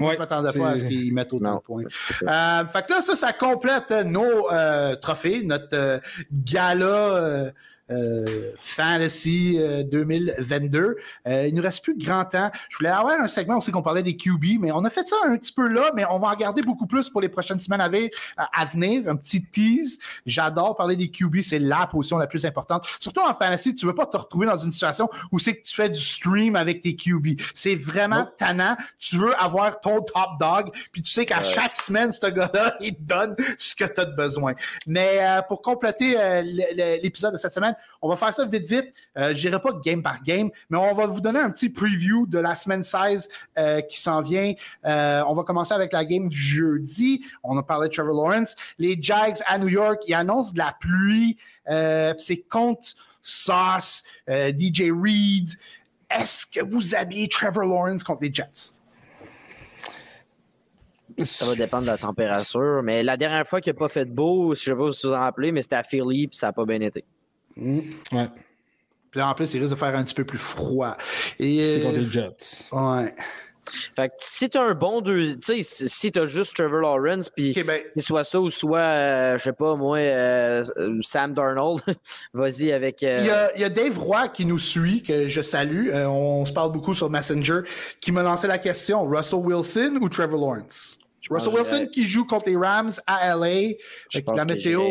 [0.00, 1.84] Moi, je ne m'attendais pas à ce qu'ils mettent autant de points.
[1.84, 6.00] Euh, fait que là, ça, ça complète nos euh, trophées, notre
[6.32, 7.52] gala
[7.90, 9.58] euh, Fantasy
[9.90, 10.78] 2022.
[10.78, 10.94] Euh,
[11.26, 12.50] euh, il nous reste plus grand temps.
[12.68, 15.16] Je voulais avoir un segment aussi qu'on parlait des QB, mais on a fait ça
[15.24, 17.80] un petit peu là, mais on va en garder beaucoup plus pour les prochaines semaines
[17.80, 19.08] à, venir.
[19.08, 19.98] Un petit tease.
[20.26, 22.86] J'adore parler des QB, c'est la position la plus importante.
[23.00, 25.74] Surtout en fantasy, tu veux pas te retrouver dans une situation où c'est que tu
[25.74, 27.40] fais du stream avec tes QB.
[27.54, 28.76] C'est vraiment tannant.
[28.98, 32.94] Tu veux avoir ton top dog, puis tu sais qu'à chaque semaine, ce gars-là, il
[32.94, 34.54] te donne ce que tu as besoin.
[34.86, 36.16] Mais pour compléter
[37.02, 38.92] l'épisode de cette semaine, on va faire ça vite, vite.
[39.18, 42.26] Euh, je dirais pas game par game, mais on va vous donner un petit preview
[42.26, 43.28] de la semaine 16
[43.58, 44.54] euh, qui s'en vient.
[44.86, 47.24] Euh, on va commencer avec la game du jeudi.
[47.42, 48.56] On a parlé de Trevor Lawrence.
[48.78, 51.36] Les Jags à New York, ils annoncent de la pluie.
[52.18, 55.50] C'est contre Sauce, DJ Reed.
[56.10, 58.74] Est-ce que vous habillez Trevor Lawrence contre les Jets?
[61.24, 62.82] Ça va dépendre de la température.
[62.82, 65.12] Mais la dernière fois qu'il n'a pas fait beau, je ne sais pas si vous
[65.12, 67.04] vous en rappelez, mais c'était à Philly et ça n'a pas bien été.
[67.56, 67.80] Mm.
[68.12, 68.28] Ouais.
[69.10, 70.96] Puis en plus, il risque de faire un petit peu plus froid.
[71.38, 72.68] C'est contre les Jets.
[72.72, 73.14] Ouais.
[73.94, 77.52] Fait que si t'as un bon deux, tu sais, si t'as juste Trevor Lawrence, puis
[77.62, 80.64] ben soit ça ou soit, euh, je sais pas, moi, euh,
[81.02, 81.82] Sam Darnold,
[82.34, 83.02] vas-y avec.
[83.02, 85.90] Euh, il, y a, Dave Roy qui nous suit, que je salue.
[85.94, 87.60] on se parle beaucoup sur Messenger,
[88.00, 90.98] qui m'a lancé la question Russell Wilson ou Trevor Lawrence?
[91.28, 93.74] Russell Wilson qui joue contre les Rams à LA.
[94.34, 94.82] la météo.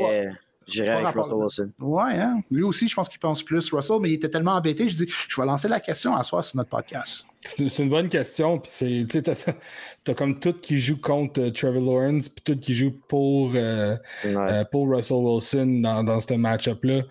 [0.69, 1.71] J'irai avec Russell Wilson.
[1.79, 2.41] Ouais, hein?
[2.51, 4.87] lui aussi, je pense qu'il pense plus Russell, mais il était tellement embêté.
[4.87, 7.27] Je dis, je vais lancer la question à soir sur notre podcast.
[7.41, 8.59] C'est une bonne question.
[8.59, 12.91] Puis tu as, comme tout qui joue contre euh, Trevor Lawrence, puis tout qui joue
[13.07, 17.03] pour, euh, euh, pour Russell Wilson dans, dans ce match-up-là.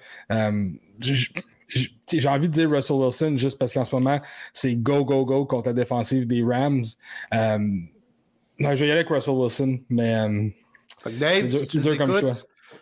[1.01, 4.21] j'ai envie de dire Russell Wilson juste parce qu'en ce moment,
[4.53, 6.85] c'est go, go, go contre la défensive des Rams.
[7.33, 10.53] non, je vais y aller avec Russell Wilson, mais.
[11.07, 12.35] Dave, c'est dur, comme choix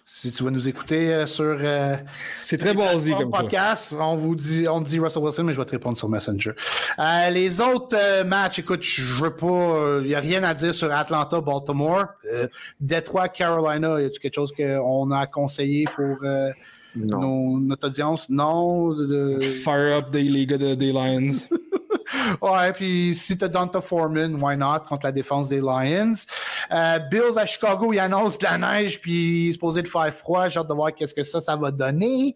[0.08, 1.58] si tu vas nous écouter euh, sur.
[1.60, 1.96] Euh,
[2.40, 5.64] c'est très basique comme podcast, on vous dit, on dit Russell Wilson, mais je vais
[5.64, 6.52] te répondre sur Messenger.
[7.00, 9.98] Euh, les autres matchs, écoute, je veux pas.
[10.00, 12.06] Il n'y a rien à dire sur Atlanta, Baltimore.
[12.80, 16.18] Detroit, Carolina, y a-tu quelque chose qu'on a conseillé pour.
[16.94, 18.94] notre audience, non.
[19.40, 21.28] Fire up des des Lions.
[22.42, 26.14] ouais, puis si t'as Donta Foreman, why not, contre la défense des Lions.
[26.70, 30.12] Euh, Bills à Chicago, il annonce de la neige, puis il est supposé de faire
[30.12, 30.48] froid.
[30.48, 32.34] J'ai hâte de voir qu'est-ce que ça, ça va donner.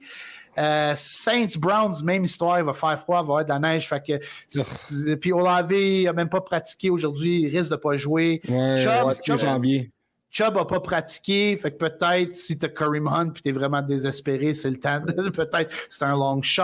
[0.59, 3.59] Euh, Saints Browns, même histoire, il va faire froid, il va y avoir de la
[3.59, 3.89] neige.
[3.89, 8.41] Fait que, puis Olave, il n'a même pas pratiqué aujourd'hui, il risque de pas jouer.
[8.49, 9.91] Ouais, Chubb, janvier.
[10.31, 13.53] Chubb n'a pas pratiqué, fait que peut-être si tu as Kareem Hunt et tu es
[13.53, 15.01] vraiment désespéré, c'est le temps.
[15.35, 16.63] peut-être c'est un long shot.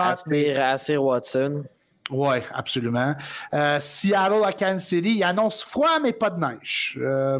[0.57, 1.63] Assez Watson.
[2.09, 3.13] Oui, absolument.
[3.53, 6.97] Euh, Seattle à Kansas City, il annonce froid, mais pas de neige.
[7.01, 7.39] Euh,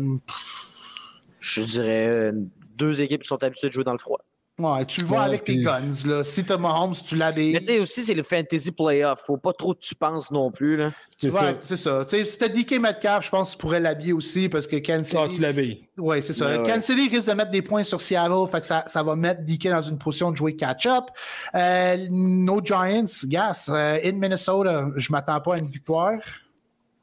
[1.39, 2.31] Je dirais euh,
[2.75, 4.19] deux équipes qui sont habituées de jouer dans le froid.
[4.59, 5.91] Ouais, tu le vois avec tes guns.
[6.05, 6.23] Là.
[6.23, 7.53] Si t'as Mahomes, tu l'habilles.
[7.53, 9.21] Mais tu sais, aussi, c'est le fantasy playoff.
[9.23, 10.77] Faut pas trop que tu penses non plus.
[10.77, 10.93] Là.
[11.15, 11.53] C'est ça.
[11.61, 12.05] C'est ça.
[12.07, 15.09] sais, si t'as DK Metcalf, je pense que tu pourrais l'habiller aussi parce que Kansas
[15.09, 15.21] City.
[15.23, 15.87] Ah, tu l'habilles.
[15.97, 16.57] Oui, c'est ça.
[16.57, 18.49] Kansas City risque de mettre des points sur Seattle.
[18.51, 21.05] Fait que ça, ça va mettre DK dans une position de jouer catch-up.
[21.53, 23.69] Euh, no Giants, Gas.
[23.69, 26.17] Euh, in Minnesota, je m'attends pas à une victoire.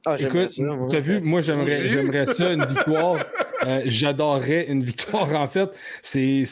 [0.07, 3.19] Ah, Écoute, tu as vu, moi j'aimerais, j'aimerais ça, une victoire.
[3.67, 5.33] Euh, j'adorerais une victoire.
[5.35, 5.71] En fait,
[6.03, 6.45] c'est,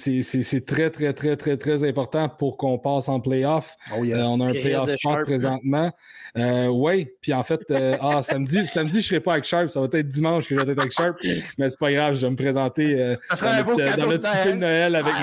[0.66, 3.76] très, très, très, très, très important pour qu'on passe en playoff.
[3.94, 5.92] Oh, euh, on a un playoff spot présentement.
[6.38, 7.60] Euh, oui, puis en fait,
[8.00, 9.68] ah, samedi, samedi, je ne serai pas avec Sharp.
[9.68, 11.18] Ça va être dimanche que je vais être avec Sharp.
[11.59, 15.14] Mais c'est pas grave, je vais me présenter dans, notre, petit de Noël avec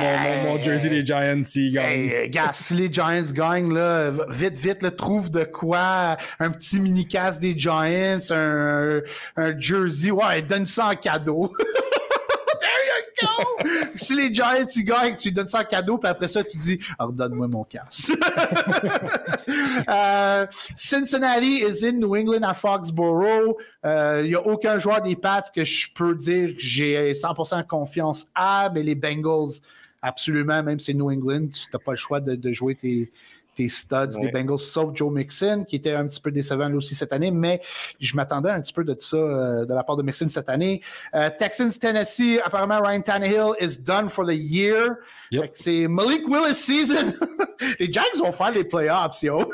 [0.44, 2.30] mon, jersey des Giants s'ils gagnent.
[2.30, 6.18] gars, si les Giants gagnent, là, vite, vite, là, trouve de quoi.
[6.40, 9.02] Un petit mini-cast des Giants, un,
[9.36, 10.12] un jersey.
[10.12, 11.52] Ouais, donne ça en cadeau.
[13.96, 16.58] si les Giants ils gagnent, tu lui donnes ça en cadeau, puis après ça, tu
[16.58, 18.12] dis Redonne-moi mon casse.
[19.90, 23.56] Euh, Cincinnati is in New England à Foxborough.
[23.84, 28.28] Il euh, n'y a aucun joueur des Pats que je peux dire j'ai 100% confiance
[28.36, 29.60] à, mais les Bengals,
[30.02, 33.12] absolument, même si c'est New England, tu n'as pas le choix de jouer tes
[33.60, 36.96] des studs des Bengals, sauf Joe Mixon, qui était un petit peu décevant lui aussi
[36.96, 37.62] cette année, mais
[38.00, 40.50] je m'attendais un petit peu de tout ça euh, de la part de Mixon cette
[40.50, 40.82] année.
[41.14, 44.96] Euh, Texans, Tennessee, apparemment Ryan Tannehill is done for the year.
[45.54, 47.14] C'est Malik Willis season.
[47.80, 49.52] les Jags vont faire les playoffs, yo.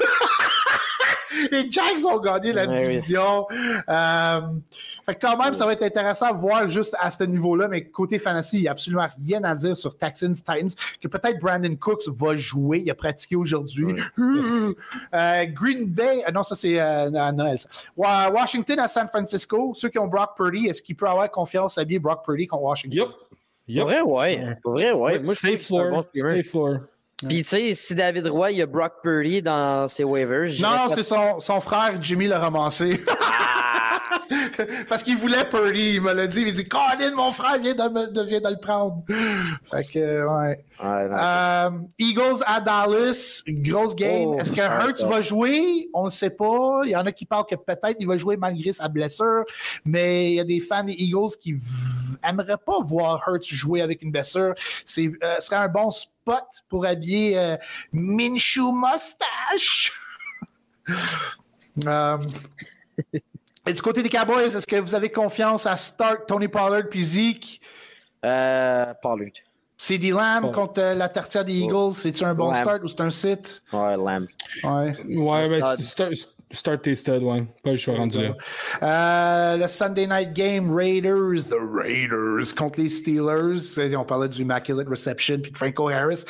[1.51, 3.47] les Jags ont gagné la division.
[3.89, 4.41] Euh,
[5.05, 7.85] Fait que quand même, ça va être intéressant de voir juste à ce niveau-là, mais
[7.85, 10.69] côté fantasy, il n'y a absolument rien à dire sur Texans Titans,
[10.99, 13.95] que peut-être Brandon Cooks va jouer, il a pratiqué aujourd'hui.
[15.13, 17.57] Euh, Green Bay, euh, non, ça c'est euh, à Noël.
[17.95, 21.85] Washington à San Francisco, ceux qui ont Brock Purdy, est-ce qu'il peut avoir confiance à
[21.85, 22.99] bien Brock Purdy contre Washington?
[22.99, 23.09] Yep.
[23.67, 23.81] yep.
[23.81, 24.57] Pour vrai, ouais.
[24.61, 25.19] Pour vrai, ouais.
[25.19, 26.01] Moi, je floor.
[26.45, 26.79] Floor.
[27.17, 30.49] Puis, tu sais, si David Roy, il y a Brock Purdy dans ses waivers.
[30.61, 32.99] Non, c'est son, son, frère Jimmy l'a ramassé.
[33.07, 33.84] Ah!
[34.89, 36.41] Parce qu'il voulait Purdy, il me l'a dit.
[36.41, 39.03] Il dit Colin, mon frère vient de, vient de le prendre.
[39.69, 40.63] Fait que, ouais.
[40.83, 44.27] euh, Eagles à Dallas, grosse game.
[44.27, 45.89] Oh, Est-ce que Hurts va jouer?
[45.93, 46.81] On ne sait pas.
[46.83, 49.43] Il y en a qui parlent que peut-être il va jouer malgré sa blessure.
[49.85, 51.55] Mais il y a des fans des Eagles qui
[52.23, 54.53] aimeraient pas voir Hurts jouer avec une blessure.
[54.85, 57.57] C'est euh, serait un bon spot pour habiller euh,
[57.91, 59.93] Minshew Mustache.
[61.87, 62.17] euh,
[63.67, 67.03] et du côté des Cowboys, est-ce que vous avez confiance à start Tony Pollard puis
[67.03, 67.59] Zeke?
[68.23, 69.31] Euh, Pollard.
[69.77, 73.09] CD Lamb contre euh, la tertiaire des Eagles, c'est-tu un bon start ou c'est un
[73.09, 73.61] sit?
[73.73, 74.25] Ouais, Lamb.
[74.63, 76.13] Ouais, ouais mais start,
[76.51, 77.43] start tes studs, ouais.
[77.63, 78.35] Pas le choix rendu là.
[78.83, 83.95] Euh, le Sunday night game, Raiders, the Raiders contre les Steelers.
[83.97, 86.23] On parlait du Immaculate Reception puis de Franco Harris.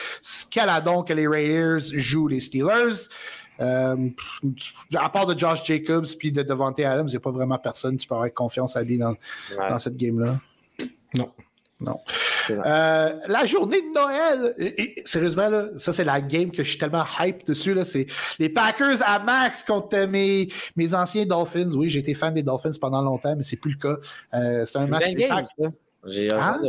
[0.49, 3.09] Quel adon que les Raiders jouent les Steelers?
[3.59, 4.09] Euh,
[4.95, 7.97] à part de Josh Jacobs puis de Devante Adams, il n'y a pas vraiment personne
[7.97, 9.15] tu peux avoir confiance à lui dans,
[9.69, 10.39] dans cette game-là.
[11.13, 11.31] Non.
[11.81, 11.99] Non.
[12.51, 17.03] Euh, la journée de Noël, sérieusement, là, ça c'est la game que je suis tellement
[17.19, 17.73] hype dessus.
[17.73, 18.07] Là, c'est
[18.39, 21.71] les Packers à max contre mes, mes anciens Dolphins.
[21.75, 23.99] Oui, j'ai été fan des Dolphins pendant longtemps, mais c'est plus le cas.
[24.33, 25.13] Euh, c'est un match.
[25.15, 25.43] Game,
[26.05, 26.61] j'ai hein?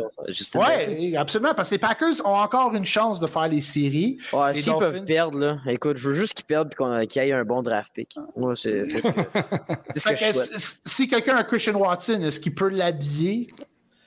[0.54, 4.18] Oui, absolument, parce que les Packers ont encore une chance de faire les séries.
[4.32, 7.32] Ouais, s'ils peuvent perdre, là, écoute, je veux juste qu'ils perdent et qu'il y ait
[7.32, 8.16] un bon draft pick.
[8.36, 9.02] Moi, c'est ce que,
[9.94, 10.80] ce que je souhaite.
[10.84, 13.48] Si quelqu'un a Christian Watson, est-ce qu'il peut l'habiller?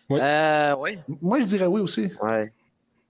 [0.10, 0.20] Oui.
[0.22, 0.98] Euh, oui.
[1.22, 2.10] Moi, je dirais oui aussi.
[2.22, 2.52] Ouais.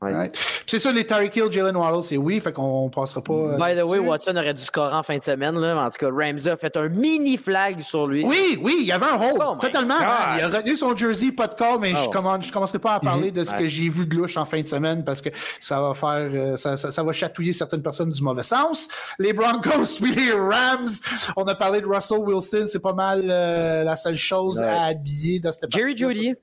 [0.02, 0.32] Ouais.
[0.66, 3.34] C'est ça, les Tyreek Hill, Jalen Waddle, c'est oui, fait qu'on passera pas.
[3.34, 5.60] Euh, By the way, Watson aurait dû scorer en fin de semaine.
[5.60, 5.76] Là.
[5.76, 8.24] En tout cas, Ramsey a fait un mini flag sur lui.
[8.24, 9.42] Oui, oui, il y avait un hold.
[9.46, 9.98] Oh totalement.
[10.00, 12.38] Il a retenu son jersey, pas de call, mais je oh.
[12.42, 13.34] je commencerai pas à parler mm-hmm.
[13.34, 15.94] de ce que j'ai vu de louche en fin de semaine parce que ça va
[15.94, 16.30] faire.
[16.34, 18.88] Euh, ça, ça, va chatouiller certaines personnes du mauvais sens.
[19.18, 20.90] Les Broncos puis les Rams.
[21.36, 25.42] On a parlé de Russell Wilson, c'est pas mal euh, la seule chose à habiller
[25.42, 26.36] dans cette Jerry Judy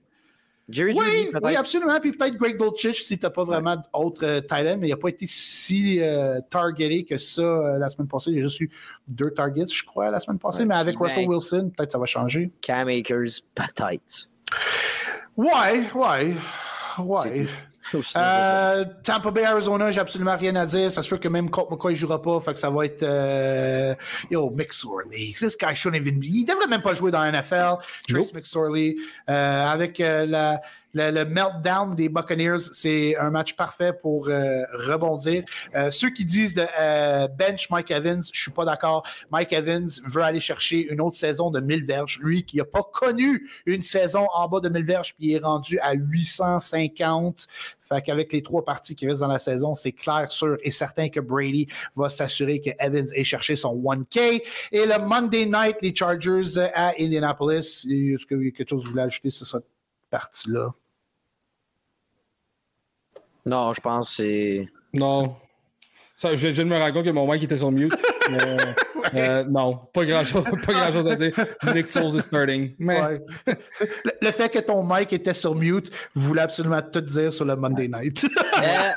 [0.68, 1.98] oui, oui, absolument.
[2.00, 4.96] Puis peut-être Greg Dolchich si tu n'as pas vraiment d'autres euh, talents, mais il n'a
[4.96, 8.32] pas été si euh, targeté que ça euh, la semaine passée.
[8.32, 8.70] Il a juste eu
[9.06, 10.64] deux targets, je crois, la semaine passée.
[10.64, 12.50] mais avec Russell Wilson, peut-être ça va changer.
[12.60, 14.28] Cam Akers, peut-être.
[15.36, 16.34] Ouais, ouais.
[16.98, 17.46] Ouais.
[18.16, 20.90] Euh, Tampa Bay, Arizona, j'ai absolument rien à dire.
[20.90, 22.40] Ça se peut que même Colt McCoy ne jouera pas.
[22.40, 23.02] Fait que ça va être.
[23.02, 23.94] Euh,
[24.30, 25.34] yo, McSorley.
[25.38, 26.26] This guy shouldn't even be.
[26.26, 27.76] Il devrait même pas jouer dans la NFL.
[28.08, 28.96] Trace McSorley.
[29.28, 30.60] Euh, avec euh, la
[30.96, 35.44] le, meltdown des Buccaneers, c'est un match parfait pour euh, rebondir.
[35.74, 39.06] Euh, ceux qui disent de euh, bench Mike Evans, je suis pas d'accord.
[39.30, 42.18] Mike Evans veut aller chercher une autre saison de 1000 verges.
[42.22, 45.44] Lui qui n'a pas connu une saison en bas de 1000 verges, puis il est
[45.44, 47.46] rendu à 850.
[47.88, 51.08] Fait qu'avec les trois parties qui restent dans la saison, c'est clair, sûr et certain
[51.08, 54.42] que Brady va s'assurer que Evans ait cherché son 1K.
[54.72, 57.86] Et le Monday night, les Chargers à Indianapolis.
[57.86, 59.66] Est-ce a quelque chose que vous voulez ajouter sur cette
[60.10, 60.74] partie-là?
[63.46, 64.68] Non, je pense que c'est.
[64.92, 65.36] Non.
[66.16, 67.94] Ça, je, viens de me rendre compte que mon mic était sur mute.
[69.12, 71.32] mais, euh, non, pas grand-chose grand chose à dire.
[71.74, 72.74] Nick Foles est starting.
[72.78, 73.20] Mais...
[74.22, 77.88] Le, fait que ton mic était sur mute voulait absolument tout dire sur le Monday
[77.88, 78.24] night.
[78.24, 78.90] euh,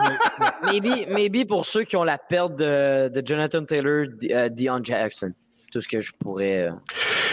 [0.64, 5.34] maybe, maybe pour ceux qui ont la perte de, de Jonathan Taylor, uh, Dion Jackson
[5.72, 6.68] tout ce que je pourrais.
[6.68, 6.72] Euh,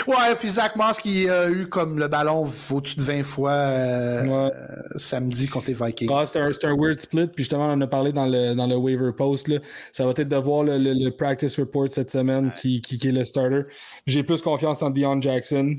[0.06, 4.50] ouais, puis Zach Moss qui a eu comme le ballon au-dessus de 20 fois euh,
[4.96, 6.10] samedi contre les Vikings.
[6.12, 8.66] Ah, c'est un, un, weird split, puis justement, on en a parlé dans le, dans
[8.66, 9.48] le waiver post.
[9.48, 9.58] Là.
[9.92, 13.12] Ça va être de voir le, le, practice report cette semaine qui, qui, qui, est
[13.12, 13.62] le starter.
[14.06, 15.76] J'ai plus confiance en Dion Jackson.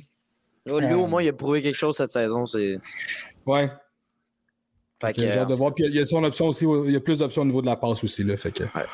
[0.69, 2.45] Oh, lui, au euh, moins, il a prouvé quelque chose cette saison.
[2.45, 2.79] C'est...
[3.45, 3.69] Ouais.
[4.99, 5.73] Fait que, j'ai hâte de voir.
[5.73, 7.67] Puis il y a son option aussi, il y a plus d'options au niveau de
[7.67, 8.23] la passe aussi.
[8.23, 8.63] Là, fait que...
[8.63, 8.85] Ouais.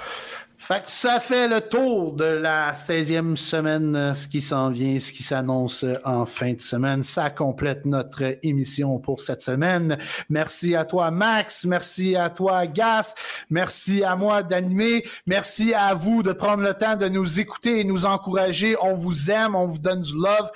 [0.66, 4.98] Fait que ça fait le tour de la 16e semaine, euh, ce qui s'en vient,
[4.98, 7.04] ce qui s'annonce euh, en fin de semaine.
[7.04, 9.98] Ça complète notre émission pour cette semaine.
[10.30, 11.66] Merci à toi, Max.
[11.66, 13.14] Merci à toi, Gas.
[13.50, 15.04] Merci à moi d'animer.
[15.26, 18.78] Merci à vous de prendre le temps de nous écouter et nous encourager.
[18.82, 20.50] On vous aime, on vous donne du love.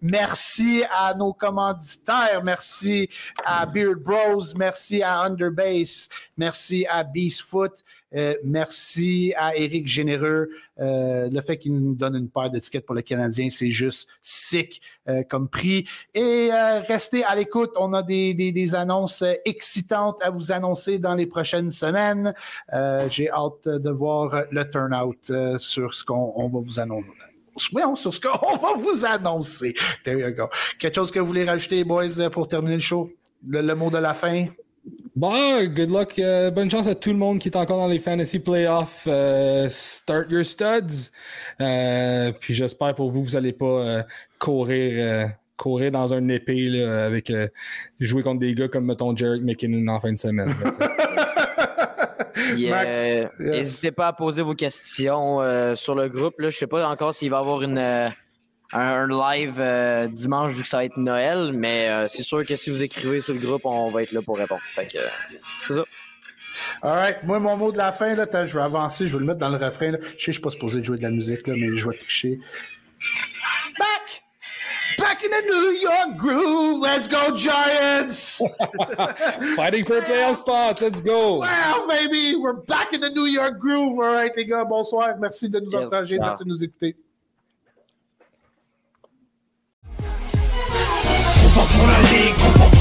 [0.00, 2.40] Merci à nos commanditaires.
[2.42, 3.10] Merci
[3.44, 4.44] à Beard Bros.
[4.56, 6.08] Merci à Underbase,
[6.38, 7.84] merci à Beastfoot,
[8.14, 10.48] euh, merci à Eric Généreux.
[10.80, 14.80] Euh, le fait qu'il nous donne une paire d'étiquettes pour le Canadien, c'est juste sick
[15.08, 15.86] euh, comme prix.
[16.14, 16.50] Et
[16.88, 21.70] restez à l'écoute, on a des, des, annonces excitantes à vous annoncer dans les prochaines
[21.70, 22.34] semaines.
[23.08, 27.08] J'ai hâte de voir le turnout sur ce qu'on va vous annoncer.
[27.72, 29.74] Oui, sur ce qu'on va vous annoncer.
[30.04, 33.10] Quelque chose que vous voulez rajouter, boys, pour terminer le show?
[33.46, 34.46] le mot de la fin?
[35.18, 36.16] Bon, good luck.
[36.20, 39.02] Euh, bonne chance à tout le monde qui est encore dans les fantasy playoffs.
[39.08, 41.10] Euh, start your studs.
[41.60, 44.04] Euh, puis j'espère pour vous, vous n'allez pas
[44.38, 47.32] courir, courir dans un épée avec
[47.98, 50.54] jouer contre des gars comme mettons Jarek McKinnon en fin de semaine.
[53.40, 55.40] N'hésitez pas à poser vos questions
[55.74, 56.38] sur le groupe.
[56.38, 56.48] Là.
[56.48, 58.08] Je ne sais pas encore s'il va y avoir une
[58.72, 62.56] un, live euh, dimanche vu que ça va être Noël, mais euh, c'est sûr que
[62.56, 64.60] si vous écrivez sur le groupe, on va être là pour répondre.
[64.64, 64.98] Fait que
[65.30, 65.84] c'est ça.
[66.82, 69.38] Alright, moi mon mot de la fin, là, je vais avancer, je vais le mettre
[69.38, 69.92] dans le refrain.
[69.92, 69.98] Là.
[70.02, 71.96] Je sais que je suis pas supposé jouer de la musique, là, mais je vais
[71.96, 72.38] tricher.
[73.78, 74.22] Back!
[74.98, 78.42] Back in the New York groove, let's go Giants!
[79.56, 81.40] Fighting for a playoff spot, let's go!
[81.40, 83.98] Wow, baby, we're back in the New York groove.
[83.98, 85.16] Alright, les gars, bonsoir.
[85.18, 86.96] Merci de nous yes, encourager, merci de nous écouter.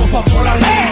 [0.08, 0.88] Trop fort, pour la ligue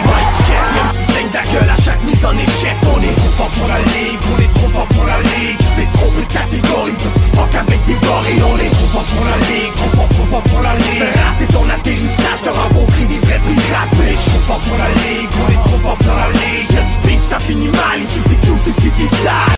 [0.76, 3.68] même si saigne ta gueule à chaque mise en échec On est trop fort pour
[3.68, 5.56] la ligue, on est trop fort pour la ligue.
[5.58, 8.44] Tu t'es trompé de catégorie, petit fuck avec des gorilles.
[8.44, 11.02] On est trop fort pour la ligue, trop fort, trop fort pour la ligue.
[11.02, 13.92] Rater ton atterrissage, t'as rencontré des vrais pirates.
[13.96, 16.66] Bitch, trop fort pour la ligue, on est trop fort pour la ligue.
[16.66, 19.56] Si beef, ça finit mal, ici c'est Q, c'est City Style